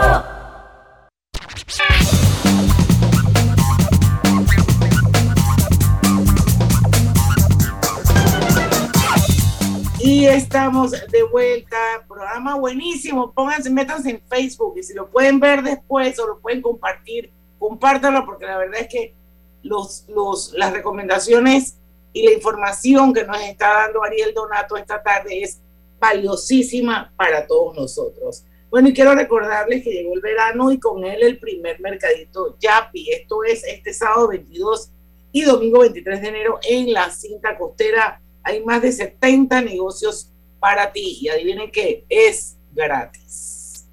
Estamos 10.27 10.91
de 10.91 11.23
vuelta, 11.23 11.77
programa 12.07 12.55
buenísimo. 12.55 13.33
Pónganse, 13.33 13.71
métanse 13.71 14.11
en 14.11 14.21
Facebook 14.29 14.75
y 14.77 14.83
si 14.83 14.93
lo 14.93 15.09
pueden 15.09 15.39
ver 15.39 15.63
después 15.63 16.19
o 16.19 16.27
lo 16.27 16.39
pueden 16.39 16.61
compartir, 16.61 17.31
compártanlo 17.57 18.23
porque 18.23 18.45
la 18.45 18.57
verdad 18.59 18.81
es 18.81 18.87
que 18.87 19.15
los, 19.63 20.05
los, 20.09 20.53
las 20.53 20.73
recomendaciones 20.73 21.77
y 22.13 22.23
la 22.23 22.33
información 22.33 23.15
que 23.15 23.23
nos 23.23 23.41
está 23.41 23.73
dando 23.73 24.03
Ariel 24.03 24.31
Donato 24.35 24.77
esta 24.77 25.01
tarde 25.01 25.41
es 25.41 25.59
valiosísima 25.99 27.11
para 27.15 27.47
todos 27.47 27.75
nosotros. 27.75 28.45
Bueno, 28.69 28.89
y 28.89 28.93
quiero 28.93 29.15
recordarles 29.15 29.83
que 29.83 29.91
llegó 29.91 30.13
el 30.13 30.21
verano 30.21 30.71
y 30.71 30.79
con 30.79 31.03
él 31.03 31.23
el 31.23 31.39
primer 31.39 31.79
mercadito 31.79 32.57
Yapi. 32.59 33.11
Esto 33.11 33.43
es 33.43 33.63
este 33.63 33.91
sábado 33.91 34.27
22 34.27 34.91
y 35.31 35.41
domingo 35.41 35.79
23 35.79 36.21
de 36.21 36.27
enero 36.27 36.59
en 36.69 36.93
la 36.93 37.09
cinta 37.09 37.57
costera 37.57 38.21
hay 38.43 38.63
más 38.63 38.81
de 38.81 38.91
70 38.91 39.61
negocios 39.61 40.31
para 40.59 40.91
ti. 40.91 41.19
Y 41.21 41.29
adivinen 41.29 41.71
qué, 41.71 42.05
es 42.09 42.57
gratis. 42.73 43.87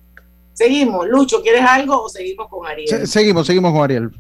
Seguimos. 0.53 1.07
Lucho, 1.09 1.43
¿quieres 1.43 1.63
algo 1.63 2.03
o 2.03 2.09
seguimos 2.09 2.49
con 2.49 2.67
Ariel? 2.67 2.89
Se- 2.89 3.07
seguimos, 3.07 3.47
seguimos 3.47 3.73
con 3.73 3.83
Ariel. 3.83 4.11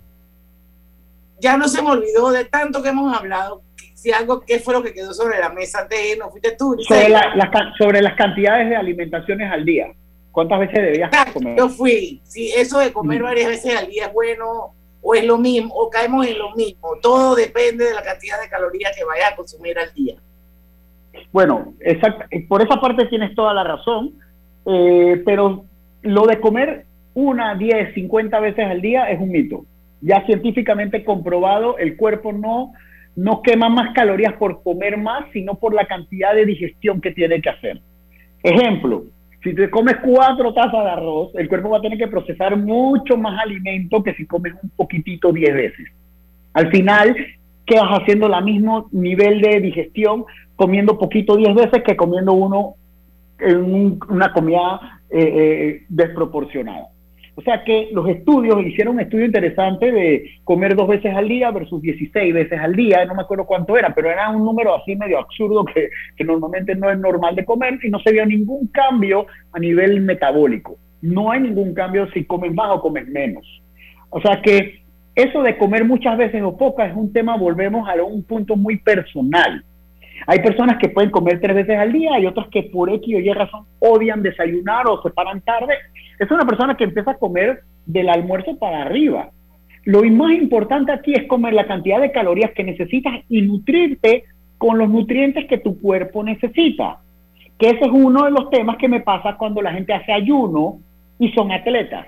Ya 1.40 1.56
no 1.56 1.68
se 1.68 1.82
me 1.82 1.90
olvidó 1.90 2.30
de 2.30 2.44
tanto 2.44 2.82
que 2.82 2.88
hemos 2.90 3.16
hablado. 3.16 3.62
Si 3.94 4.12
algo, 4.12 4.40
¿qué 4.40 4.60
fue 4.60 4.74
lo 4.74 4.82
que 4.82 4.92
quedó 4.92 5.12
sobre 5.12 5.38
la 5.40 5.48
mesa 5.50 5.84
de 5.88 6.16
no 6.16 6.30
fuiste 6.30 6.54
tú? 6.56 6.76
Sobre, 6.86 7.08
la- 7.08 7.34
las 7.34 7.50
ca- 7.50 7.72
sobre 7.78 8.00
las 8.02 8.14
cantidades 8.16 8.68
de 8.68 8.76
alimentaciones 8.76 9.50
al 9.52 9.64
día. 9.64 9.86
¿Cuántas 10.30 10.60
veces 10.60 10.74
debías 10.82 11.10
comer? 11.32 11.56
Yo 11.58 11.68
fui. 11.68 12.20
Si 12.24 12.52
eso 12.52 12.78
de 12.78 12.92
comer 12.92 13.20
Mm. 13.20 13.24
varias 13.24 13.48
veces 13.48 13.74
al 13.76 13.88
día 13.88 14.06
es 14.06 14.12
bueno 14.12 14.74
o 15.08 15.14
es 15.14 15.24
lo 15.24 15.38
mismo, 15.38 15.74
o 15.74 15.88
caemos 15.88 16.26
en 16.26 16.38
lo 16.38 16.54
mismo. 16.54 16.90
Todo 17.00 17.34
depende 17.34 17.86
de 17.86 17.94
la 17.94 18.02
cantidad 18.02 18.38
de 18.38 18.50
calorías 18.50 18.94
que 18.94 19.06
vayas 19.06 19.32
a 19.32 19.36
consumir 19.36 19.78
al 19.78 19.90
día. 19.94 20.16
Bueno, 21.32 21.72
exacto. 21.80 22.26
por 22.46 22.60
esa 22.60 22.78
parte 22.78 23.06
tienes 23.06 23.34
toda 23.34 23.54
la 23.54 23.64
razón, 23.64 24.12
eh, 24.66 25.22
pero 25.24 25.64
lo 26.02 26.26
de 26.26 26.38
comer 26.40 26.84
una, 27.14 27.54
10, 27.54 27.94
50 27.94 28.38
veces 28.38 28.66
al 28.66 28.82
día 28.82 29.10
es 29.10 29.18
un 29.18 29.30
mito. 29.30 29.64
Ya 30.02 30.26
científicamente 30.26 31.02
comprobado, 31.02 31.78
el 31.78 31.96
cuerpo 31.96 32.34
no, 32.34 32.74
no 33.16 33.40
quema 33.40 33.70
más 33.70 33.94
calorías 33.94 34.34
por 34.34 34.62
comer 34.62 34.98
más, 34.98 35.24
sino 35.32 35.54
por 35.54 35.72
la 35.72 35.86
cantidad 35.86 36.34
de 36.34 36.44
digestión 36.44 37.00
que 37.00 37.12
tiene 37.12 37.40
que 37.40 37.48
hacer. 37.48 37.80
Ejemplo, 38.42 39.04
si 39.42 39.54
te 39.54 39.70
comes 39.70 39.96
cuatro 40.04 40.52
tazas 40.52 40.84
de 40.84 40.90
arroz, 40.90 41.30
el 41.34 41.48
cuerpo 41.48 41.70
va 41.70 41.78
a 41.78 41.80
tener 41.80 41.96
que 41.98 42.08
procesar 42.08 42.56
mucho 42.56 43.16
más 43.16 43.40
alimento 43.40 44.02
que 44.02 44.14
si 44.14 44.26
comes 44.26 44.54
un 44.62 44.70
poquitito 44.70 45.32
10 45.32 45.54
veces. 45.54 45.88
Al 46.54 46.70
final, 46.70 47.14
quedas 47.64 47.86
haciendo 47.90 48.26
el 48.26 48.44
mismo 48.44 48.88
nivel 48.92 49.40
de 49.40 49.60
digestión 49.60 50.24
comiendo 50.56 50.98
poquito 50.98 51.36
10 51.36 51.54
veces 51.54 51.82
que 51.84 51.96
comiendo 51.96 52.32
uno 52.32 52.74
en 53.38 53.58
un- 53.58 54.00
una 54.08 54.32
comida 54.32 55.00
eh, 55.10 55.20
eh, 55.20 55.84
desproporcionada. 55.88 56.88
O 57.38 57.40
sea 57.40 57.62
que 57.62 57.88
los 57.92 58.08
estudios 58.08 58.66
hicieron 58.66 58.96
un 58.96 59.00
estudio 59.00 59.24
interesante 59.24 59.92
de 59.92 60.28
comer 60.42 60.74
dos 60.74 60.88
veces 60.88 61.14
al 61.14 61.28
día 61.28 61.52
versus 61.52 61.80
16 61.80 62.34
veces 62.34 62.58
al 62.58 62.74
día, 62.74 63.04
no 63.04 63.14
me 63.14 63.22
acuerdo 63.22 63.46
cuánto 63.46 63.78
era, 63.78 63.94
pero 63.94 64.10
era 64.10 64.28
un 64.28 64.44
número 64.44 64.74
así 64.74 64.96
medio 64.96 65.20
absurdo 65.20 65.64
que, 65.64 65.88
normalmente 66.24 66.74
no 66.74 66.90
es 66.90 66.98
normal 66.98 67.36
de 67.36 67.44
comer 67.44 67.78
y 67.80 67.90
no 67.90 68.00
se 68.00 68.10
vio 68.10 68.26
ningún 68.26 68.66
cambio 68.66 69.28
a 69.52 69.60
nivel 69.60 70.00
metabólico. 70.00 70.78
No 71.00 71.30
hay 71.30 71.38
ningún 71.38 71.74
cambio 71.74 72.10
si 72.10 72.24
comes 72.24 72.52
más 72.52 72.70
o 72.72 72.80
comes 72.80 73.06
menos. 73.06 73.46
O 74.10 74.20
sea 74.20 74.42
que 74.42 74.82
eso 75.14 75.40
de 75.44 75.56
comer 75.58 75.84
muchas 75.84 76.18
veces 76.18 76.42
o 76.42 76.56
pocas 76.56 76.90
es 76.90 76.96
un 76.96 77.12
tema, 77.12 77.36
volvemos 77.36 77.88
a 77.88 78.02
un 78.02 78.24
punto 78.24 78.56
muy 78.56 78.78
personal. 78.78 79.62
Hay 80.26 80.40
personas 80.40 80.78
que 80.78 80.88
pueden 80.88 81.10
comer 81.10 81.40
tres 81.40 81.54
veces 81.54 81.78
al 81.78 81.92
día 81.92 82.18
y 82.18 82.26
otras 82.26 82.48
que 82.48 82.64
por 82.64 82.90
X 82.90 83.14
o 83.14 83.20
Y 83.20 83.32
razón 83.32 83.64
odian 83.78 84.22
desayunar 84.22 84.88
o 84.88 85.00
se 85.02 85.10
paran 85.10 85.40
tarde. 85.42 85.74
Es 86.18 86.30
una 86.30 86.44
persona 86.44 86.76
que 86.76 86.84
empieza 86.84 87.12
a 87.12 87.18
comer 87.18 87.60
del 87.86 88.08
almuerzo 88.08 88.56
para 88.58 88.82
arriba. 88.82 89.30
Lo 89.84 90.02
más 90.02 90.32
importante 90.32 90.92
aquí 90.92 91.14
es 91.14 91.26
comer 91.26 91.54
la 91.54 91.66
cantidad 91.66 92.00
de 92.00 92.12
calorías 92.12 92.52
que 92.52 92.64
necesitas 92.64 93.14
y 93.28 93.42
nutrirte 93.42 94.24
con 94.58 94.78
los 94.78 94.88
nutrientes 94.88 95.46
que 95.46 95.58
tu 95.58 95.80
cuerpo 95.80 96.22
necesita. 96.22 96.98
Que 97.58 97.70
ese 97.70 97.84
es 97.84 97.90
uno 97.90 98.24
de 98.24 98.30
los 98.30 98.50
temas 98.50 98.76
que 98.76 98.88
me 98.88 99.00
pasa 99.00 99.36
cuando 99.36 99.62
la 99.62 99.72
gente 99.72 99.94
hace 99.94 100.12
ayuno 100.12 100.78
y 101.18 101.30
son 101.32 101.52
atletas. 101.52 102.06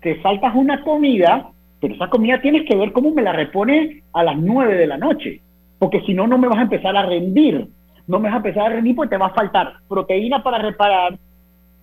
Te 0.00 0.20
saltas 0.22 0.54
una 0.54 0.82
comida, 0.82 1.50
pero 1.80 1.94
esa 1.94 2.08
comida 2.08 2.40
tienes 2.40 2.66
que 2.68 2.76
ver 2.76 2.92
cómo 2.92 3.10
me 3.10 3.22
la 3.22 3.32
repones 3.32 4.02
a 4.12 4.22
las 4.22 4.36
9 4.38 4.74
de 4.74 4.86
la 4.86 4.98
noche 4.98 5.40
porque 5.78 6.00
si 6.02 6.14
no, 6.14 6.26
no 6.26 6.38
me 6.38 6.48
vas 6.48 6.58
a 6.58 6.62
empezar 6.62 6.96
a 6.96 7.06
rendir. 7.06 7.68
No 8.06 8.18
me 8.18 8.28
vas 8.28 8.34
a 8.34 8.36
empezar 8.38 8.66
a 8.66 8.74
rendir 8.76 8.94
porque 8.94 9.10
te 9.10 9.16
va 9.16 9.26
a 9.26 9.34
faltar 9.34 9.74
proteína 9.88 10.42
para 10.42 10.58
reparar, 10.58 11.18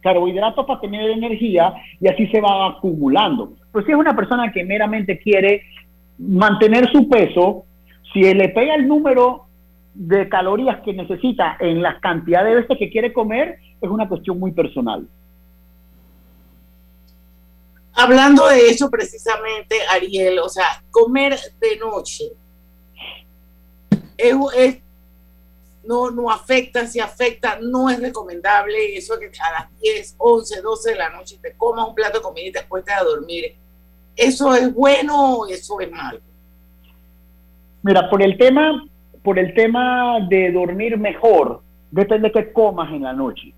carbohidratos 0.03 0.65
para 0.65 0.81
tener 0.81 1.09
energía 1.09 1.73
y 1.99 2.07
así 2.07 2.27
se 2.27 2.41
va 2.41 2.67
acumulando. 2.67 3.53
Pero 3.71 3.85
si 3.85 3.91
es 3.91 3.97
una 3.97 4.15
persona 4.15 4.51
que 4.51 4.63
meramente 4.63 5.17
quiere 5.17 5.63
mantener 6.19 6.91
su 6.91 7.09
peso, 7.09 7.65
si 8.13 8.21
le 8.33 8.49
pega 8.49 8.75
el 8.75 8.87
número 8.87 9.47
de 9.93 10.27
calorías 10.29 10.81
que 10.81 10.93
necesita 10.93 11.57
en 11.59 11.81
la 11.81 11.99
cantidad 11.99 12.43
de 12.43 12.55
veces 12.55 12.77
que 12.77 12.89
quiere 12.89 13.13
comer, 13.13 13.57
es 13.81 13.89
una 13.89 14.07
cuestión 14.07 14.39
muy 14.39 14.51
personal. 14.51 15.07
Hablando 17.95 18.47
de 18.47 18.69
eso 18.69 18.89
precisamente, 18.89 19.75
Ariel, 19.91 20.39
o 20.39 20.49
sea, 20.49 20.65
comer 20.89 21.35
de 21.59 21.77
noche 21.77 22.25
es, 24.17 24.35
no, 25.85 26.11
no 26.11 26.31
afecta, 26.31 26.85
si 26.87 26.99
afecta, 26.99 27.59
no 27.61 27.89
es 27.89 27.99
recomendable 27.99 28.95
eso 28.95 29.19
que 29.19 29.27
a 29.39 29.51
las 29.51 29.79
10, 29.81 30.15
11, 30.17 30.61
12 30.61 30.89
de 30.91 30.95
la 30.95 31.09
noche 31.09 31.37
te 31.41 31.53
comas 31.53 31.87
un 31.87 31.95
plato 31.95 32.19
de 32.19 32.23
comida 32.23 32.47
y 32.47 32.51
te 32.51 32.59
acuestas 32.59 33.01
a 33.01 33.03
dormir. 33.03 33.53
¿Eso 34.15 34.53
es 34.55 34.73
bueno 34.73 35.39
o 35.39 35.47
eso 35.47 35.79
es 35.81 35.91
malo? 35.91 36.19
Mira, 37.81 38.09
por 38.09 38.21
el 38.21 38.37
tema, 38.37 38.85
por 39.23 39.37
el 39.37 39.53
tema 39.53 40.19
de 40.29 40.51
dormir 40.51 40.97
mejor, 40.97 41.61
depende 41.91 42.29
de 42.29 42.33
qué 42.33 42.53
comas 42.53 42.91
en 42.93 43.03
la 43.03 43.13
noche. 43.13 43.53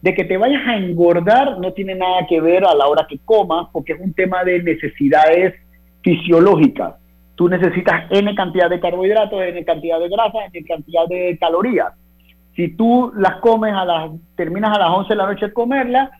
De 0.00 0.14
que 0.14 0.24
te 0.24 0.36
vayas 0.36 0.62
a 0.66 0.76
engordar 0.76 1.58
no 1.58 1.72
tiene 1.72 1.94
nada 1.94 2.26
que 2.28 2.40
ver 2.40 2.64
a 2.64 2.74
la 2.74 2.86
hora 2.86 3.06
que 3.08 3.18
comas, 3.24 3.68
porque 3.72 3.94
es 3.94 4.00
un 4.00 4.12
tema 4.12 4.44
de 4.44 4.62
necesidades 4.62 5.54
fisiológicas. 6.02 6.94
Tú 7.34 7.48
necesitas 7.48 8.10
N 8.10 8.34
cantidad 8.34 8.70
de 8.70 8.80
carbohidratos, 8.80 9.42
N 9.42 9.64
cantidad 9.64 9.98
de 9.98 10.08
grasa, 10.08 10.44
N 10.52 10.64
cantidad 10.66 11.06
de 11.08 11.36
calorías. 11.38 11.92
Si 12.54 12.76
tú 12.76 13.12
las 13.16 13.36
comes 13.36 13.72
a 13.72 13.84
las, 13.84 14.10
terminas 14.36 14.76
a 14.76 14.80
las 14.80 14.90
11 14.90 15.08
de 15.08 15.16
la 15.16 15.26
noche 15.26 15.46
de 15.46 15.52
comerla, 15.52 16.10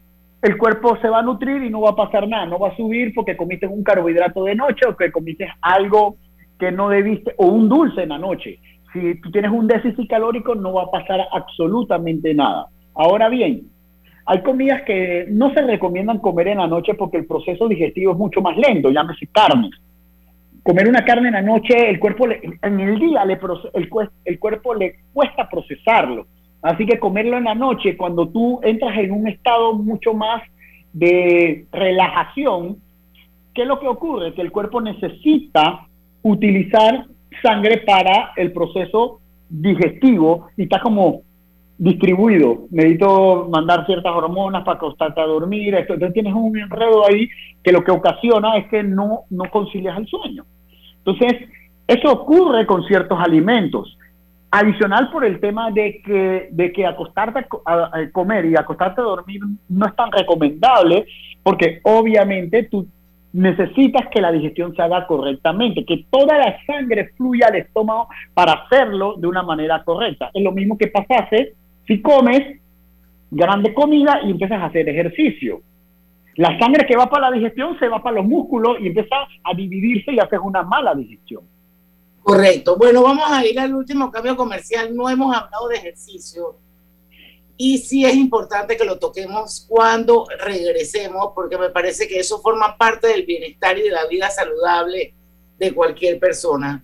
el 0.43 0.59
cuerpo 0.59 0.99
se 1.01 1.09
va 1.09 1.21
a 1.21 1.23
nutrir 1.23 1.63
y 1.63 1.71
no 1.71 1.81
va 1.81 1.91
a 1.91 1.97
pasar 1.97 2.29
nada, 2.29 2.45
no 2.45 2.59
va 2.59 2.69
a 2.69 2.77
subir 2.77 3.15
porque 3.15 3.37
comiste 3.37 3.67
un 3.67 3.83
carbohidrato 3.83 4.45
de 4.45 4.55
noche 4.55 4.87
o 4.87 4.97
que 4.97 5.11
comiste 5.11 5.49
algo 5.63 6.17
que 6.59 6.71
no 6.71 6.89
debiste, 6.89 7.35
o 7.39 7.47
un 7.47 7.69
dulce 7.69 8.03
en 8.03 8.11
la 8.11 8.19
noche. 8.19 8.59
Si 8.93 9.21
tú 9.21 9.31
tienes 9.31 9.51
un 9.51 9.67
déficit 9.67 10.09
calórico, 10.09 10.55
no 10.55 10.75
va 10.75 10.85
a 10.85 10.91
pasar 10.91 11.21
absolutamente 11.33 12.35
nada. 12.35 12.67
Ahora 12.95 13.29
bien, 13.29 13.63
hay 14.27 14.43
comidas 14.43 14.83
que 14.83 15.27
no 15.29 15.53
se 15.53 15.63
recomiendan 15.63 16.19
comer 16.19 16.49
en 16.49 16.59
la 16.59 16.67
noche 16.67 16.95
porque 16.95 17.19
el 17.19 17.27
proceso 17.27 17.69
digestivo 17.69 18.13
es 18.13 18.19
mucho 18.19 18.41
más 18.41 18.57
lento, 18.57 18.91
llámese 18.91 19.27
carne. 19.29 19.71
Comer 20.65 20.89
una 20.89 21.05
carne 21.05 21.29
en 21.29 21.35
la 21.35 21.43
noche, 21.43 21.91
el 21.91 22.01
cuerpo 22.01 22.27
en 22.27 22.81
el 22.81 22.99
día 22.99 23.25
le, 23.25 23.39
el, 23.75 23.89
el 24.25 24.39
cuerpo 24.39 24.75
le 24.75 24.97
cuesta 25.13 25.49
procesarlo. 25.49 26.27
Así 26.63 26.87
que 26.87 26.99
comerlo 26.99 27.37
en 27.37 27.45
la 27.45 27.55
noche, 27.55 27.97
cuando 27.97 28.27
tú 28.31 28.59
entras 28.63 28.97
en 28.97 29.13
un 29.13 29.29
estado 29.29 29.75
mucho 29.75 30.15
más 30.15 30.43
de 30.95 31.67
relajación, 31.71 32.79
¿qué 33.55 33.63
es 33.63 33.69
lo 33.69 33.79
que 33.79 33.87
ocurre? 33.87 34.33
Que 34.33 34.41
el 34.41 34.51
cuerpo 34.51 34.81
necesita 34.81 35.87
utilizar 36.23 37.05
sangre 37.43 37.83
para 37.87 38.33
el 38.37 38.51
proceso 38.53 39.21
digestivo 39.51 40.49
y 40.57 40.63
está 40.63 40.81
como 40.81 41.21
distribuido. 41.79 42.67
Necesito 42.71 43.49
mandar 43.51 43.87
ciertas 43.87 44.13
hormonas 44.15 44.65
para 44.65 44.77
acostarte 44.77 45.21
a 45.21 45.27
dormir. 45.27 45.75
Esto. 45.75 45.95
Entonces 45.95 46.15
tienes 46.15 46.35
un 46.35 46.57
enredo 46.59 47.07
ahí 47.07 47.29
que 47.63 47.73
lo 47.73 47.83
que 47.83 47.91
ocasiona 47.91 48.57
es 48.57 48.69
que 48.69 48.83
no, 48.83 49.23
no 49.31 49.51
concilias 49.51 49.99
el 49.99 50.07
sueño. 50.07 50.45
Entonces, 50.99 51.49
eso 51.87 52.13
ocurre 52.13 52.67
con 52.67 52.85
ciertos 52.85 53.19
alimentos. 53.21 53.99
Adicional 54.51 55.11
por 55.11 55.25
el 55.25 55.41
tema 55.41 55.71
de 55.71 56.01
que, 56.03 56.49
de 56.53 56.73
que 56.73 56.87
acostarte 56.87 57.45
a, 57.67 57.91
comer 58.13 58.47
y 58.47 58.57
acostarte 58.57 59.01
a 59.01 59.05
dormir 59.05 59.41
no 59.69 59.87
es 59.87 59.97
tan 59.97 60.13
recomendable 60.13 61.07
porque 61.43 61.81
obviamente 61.83 62.63
tú 62.71 62.87
necesitas 63.33 64.07
que 64.13 64.21
la 64.21 64.31
digestión 64.31 64.75
se 64.77 64.81
haga 64.81 65.09
correctamente, 65.09 65.85
que 65.85 66.07
toda 66.09 66.39
la 66.39 66.57
sangre 66.67 67.11
fluya 67.17 67.49
al 67.49 67.57
estómago 67.57 68.09
para 68.33 68.53
hacerlo 68.53 69.17
de 69.19 69.27
una 69.27 69.43
manera 69.43 69.83
correcta. 69.83 70.31
Es 70.33 70.43
lo 70.43 70.53
mismo 70.53 70.79
que 70.79 70.87
pasase 70.87 71.55
si 71.87 72.01
comes 72.01 72.61
grande 73.31 73.75
comida 73.75 74.21
y 74.25 74.31
empiezas 74.31 74.61
a 74.61 74.67
hacer 74.67 74.89
ejercicio. 74.89 75.63
La 76.37 76.59
sangre 76.59 76.87
que 76.87 76.97
va 76.97 77.09
para 77.09 77.31
la 77.31 77.37
digestión 77.37 77.79
se 77.79 77.89
va 77.89 78.03
para 78.03 78.17
los 78.17 78.27
músculos 78.27 78.79
y 78.81 78.89
empieza 78.89 79.17
a 79.45 79.55
dividirse 79.55 80.13
y 80.13 80.19
haces 80.19 80.41
una 80.43 80.63
mala 80.63 80.95
digestión. 80.95 81.43
Correcto. 82.23 82.77
Bueno, 82.77 83.03
vamos 83.03 83.25
a 83.29 83.45
ir 83.47 83.59
al 83.61 83.75
último 83.75 84.11
cambio 84.11 84.37
comercial. 84.37 84.97
No 84.97 85.09
hemos 85.09 85.37
hablado 85.37 85.69
de 85.69 85.77
ejercicio. 85.77 86.57
Y 87.57 87.79
sí 87.79 88.05
es 88.05 88.17
importante 88.17 88.77
que 88.77 88.85
lo 88.85 88.99
toquemos 88.99 89.65
cuando 89.69 90.27
regresemos, 90.41 91.29
porque 91.35 91.57
me 91.57 91.71
parece 91.71 92.09
que 92.09 92.19
eso 92.19 92.41
forma 92.41 92.77
parte 92.77 93.09
del 93.09 93.25
bienestar 93.25 93.79
y 93.79 93.83
de 93.83 93.91
la 93.91 94.07
vida 94.07 94.29
saludable 94.29 95.15
de 95.59 95.73
cualquier 95.73 96.19
persona. 96.19 96.83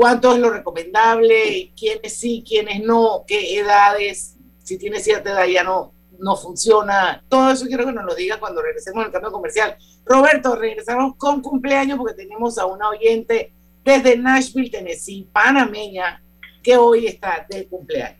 ¿Cuánto 0.00 0.32
es 0.32 0.38
lo 0.38 0.48
recomendable? 0.48 1.74
¿Quiénes 1.76 2.16
sí, 2.16 2.42
quiénes 2.42 2.82
no? 2.82 3.22
¿Qué 3.26 3.58
edades? 3.58 4.34
Si 4.64 4.78
tiene 4.78 4.98
cierta 4.98 5.32
edad 5.32 5.46
ya 5.46 5.62
no, 5.62 5.92
no 6.18 6.36
funciona. 6.38 7.22
Todo 7.28 7.50
eso 7.50 7.66
quiero 7.66 7.84
que 7.84 7.92
nos 7.92 8.06
lo 8.06 8.14
diga 8.14 8.40
cuando 8.40 8.62
regresemos 8.62 9.04
al 9.04 9.12
cambio 9.12 9.30
comercial. 9.30 9.76
Roberto, 10.06 10.56
regresamos 10.56 11.16
con 11.18 11.42
cumpleaños 11.42 11.98
porque 11.98 12.14
tenemos 12.14 12.56
a 12.56 12.64
una 12.64 12.88
oyente 12.88 13.52
desde 13.84 14.16
Nashville, 14.16 14.70
Tennessee, 14.70 15.28
panameña, 15.30 16.24
que 16.62 16.78
hoy 16.78 17.06
está 17.06 17.46
de 17.50 17.68
cumpleaños. 17.68 18.19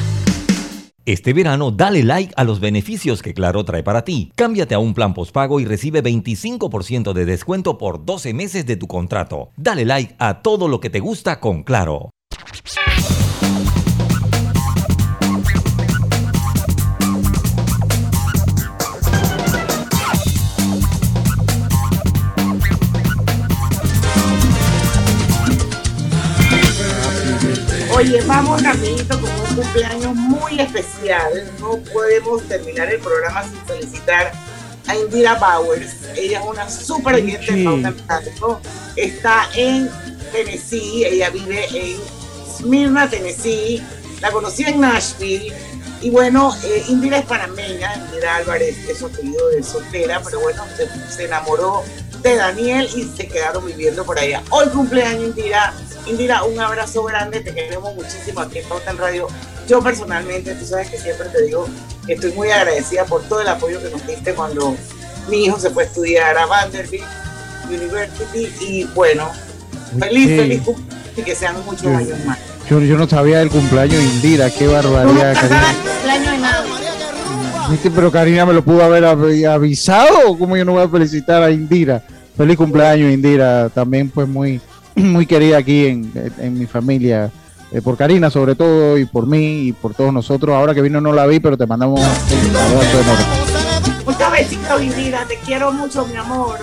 Este 1.05 1.33
verano 1.33 1.71
dale 1.71 2.03
like 2.03 2.31
a 2.37 2.43
los 2.43 2.59
beneficios 2.59 3.23
que 3.23 3.33
Claro 3.33 3.65
trae 3.65 3.81
para 3.81 4.03
ti. 4.03 4.31
Cámbiate 4.35 4.75
a 4.75 4.79
un 4.79 4.93
plan 4.93 5.15
postpago 5.15 5.59
y 5.59 5.65
recibe 5.65 6.03
25% 6.03 7.13
de 7.13 7.25
descuento 7.25 7.79
por 7.79 8.05
12 8.05 8.35
meses 8.35 8.65
de 8.67 8.75
tu 8.77 8.87
contrato. 8.87 9.49
Dale 9.57 9.85
like 9.85 10.15
a 10.19 10.43
todo 10.43 10.67
lo 10.67 10.79
que 10.79 10.91
te 10.91 10.99
gusta 10.99 11.39
con 11.39 11.63
Claro. 11.63 12.11
Oye, 28.01 28.19
vamos 28.23 28.63
rapidito 28.63 29.21
con 29.21 29.29
un 29.29 29.55
cumpleaños 29.55 30.15
muy 30.15 30.59
especial. 30.59 31.51
No 31.59 31.77
podemos 31.93 32.41
terminar 32.47 32.91
el 32.91 32.99
programa 32.99 33.43
sin 33.43 33.59
felicitar 33.67 34.31
a 34.87 34.95
Indira 34.95 35.35
Bowers. 35.35 35.91
Ella 36.15 36.39
es 36.39 36.45
una 36.47 36.67
súper 36.67 37.15
oyente 37.15 37.53
de 37.53 37.93
Está 38.95 39.47
en 39.55 39.87
Tennessee, 40.31 41.05
ella 41.05 41.29
vive 41.29 41.67
en 41.75 41.99
Smyrna, 42.57 43.07
Tennessee, 43.07 43.83
la 44.19 44.31
conocí 44.31 44.63
en 44.63 44.81
Nashville, 44.81 45.53
y 46.01 46.09
bueno, 46.09 46.55
eh, 46.63 46.83
Indira 46.89 47.19
es 47.19 47.25
panameña, 47.25 47.93
Indira 47.97 48.37
Álvarez 48.37 48.77
es 48.89 48.97
su 48.97 49.05
apellido 49.05 49.47
de 49.49 49.61
soltera, 49.61 50.19
pero 50.25 50.39
bueno, 50.39 50.63
se, 51.15 51.25
enamoró 51.25 51.83
de 52.21 52.35
Daniel 52.35 52.87
y 52.95 53.03
se 53.03 53.27
quedaron 53.27 53.65
viviendo 53.65 54.05
por 54.05 54.19
allá. 54.19 54.43
Hoy 54.49 54.67
cumpleaños 54.69 55.23
Indira, 55.23 55.73
Indira, 56.05 56.43
un 56.43 56.59
abrazo 56.59 57.03
grande, 57.03 57.41
te 57.41 57.53
queremos 57.53 57.95
muchísimo 57.95 58.41
aquí 58.41 58.59
en 58.59 58.67
Pauta 58.67 58.91
en 58.91 58.97
Radio. 58.97 59.27
Yo 59.67 59.81
personalmente, 59.81 60.53
tú 60.55 60.65
sabes 60.65 60.89
que 60.89 60.97
siempre 60.97 61.29
te 61.29 61.43
digo 61.43 61.67
que 62.05 62.13
estoy 62.13 62.31
muy 62.33 62.49
agradecida 62.51 63.05
por 63.05 63.23
todo 63.23 63.41
el 63.41 63.47
apoyo 63.47 63.81
que 63.81 63.89
nos 63.89 64.05
diste 64.05 64.33
cuando 64.33 64.75
mi 65.29 65.45
hijo 65.45 65.59
se 65.59 65.69
fue 65.69 65.83
a 65.83 65.85
estudiar 65.85 66.37
a 66.37 66.45
Vanderbilt 66.45 67.03
University 67.67 68.53
y 68.61 68.83
bueno, 68.95 69.29
feliz, 69.99 70.27
feliz 70.27 70.61
cumpleaños 70.61 71.01
y 71.17 71.21
que 71.23 71.35
sean 71.35 71.63
muchos 71.65 71.87
años 71.87 72.17
más. 72.25 72.37
Yo, 72.69 72.79
yo, 72.79 72.97
no 72.97 73.07
sabía 73.07 73.39
del 73.39 73.49
cumpleaños 73.49 73.97
de 73.97 74.05
Indira, 74.05 74.49
qué 74.49 74.67
barbaridad, 74.67 75.35
Pero 77.95 78.11
Karina 78.11 78.45
me 78.45 78.53
lo 78.53 78.63
pudo 78.63 78.83
haber 78.83 79.05
avisado, 79.05 80.37
¿cómo 80.37 80.57
yo 80.57 80.65
no 80.65 80.73
voy 80.73 80.83
a 80.83 80.89
felicitar 80.89 81.41
a 81.41 81.51
Indira? 81.51 82.03
Feliz 82.35 82.57
cumpleaños, 82.57 83.11
Indira, 83.11 83.69
también 83.69 84.09
pues 84.09 84.27
muy, 84.27 84.59
muy 84.95 85.25
querida 85.25 85.57
aquí 85.57 85.87
en, 85.87 86.11
en 86.39 86.59
mi 86.59 86.65
familia. 86.65 87.31
Eh, 87.71 87.81
por 87.81 87.95
Karina 87.95 88.29
sobre 88.29 88.55
todo 88.55 88.97
y 88.97 89.05
por 89.05 89.25
mí 89.25 89.67
y 89.67 89.71
por 89.73 89.93
todos 89.93 90.11
nosotros. 90.11 90.53
Ahora 90.53 90.73
que 90.73 90.81
vino 90.81 90.99
no 90.99 91.13
la 91.13 91.25
vi, 91.25 91.39
pero 91.39 91.57
te 91.57 91.65
mandamos 91.65 91.99
un 92.01 92.55
abrazo 92.55 92.99
enorme. 92.99 93.25
Un 94.05 94.31
besito, 94.31 94.81
Indira, 94.81 95.25
te 95.25 95.37
quiero 95.37 95.71
mucho, 95.71 96.05
mi 96.05 96.15
amor. 96.17 96.59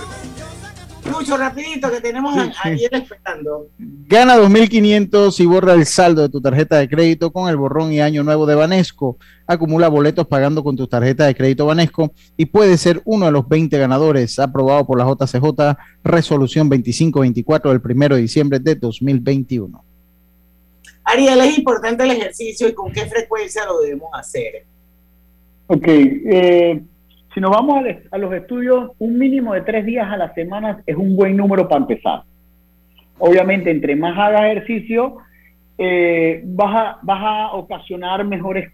Mucho 1.05 1.37
rapidito 1.37 1.89
que 1.91 2.01
tenemos 2.01 2.35
ayer 2.63 2.89
esperando. 2.93 3.67
Gana 3.77 4.37
2.500 4.37 5.39
y 5.39 5.45
borra 5.45 5.73
el 5.73 5.85
saldo 5.85 6.21
de 6.23 6.29
tu 6.29 6.41
tarjeta 6.41 6.77
de 6.77 6.89
crédito 6.89 7.31
con 7.31 7.49
el 7.49 7.57
borrón 7.57 7.93
y 7.93 8.01
año 8.01 8.23
nuevo 8.23 8.45
de 8.45 8.55
Banesco. 8.55 9.17
Acumula 9.47 9.87
boletos 9.87 10.27
pagando 10.27 10.63
con 10.63 10.75
tu 10.75 10.87
tarjeta 10.87 11.25
de 11.25 11.35
crédito 11.35 11.65
Banesco 11.65 12.13
y 12.37 12.45
puede 12.45 12.77
ser 12.77 13.01
uno 13.05 13.27
de 13.27 13.31
los 13.31 13.47
20 13.47 13.77
ganadores. 13.77 14.39
Aprobado 14.39 14.85
por 14.85 14.97
la 14.97 15.05
JCJ, 15.05 15.77
resolución 16.03 16.69
2524 16.69 17.71
del 17.71 17.81
1 17.83 18.15
de 18.15 18.21
diciembre 18.21 18.59
de 18.59 18.75
2021. 18.75 19.83
Ariel, 21.03 21.39
es 21.41 21.57
importante 21.57 22.03
el 22.03 22.11
ejercicio 22.11 22.67
y 22.67 22.73
con 22.73 22.91
qué 22.91 23.05
frecuencia 23.05 23.65
lo 23.65 23.79
debemos 23.79 24.09
hacer. 24.13 24.65
Ok, 25.67 25.87
eh, 25.87 26.81
si 27.33 27.39
nos 27.39 27.51
vamos 27.51 27.83
a, 28.11 28.17
los 28.17 28.33
estudios, 28.33 28.91
un 28.97 29.17
mínimo 29.17 29.53
de 29.53 29.61
tres 29.61 29.85
días 29.85 30.11
a 30.11 30.17
la 30.17 30.33
semana 30.33 30.81
es 30.85 30.95
un 30.95 31.15
buen 31.15 31.37
número 31.37 31.67
para 31.67 31.81
empezar. 31.81 32.23
Obviamente, 33.19 33.69
entre 33.69 33.95
más 33.95 34.17
hagas 34.17 34.45
ejercicio, 34.45 35.17
eh, 35.77 36.41
vas, 36.45 36.75
a, 36.75 36.99
vas 37.03 37.21
a 37.21 37.51
ocasionar 37.53 38.25
mejores 38.25 38.71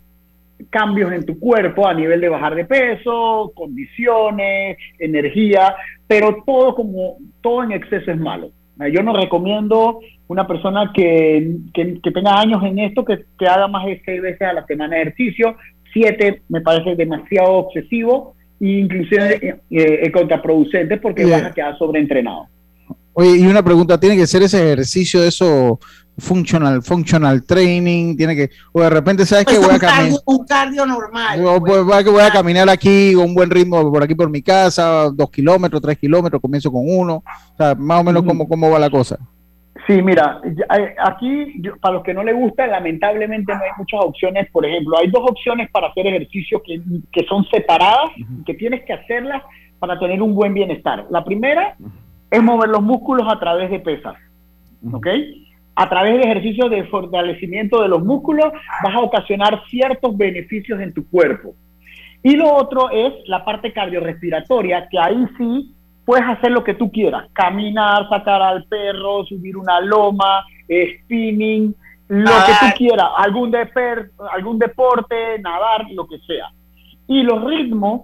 cambios 0.70 1.12
en 1.12 1.26
tu 1.26 1.38
cuerpo 1.38 1.86
a 1.86 1.94
nivel 1.94 2.22
de 2.22 2.30
bajar 2.30 2.56
de 2.56 2.64
peso, 2.64 3.52
condiciones, 3.56 4.78
energía, 5.00 5.76
pero 6.08 6.38
todo 6.46 6.76
como 6.76 7.18
todo 7.42 7.64
en 7.64 7.74
exceso 7.74 8.12
es 8.12 8.18
malo. 8.18 8.52
Yo 8.92 9.04
no 9.04 9.16
recomiendo 9.16 10.00
una 10.28 10.48
persona 10.48 10.92
que, 10.94 11.58
que, 11.74 12.12
tenga 12.12 12.40
años 12.40 12.62
en 12.64 12.80
esto 12.80 13.06
que, 13.06 13.24
que, 13.38 13.48
haga 13.48 13.68
más 13.68 13.86
de 13.86 14.02
seis 14.04 14.22
veces 14.22 14.42
a 14.42 14.54
la 14.54 14.66
semana 14.66 14.96
de 14.96 15.04
ejercicio. 15.04 15.56
Siete 15.94 16.42
me 16.50 16.62
parece 16.62 16.96
demasiado 16.96 17.54
obsesivo 17.54 18.35
inclusive 18.60 19.36
eh, 19.46 19.60
eh, 19.70 20.12
contraproducente 20.12 20.98
porque 20.98 21.26
vas 21.26 21.44
a 21.44 21.54
quedar 21.54 21.78
sobreentrenado. 21.78 22.48
Oye, 23.14 23.38
y 23.38 23.48
una 23.48 23.64
pregunta, 23.64 23.98
¿tiene 23.98 24.18
que 24.18 24.28
ser 24.28 24.44
ese 24.44 24.62
ejercicio 24.62 25.22
de 25.22 25.30
eso 25.30 25.80
functional, 26.18 26.84
functional 26.84 27.44
training? 27.44 28.18
Tiene 28.18 28.36
que, 28.36 28.50
o 28.74 28.82
de 28.82 28.90
repente, 28.90 29.26
¿sabes 29.26 29.46
pues 29.46 29.58
que 29.58 29.66
voy 29.66 29.76
a 29.76 29.80
caminar? 29.80 30.20
Un 30.26 30.46
cardio 30.46 30.86
normal. 30.86 31.42
Pues, 31.62 32.04
que 32.04 32.10
voy 32.10 32.24
a 32.24 32.32
caminar 32.32 32.70
aquí 32.70 33.14
con 33.14 33.26
un 33.26 33.34
buen 33.34 33.50
ritmo 33.50 33.90
por 33.90 34.04
aquí 34.04 34.16
por 34.16 34.30
mi 34.30 34.42
casa, 34.42 35.10
dos 35.14 35.32
kilómetros, 35.32 35.82
tres 35.82 35.98
kilómetros, 35.98 36.42
comienzo 36.42 36.70
con 36.72 36.84
uno. 36.86 37.24
O 37.54 37.58
sea, 37.58 37.74
más 37.76 38.02
o 38.02 38.04
menos 38.04 38.24
cómo, 38.24 38.48
cómo 38.48 38.70
va 38.70 38.80
la 38.80 38.90
cosa. 38.90 39.18
Sí, 39.88 40.02
mira, 40.02 40.42
eh, 40.44 40.96
aquí 41.00 41.62
para 41.80 41.96
los 41.96 42.04
que 42.04 42.14
no 42.14 42.24
les 42.24 42.36
gusta, 42.36 42.66
lamentablemente 42.66 43.54
no 43.54 43.62
hay 43.62 43.70
muchas 43.78 44.00
opciones. 44.02 44.50
Por 44.52 44.66
ejemplo, 44.66 44.98
hay 44.98 45.10
dos 45.12 45.24
opciones 45.30 45.70
para 45.70 45.88
hacer 45.88 46.08
ejercicio 46.08 46.62
que, 46.64 46.82
que 47.12 47.26
son 47.26 47.46
separadas, 47.46 48.12
que 48.46 48.56
tienes 48.56 48.84
que 48.84 48.94
hacerlas 48.94 49.44
para 49.80 50.00
tener 50.00 50.22
un 50.22 50.34
buen 50.34 50.54
bienestar. 50.54 51.06
La 51.12 51.24
primera 51.24 51.76
es 52.32 52.42
mover 52.42 52.70
los 52.70 52.82
músculos 52.82 53.28
a 53.32 53.40
través 53.40 53.70
de 53.70 53.80
pesas, 53.80 54.16
¿ok? 54.92 55.08
A 55.76 55.90
través 55.90 56.18
de 56.18 56.24
ejercicios 56.24 56.72
de 56.72 56.86
fortalecimiento 56.86 57.82
de 57.82 57.90
los 57.90 58.04
músculos 58.04 58.52
vas 58.84 58.96
a 58.96 59.02
ocasionar 59.02 59.62
ciertos 59.70 60.18
beneficios 60.18 60.80
en 60.80 60.94
tu 60.94 61.08
cuerpo. 61.10 61.54
Y 62.24 62.36
lo 62.36 62.52
otro 62.56 62.90
es 62.90 63.14
la 63.28 63.46
parte 63.46 63.72
cardiorrespiratoria, 63.72 64.88
que 64.90 64.98
ahí 64.98 65.28
sí 65.38 65.76
puedes 66.06 66.26
hacer 66.28 66.52
lo 66.52 66.64
que 66.64 66.76
tú 66.76 66.92
quieras, 66.92 67.28
caminar, 67.34 68.08
sacar 68.10 68.42
al 68.42 68.64
perro, 68.66 69.26
subir 69.26 69.58
una 69.58 69.80
loma, 69.82 70.46
spinning, 70.68 71.76
lo 72.08 72.32
que 72.46 72.54
tú 72.60 72.66
quieras, 72.78 73.08
algún, 73.18 73.52
algún 74.32 74.60
deporte, 74.60 75.40
nadar, 75.40 75.88
lo 75.92 76.08
que 76.08 76.20
sea. 76.20 76.52
Y 77.08 77.24
los 77.24 77.44
ritmos, 77.44 78.04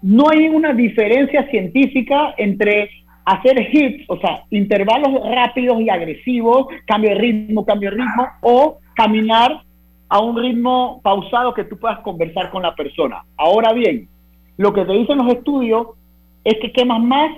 no 0.00 0.30
hay 0.30 0.48
una 0.48 0.72
diferencia 0.72 1.48
científica 1.50 2.34
entre 2.38 2.90
hacer 3.24 3.68
hits, 3.72 4.04
o 4.08 4.18
sea, 4.18 4.42
intervalos 4.50 5.22
rápidos 5.30 5.80
y 5.80 5.88
agresivos, 5.88 6.66
cambio 6.86 7.10
de 7.10 7.16
ritmo, 7.16 7.64
cambio 7.64 7.90
de 7.90 7.96
ritmo, 7.98 8.26
o 8.40 8.78
caminar 8.94 9.62
a 10.08 10.20
un 10.20 10.36
ritmo 10.36 11.00
pausado 11.02 11.54
que 11.54 11.64
tú 11.64 11.78
puedas 11.78 12.00
conversar 12.00 12.50
con 12.50 12.62
la 12.62 12.74
persona. 12.74 13.22
Ahora 13.36 13.72
bien, 13.72 14.08
lo 14.56 14.72
que 14.72 14.84
te 14.84 14.92
dicen 14.92 15.18
los 15.18 15.32
estudios 15.32 15.88
es 16.44 16.54
que 16.60 16.72
quemas 16.72 17.00
más 17.00 17.30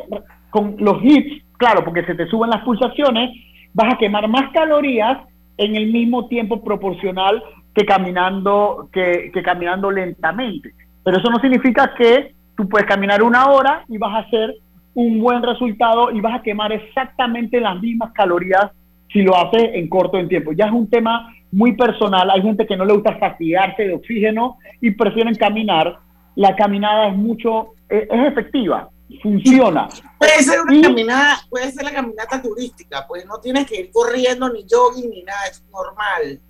con 0.50 0.76
los 0.78 1.02
hits, 1.02 1.44
claro, 1.56 1.84
porque 1.84 2.04
se 2.04 2.14
te 2.14 2.26
suben 2.26 2.50
las 2.50 2.62
pulsaciones, 2.62 3.30
vas 3.72 3.94
a 3.94 3.98
quemar 3.98 4.28
más 4.28 4.52
calorías 4.52 5.18
en 5.56 5.76
el 5.76 5.92
mismo 5.92 6.28
tiempo 6.28 6.62
proporcional 6.62 7.42
que 7.74 7.84
caminando, 7.84 8.88
que, 8.92 9.30
caminando 9.44 9.90
lentamente. 9.90 10.72
Pero 11.02 11.18
eso 11.18 11.28
no 11.30 11.40
significa 11.40 11.92
que 11.96 12.34
tú 12.56 12.68
puedes 12.68 12.86
caminar 12.86 13.22
una 13.22 13.48
hora 13.48 13.84
y 13.88 13.98
vas 13.98 14.14
a 14.14 14.26
hacer 14.26 14.54
un 14.94 15.18
buen 15.18 15.42
resultado 15.42 16.12
y 16.12 16.20
vas 16.20 16.38
a 16.38 16.42
quemar 16.42 16.72
exactamente 16.72 17.60
las 17.60 17.80
mismas 17.80 18.12
calorías 18.12 18.70
si 19.12 19.22
lo 19.22 19.36
haces 19.36 19.70
en 19.74 19.88
corto 19.88 20.18
en 20.18 20.28
tiempo. 20.28 20.52
Ya 20.52 20.66
es 20.66 20.72
un 20.72 20.88
tema 20.88 21.32
muy 21.50 21.76
personal. 21.76 22.30
Hay 22.30 22.42
gente 22.42 22.64
que 22.64 22.76
no 22.76 22.84
le 22.84 22.94
gusta 22.94 23.16
fastidiarse 23.16 23.88
de 23.88 23.94
oxígeno 23.94 24.56
y 24.80 24.92
prefieren 24.92 25.34
caminar. 25.34 25.98
La 26.36 26.54
caminada 26.54 27.08
es 27.08 27.16
mucho, 27.16 27.74
es 27.88 28.08
efectiva 28.10 28.88
funciona. 29.22 29.88
Puede 30.18 30.42
ser 30.42 30.60
una 30.60 30.80
caminata, 30.80 31.40
puede 31.48 31.70
ser 31.70 31.84
la 31.84 31.92
caminata 31.92 32.42
turística, 32.42 33.06
pues 33.06 33.26
no 33.26 33.38
tienes 33.40 33.66
que 33.66 33.80
ir 33.80 33.90
corriendo 33.92 34.48
ni 34.52 34.64
jogging 34.68 35.10
ni 35.10 35.22
nada, 35.22 35.46
es 35.50 35.64
normal. 35.70 36.40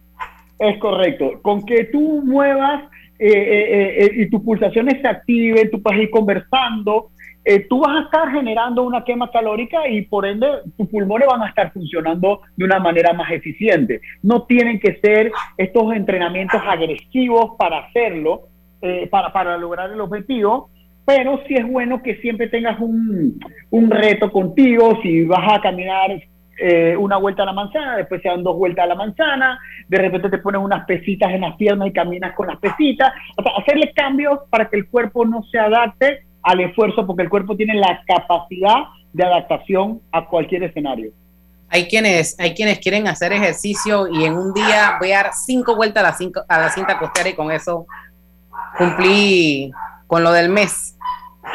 Es 0.59 0.79
correcto. 0.79 1.41
Con 1.43 1.65
que 1.65 1.85
tú 1.85 2.23
muevas 2.25 2.85
eh, 3.19 3.29
eh, 3.29 4.05
eh, 4.05 4.11
y 4.17 4.31
tus 4.31 4.43
pulsaciones 4.43 5.01
se 5.01 5.09
activen, 5.09 5.71
tú 5.71 5.83
puedes 5.83 6.03
ir 6.03 6.11
conversando, 6.11 7.11
tú 7.69 7.81
vas 7.81 7.97
a 7.97 8.05
estar 8.05 8.31
generando 8.33 8.83
una 8.83 9.05
quema 9.05 9.31
calórica 9.31 9.87
y 9.87 10.03
por 10.03 10.25
ende 10.25 10.47
tus 10.79 10.89
pulmones 10.89 11.29
van 11.29 11.43
a 11.43 11.49
estar 11.49 11.71
funcionando 11.75 12.41
de 12.57 12.65
una 12.65 12.79
manera 12.79 13.13
más 13.13 13.31
eficiente. 13.31 14.01
No 14.23 14.45
tienen 14.45 14.81
que 14.81 14.99
ser 15.03 15.31
estos 15.59 15.93
entrenamientos 15.93 16.61
agresivos 16.67 17.53
para 17.59 17.81
hacerlo, 17.81 18.49
para, 19.11 19.31
para 19.31 19.59
lograr 19.59 19.91
el 19.91 20.01
objetivo, 20.01 20.71
pero 21.05 21.43
sí 21.47 21.55
es 21.55 21.67
bueno 21.67 22.03
que 22.03 22.17
siempre 22.17 22.49
tengas 22.49 22.79
un, 22.81 23.41
reto 23.91 24.31
contigo, 24.33 24.99
si 25.03 25.25
vas 25.25 25.53
a 25.53 25.61
caminar 25.61 26.11
eh, 26.59 26.97
una 26.97 27.17
vuelta 27.19 27.43
a 27.43 27.47
la 27.47 27.53
manzana, 27.53 27.97
después 27.97 28.23
se 28.23 28.29
dan 28.29 28.43
dos 28.43 28.57
vueltas 28.57 28.85
a 28.85 28.89
la 28.89 28.95
manzana, 28.95 29.59
de 29.89 29.99
repente 29.99 30.31
te 30.31 30.39
pones 30.39 30.63
unas 30.63 30.87
pesitas 30.87 31.31
en 31.31 31.43
las 31.43 31.57
piernas 31.57 31.89
y 31.89 31.93
caminas 31.93 32.35
con 32.35 32.47
las 32.47 32.59
pesitas, 32.59 33.13
o 33.37 33.43
sea, 33.43 33.53
hacerle 33.59 33.93
cambios 33.95 34.41
para 34.49 34.69
que 34.69 34.77
el 34.77 34.89
cuerpo 34.89 35.27
no 35.27 35.43
se 35.45 35.59
adapte 35.59 36.25
al 36.43 36.61
esfuerzo, 36.61 37.07
porque 37.07 37.23
el 37.23 37.29
cuerpo 37.29 37.57
tiene 37.57 37.75
la 37.75 38.03
capacidad 38.07 38.85
de 39.13 39.25
adaptación 39.25 40.01
a 40.13 40.27
cualquier 40.27 40.65
escenario. 40.65 41.13
Hay 41.69 41.87
quienes, 41.87 42.39
hay 42.39 42.55
quienes 42.55 42.79
quieren 42.79 43.09
hacer 43.09 43.33
ejercicio 43.33 44.07
y 44.09 44.25
en 44.25 44.35
un 44.35 44.53
día 44.53 44.97
voy 45.01 45.13
a 45.13 45.25
dar 45.25 45.33
cinco 45.33 45.75
vueltas 45.75 46.05
a 46.05 46.07
la, 46.07 46.13
cinco, 46.13 46.43
a 46.47 46.59
la 46.59 46.69
cinta 46.71 46.99
costera 46.99 47.29
y 47.29 47.35
con 47.35 47.51
eso 47.51 47.87
cumplí 48.77 49.73
con 50.07 50.23
lo 50.23 50.33
del 50.33 50.51
mes 50.51 50.94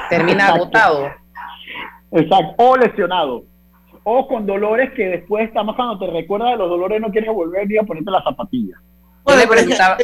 termina 0.10 0.48
agotado. 0.48 1.10
Exacto, 2.12 2.56
o 2.58 2.78
lesionado. 2.78 3.44
O 4.04 4.28
con 4.28 4.46
dolores 4.46 4.92
que 4.96 5.06
después, 5.06 5.48
estamos 5.48 5.76
cuando 5.76 6.00
te 6.00 6.08
recuerda 6.08 6.52
de 6.52 6.58
los 6.58 6.70
dolores, 6.70 7.02
no 7.02 7.12
quieres 7.12 7.34
volver 7.34 7.68
ni 7.68 7.78
a 7.78 7.84
ponerte 7.84 8.10
la 8.10 8.24
zapatilla. 8.24 8.76
Yo 9.28 9.36
le 9.36 9.48
preguntaba, 9.48 9.98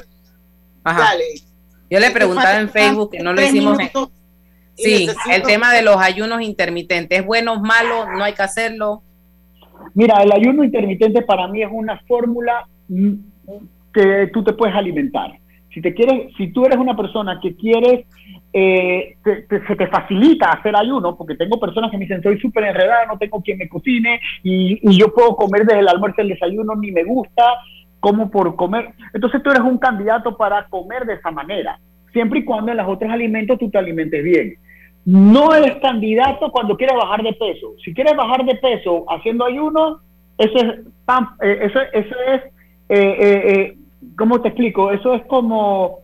Yo 1.90 2.00
le 2.00 2.12
preguntaba 2.12 2.60
en 2.60 2.70
Facebook 2.70 3.12
que 3.12 3.20
no 3.20 3.34
lo 3.34 3.42
hicimos. 3.42 3.78
sí, 4.76 5.08
el 5.32 5.42
tema 5.44 5.74
de 5.74 5.82
los 5.82 5.98
ayunos 5.98 6.42
intermitentes, 6.42 7.20
¿es 7.20 7.26
bueno 7.26 7.54
o 7.54 7.60
malo? 7.60 8.06
¿No 8.12 8.24
hay 8.24 8.34
que 8.34 8.44
hacerlo? 8.44 9.02
Mira, 9.94 10.22
el 10.22 10.32
ayuno 10.32 10.64
intermitente 10.64 11.22
para 11.22 11.48
mí 11.48 11.62
es 11.64 11.70
una 11.72 12.00
fórmula 12.08 12.68
que 13.94 14.30
tú 14.34 14.44
te 14.44 14.54
puedes 14.54 14.76
alimentar. 14.76 15.40
Si 15.76 15.82
te 15.82 15.94
quieres, 15.94 16.34
si 16.38 16.54
tú 16.54 16.66
eres 16.66 16.78
una 16.78 16.96
persona 16.96 17.38
que 17.42 17.54
quieres, 17.54 18.06
eh, 18.54 19.18
se 19.26 19.76
te 19.76 19.88
facilita 19.88 20.52
hacer 20.52 20.74
ayuno, 20.74 21.18
porque 21.18 21.36
tengo 21.36 21.60
personas 21.60 21.92
que 21.92 21.98
me 21.98 22.06
dicen, 22.06 22.24
soy 22.24 22.40
súper 22.40 22.64
enredada, 22.64 23.08
no 23.08 23.18
tengo 23.18 23.42
quien 23.42 23.58
me 23.58 23.68
cocine 23.68 24.22
y, 24.42 24.98
yo 24.98 25.14
puedo 25.14 25.36
comer 25.36 25.66
desde 25.66 25.82
el 25.82 25.90
almuerzo 25.90 26.22
el 26.22 26.30
desayuno, 26.30 26.76
ni 26.76 26.94
me 26.94 27.04
gusta, 27.04 27.44
como 28.00 28.32
por 28.32 28.56
comer. 28.56 28.94
Entonces 29.14 29.44
tú 29.44 29.52
eres 29.52 29.64
un 29.64 29.78
candidato 29.78 30.38
para 30.38 30.66
comer 30.68 31.06
de 31.06 31.16
esa 31.16 31.30
manera, 31.30 31.78
siempre 32.14 32.40
y 32.40 32.46
cuando 32.46 32.72
en 32.72 32.78
los 32.78 32.88
otros 32.88 33.12
alimentos 33.12 33.60
tú 33.60 33.70
te 33.70 33.78
alimentes 33.78 34.24
bien. 34.24 34.56
No 35.04 35.54
eres 35.54 35.76
candidato 35.82 36.54
cuando 36.54 36.78
quieres 36.78 36.96
bajar 36.96 37.22
de 37.22 37.34
peso. 37.34 37.74
Si 37.84 37.94
quieres 37.94 38.16
bajar 38.16 38.46
de 38.46 38.56
peso 38.56 39.04
haciendo 39.10 39.44
ayuno, 39.44 40.00
eso 40.38 40.58
es, 40.58 40.80
eh, 41.42 41.60
eso, 41.64 41.80
es 41.92 42.42
eh, 42.88 43.18
eh, 43.20 43.78
¿cómo 44.18 44.42
te 44.42 44.50
explico? 44.50 44.92
Eso 44.92 45.14
es 45.14 45.26
como, 45.28 46.00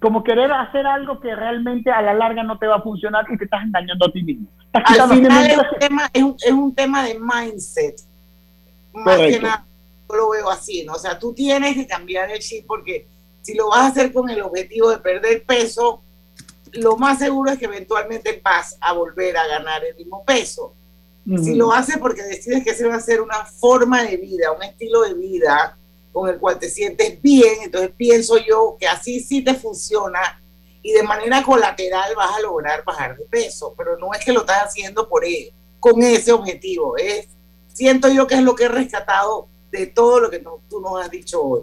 como 0.00 0.22
querer 0.22 0.52
hacer 0.52 0.86
algo 0.86 1.20
que 1.20 1.34
realmente 1.34 1.90
a 1.90 2.02
la 2.02 2.14
larga 2.14 2.42
no 2.42 2.58
te 2.58 2.66
va 2.66 2.76
a 2.76 2.82
funcionar 2.82 3.26
y 3.30 3.36
te 3.36 3.44
estás 3.44 3.64
engañando 3.64 4.06
a 4.06 4.12
ti 4.12 4.22
mismo. 4.22 4.46
Al 4.72 4.84
final 4.86 5.46
es 5.50 5.58
un, 5.58 5.78
tema, 5.78 6.10
es, 6.12 6.22
un, 6.22 6.36
es 6.44 6.52
un 6.52 6.74
tema 6.74 7.04
de 7.04 7.18
mindset. 7.18 8.00
Más 8.92 9.18
que 9.18 9.40
nada, 9.40 9.64
yo 10.08 10.16
lo 10.16 10.30
veo 10.30 10.50
así, 10.50 10.84
¿no? 10.84 10.94
O 10.94 10.98
sea, 10.98 11.18
tú 11.18 11.32
tienes 11.32 11.74
que 11.74 11.86
cambiar 11.86 12.30
el 12.30 12.40
chip 12.40 12.66
porque 12.66 13.06
si 13.42 13.54
lo 13.54 13.70
vas 13.70 13.80
a 13.80 13.86
hacer 13.86 14.12
con 14.12 14.28
el 14.28 14.42
objetivo 14.42 14.90
de 14.90 14.98
perder 14.98 15.42
peso, 15.44 16.02
lo 16.72 16.96
más 16.96 17.18
seguro 17.18 17.50
es 17.50 17.58
que 17.58 17.64
eventualmente 17.64 18.40
vas 18.44 18.76
a 18.80 18.92
volver 18.92 19.36
a 19.36 19.46
ganar 19.46 19.82
el 19.84 19.96
mismo 19.96 20.22
peso. 20.24 20.74
Si 21.42 21.54
lo 21.54 21.72
haces 21.72 21.98
porque 21.98 22.22
decides 22.22 22.64
que 22.64 22.70
ese 22.70 22.86
va 22.86 22.94
a 22.94 23.00
ser 23.00 23.20
una 23.20 23.44
forma 23.44 24.02
de 24.02 24.16
vida, 24.16 24.50
un 24.50 24.62
estilo 24.62 25.02
de 25.02 25.12
vida, 25.12 25.77
con 26.18 26.28
el 26.28 26.38
cual 26.38 26.58
te 26.58 26.68
sientes 26.68 27.22
bien, 27.22 27.58
entonces 27.62 27.92
pienso 27.96 28.36
yo 28.38 28.76
que 28.78 28.88
así 28.88 29.20
sí 29.20 29.42
te 29.42 29.54
funciona 29.54 30.18
y 30.82 30.90
de 30.92 31.04
manera 31.04 31.44
colateral 31.44 32.12
vas 32.16 32.36
a 32.36 32.40
lograr 32.40 32.82
bajar 32.84 33.16
de 33.16 33.24
peso, 33.26 33.72
pero 33.78 33.96
no 33.98 34.12
es 34.12 34.24
que 34.24 34.32
lo 34.32 34.40
estás 34.40 34.64
haciendo 34.64 35.08
por 35.08 35.24
él, 35.24 35.52
con 35.78 36.02
ese 36.02 36.32
objetivo, 36.32 36.96
es, 36.96 37.28
siento 37.68 38.08
yo 38.08 38.26
que 38.26 38.34
es 38.34 38.42
lo 38.42 38.56
que 38.56 38.64
he 38.64 38.68
rescatado 38.68 39.46
de 39.70 39.86
todo 39.86 40.18
lo 40.18 40.28
que 40.28 40.40
tú 40.40 40.80
nos 40.80 41.00
has 41.00 41.10
dicho 41.10 41.40
hoy. 41.40 41.62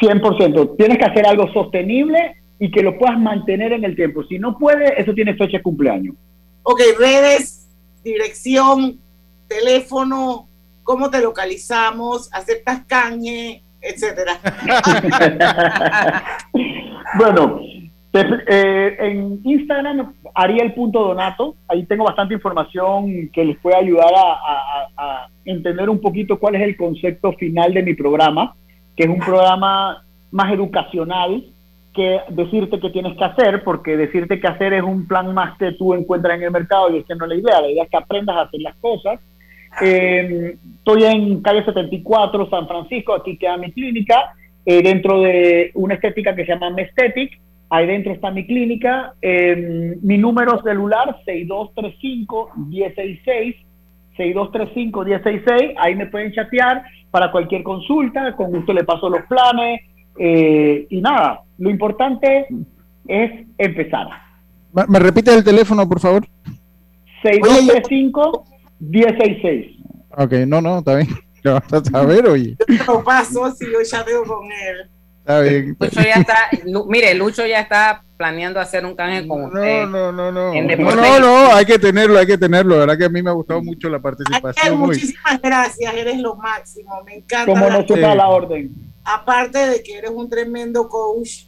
100%, 0.00 0.76
tienes 0.78 0.96
que 0.96 1.04
hacer 1.04 1.26
algo 1.26 1.52
sostenible 1.52 2.42
y 2.58 2.70
que 2.70 2.82
lo 2.82 2.98
puedas 2.98 3.18
mantener 3.18 3.72
en 3.72 3.84
el 3.84 3.96
tiempo, 3.96 4.24
si 4.24 4.38
no 4.38 4.58
puede, 4.58 4.98
eso 4.98 5.12
tiene 5.12 5.34
fecha 5.34 5.58
de 5.58 5.62
cumpleaños. 5.62 6.14
Ok, 6.62 6.80
redes, 6.98 7.68
dirección, 8.02 8.98
teléfono, 9.46 10.48
cómo 10.84 11.10
te 11.10 11.20
localizamos, 11.20 12.32
aceptas 12.32 12.84
cañe, 12.86 13.63
etcétera. 13.84 14.38
bueno, 17.18 17.60
eh, 18.14 18.96
en 19.00 19.40
Instagram, 19.42 20.14
Ariel.donato, 20.34 21.56
ahí 21.68 21.84
tengo 21.84 22.04
bastante 22.04 22.34
información 22.34 23.28
que 23.32 23.44
les 23.44 23.58
puede 23.58 23.76
ayudar 23.76 24.12
a, 24.16 25.28
entender 25.44 25.90
un 25.90 26.00
poquito 26.00 26.38
cuál 26.38 26.54
es 26.54 26.62
el 26.62 26.74
concepto 26.74 27.32
final 27.34 27.74
de 27.74 27.82
mi 27.82 27.92
programa, 27.92 28.54
que 28.96 29.04
es 29.04 29.10
un 29.10 29.18
programa 29.18 30.02
más 30.30 30.52
educacional 30.52 31.44
que 31.92 32.20
decirte 32.30 32.80
qué 32.80 32.88
tienes 32.88 33.16
que 33.18 33.24
hacer, 33.24 33.62
porque 33.62 33.96
decirte 33.96 34.40
qué 34.40 34.46
hacer 34.46 34.72
es 34.72 34.82
un 34.82 35.06
plan 35.06 35.34
más 35.34 35.58
que 35.58 35.72
tú 35.72 35.92
encuentras 35.92 36.36
en 36.36 36.44
el 36.44 36.50
mercado 36.50 36.90
y 36.90 36.98
es 36.98 37.04
que 37.04 37.14
no 37.14 37.26
es 37.26 37.28
la 37.28 37.36
idea, 37.36 37.60
la 37.60 37.70
idea 37.70 37.84
es 37.84 37.90
que 37.90 37.96
aprendas 37.98 38.36
a 38.36 38.42
hacer 38.42 38.60
las 38.62 38.74
cosas 38.76 39.20
eh, 39.80 40.56
estoy 40.78 41.04
en 41.04 41.42
calle 41.42 41.64
74, 41.64 42.48
San 42.50 42.68
Francisco, 42.68 43.14
aquí 43.14 43.36
queda 43.36 43.56
mi 43.56 43.72
clínica, 43.72 44.34
eh, 44.66 44.82
dentro 44.82 45.20
de 45.20 45.70
una 45.74 45.94
estética 45.94 46.34
que 46.34 46.44
se 46.44 46.52
llama 46.52 46.70
Mestetic, 46.70 47.40
ahí 47.70 47.86
dentro 47.86 48.12
está 48.12 48.30
mi 48.30 48.46
clínica, 48.46 49.14
eh, 49.20 49.96
mi 50.02 50.18
número 50.18 50.62
celular 50.62 51.16
6235-166, 51.26 53.56
6235-166, 54.16 55.74
ahí 55.78 55.94
me 55.94 56.06
pueden 56.06 56.32
chatear 56.32 56.82
para 57.10 57.32
cualquier 57.32 57.62
consulta, 57.62 58.34
con 58.36 58.50
gusto 58.50 58.72
le 58.72 58.84
paso 58.84 59.08
los 59.08 59.22
planes, 59.26 59.80
eh, 60.18 60.86
y 60.88 61.00
nada, 61.00 61.42
lo 61.58 61.70
importante 61.70 62.46
es 63.06 63.46
empezar. 63.58 64.08
¿Me 64.88 64.98
repite 64.98 65.32
el 65.34 65.44
teléfono, 65.44 65.88
por 65.88 66.00
favor? 66.00 66.26
6235 67.22 68.44
166. 68.90 69.76
Ok, 70.16 70.32
no, 70.46 70.60
no, 70.60 70.78
está 70.78 70.96
bien. 70.96 71.08
Lo 71.42 71.54
vas 71.54 71.72
a 71.72 71.84
saber, 71.84 72.26
oye. 72.26 72.56
Lo 72.86 73.04
paso 73.04 73.50
si 73.54 73.66
yo 73.66 73.82
ya 73.82 74.02
veo 74.02 74.24
con 74.24 74.46
él. 74.50 74.90
Está 75.18 75.40
bien. 75.40 75.76
Lucho 75.78 76.00
ya 76.02 76.14
está, 76.14 76.38
mire, 76.86 77.14
Lucho 77.14 77.46
ya 77.46 77.60
está 77.60 78.02
planeando 78.16 78.60
hacer 78.60 78.84
un 78.84 78.94
canje 78.94 79.26
con 79.26 79.44
usted. 79.44 79.86
No, 79.86 80.12
no, 80.12 80.30
no, 80.30 80.52
no. 80.52 80.94
No, 80.94 81.20
no, 81.20 81.54
hay 81.54 81.64
que 81.64 81.78
tenerlo, 81.78 82.18
hay 82.18 82.26
que 82.26 82.38
tenerlo. 82.38 82.74
La 82.74 82.80
verdad 82.80 82.98
que 82.98 83.04
a 83.04 83.08
mí 83.08 83.22
me 83.22 83.30
ha 83.30 83.32
gustado 83.32 83.62
mucho 83.62 83.88
la 83.88 84.00
participación. 84.00 84.78
muchísimas 84.78 85.40
gracias, 85.40 85.94
eres 85.94 86.18
lo 86.18 86.36
máximo. 86.36 87.02
Me 87.04 87.16
encanta. 87.16 87.46
Como 87.46 87.68
no 87.68 87.86
sí. 87.86 87.96
la 87.96 88.28
orden. 88.28 88.70
Aparte 89.02 89.58
de 89.58 89.82
que 89.82 89.98
eres 89.98 90.10
un 90.10 90.28
tremendo 90.28 90.88
coach, 90.88 91.44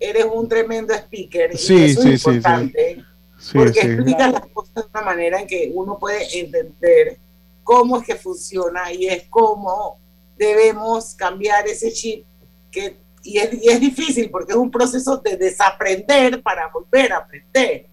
eres 0.00 0.26
un 0.30 0.48
tremendo 0.48 0.94
speaker. 0.94 1.56
Sí, 1.56 1.74
y 1.74 1.84
eso 1.84 2.02
sí, 2.02 2.12
es 2.12 2.26
importante. 2.26 2.94
Sí, 2.96 3.04
porque 3.52 3.80
explicas 3.80 4.32
las 4.32 4.46
cosas 4.48 4.74
de 4.74 4.82
una 4.92 5.02
manera 5.02 5.40
en 5.40 5.46
que 5.46 5.70
uno 5.72 5.98
puede 5.98 6.38
entender 6.38 7.18
cómo 7.62 7.98
es 7.98 8.06
que 8.06 8.16
funciona 8.16 8.92
y 8.92 9.06
es 9.06 9.24
cómo 9.28 9.98
debemos 10.36 11.14
cambiar 11.14 11.66
ese 11.66 11.92
chip 11.92 12.24
que 12.70 12.96
y 13.22 13.38
es, 13.38 13.62
y 13.62 13.68
es 13.68 13.80
difícil 13.80 14.30
porque 14.30 14.52
es 14.52 14.58
un 14.58 14.70
proceso 14.70 15.18
de 15.18 15.36
desaprender 15.36 16.42
para 16.42 16.68
volver 16.68 17.12
a 17.12 17.18
aprender. 17.18 17.86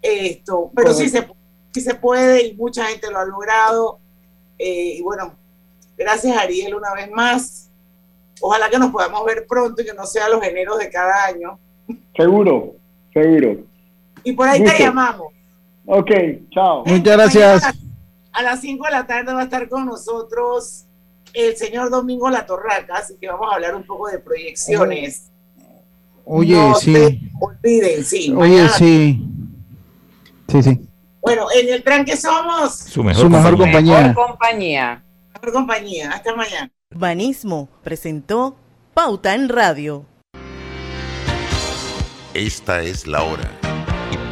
Esto 0.00 0.70
pero 0.74 0.94
sí 0.94 1.08
se, 1.08 1.26
sí 1.72 1.80
se 1.80 1.94
puede 1.94 2.46
y 2.46 2.54
mucha 2.54 2.86
gente 2.86 3.10
lo 3.10 3.18
ha 3.18 3.24
logrado. 3.24 3.98
Eh, 4.58 4.96
y 4.98 5.02
bueno 5.02 5.34
gracias 5.96 6.36
Ariel 6.36 6.74
una 6.74 6.94
vez 6.94 7.10
más. 7.10 7.70
Ojalá 8.40 8.70
que 8.70 8.78
nos 8.78 8.90
podamos 8.90 9.24
ver 9.26 9.46
pronto 9.46 9.82
y 9.82 9.84
que 9.84 9.92
no 9.92 10.06
sea 10.06 10.28
los 10.28 10.42
eneros 10.42 10.78
de 10.78 10.88
cada 10.88 11.26
año. 11.26 11.58
Seguro 12.16 12.76
seguro 13.12 13.69
y 14.24 14.32
por 14.32 14.48
ahí 14.48 14.62
te 14.62 14.78
llamamos. 14.78 15.28
Ok, 15.86 16.10
chao. 16.50 16.84
Muchas 16.86 17.16
gracias. 17.16 17.62
A 18.32 18.42
las 18.42 18.60
5 18.60 18.84
de 18.84 18.90
la 18.90 19.06
tarde 19.06 19.32
va 19.34 19.40
a 19.40 19.44
estar 19.44 19.68
con 19.68 19.86
nosotros 19.86 20.84
el 21.32 21.56
señor 21.56 21.90
Domingo 21.90 22.30
La 22.30 22.46
Torraca, 22.46 22.96
así 22.96 23.14
que 23.20 23.28
vamos 23.28 23.48
a 23.50 23.56
hablar 23.56 23.74
un 23.74 23.84
poco 23.84 24.08
de 24.08 24.18
proyecciones. 24.18 25.30
Oye, 26.24 26.56
sí. 26.80 27.30
olviden, 27.40 28.04
sí. 28.04 28.32
Oye, 28.36 28.68
sí. 28.68 29.24
Sí, 30.48 30.62
sí. 30.62 30.88
Bueno, 31.22 31.46
en 31.54 31.74
el 31.74 31.82
tranque 31.82 32.16
somos 32.16 32.74
su 32.74 33.02
mejor, 33.02 33.22
su 33.22 33.30
mejor 33.30 33.58
compañía. 33.58 34.08
Mejor 34.08 34.26
compañía. 34.28 35.04
Mejor 35.34 35.52
compañía. 35.52 36.10
Hasta 36.12 36.34
mañana. 36.34 36.70
Urbanismo 36.92 37.68
presentó 37.82 38.56
Pauta 38.94 39.34
en 39.34 39.48
Radio. 39.48 40.06
Esta 42.34 42.82
es 42.82 43.06
la 43.06 43.22
hora. 43.22 43.50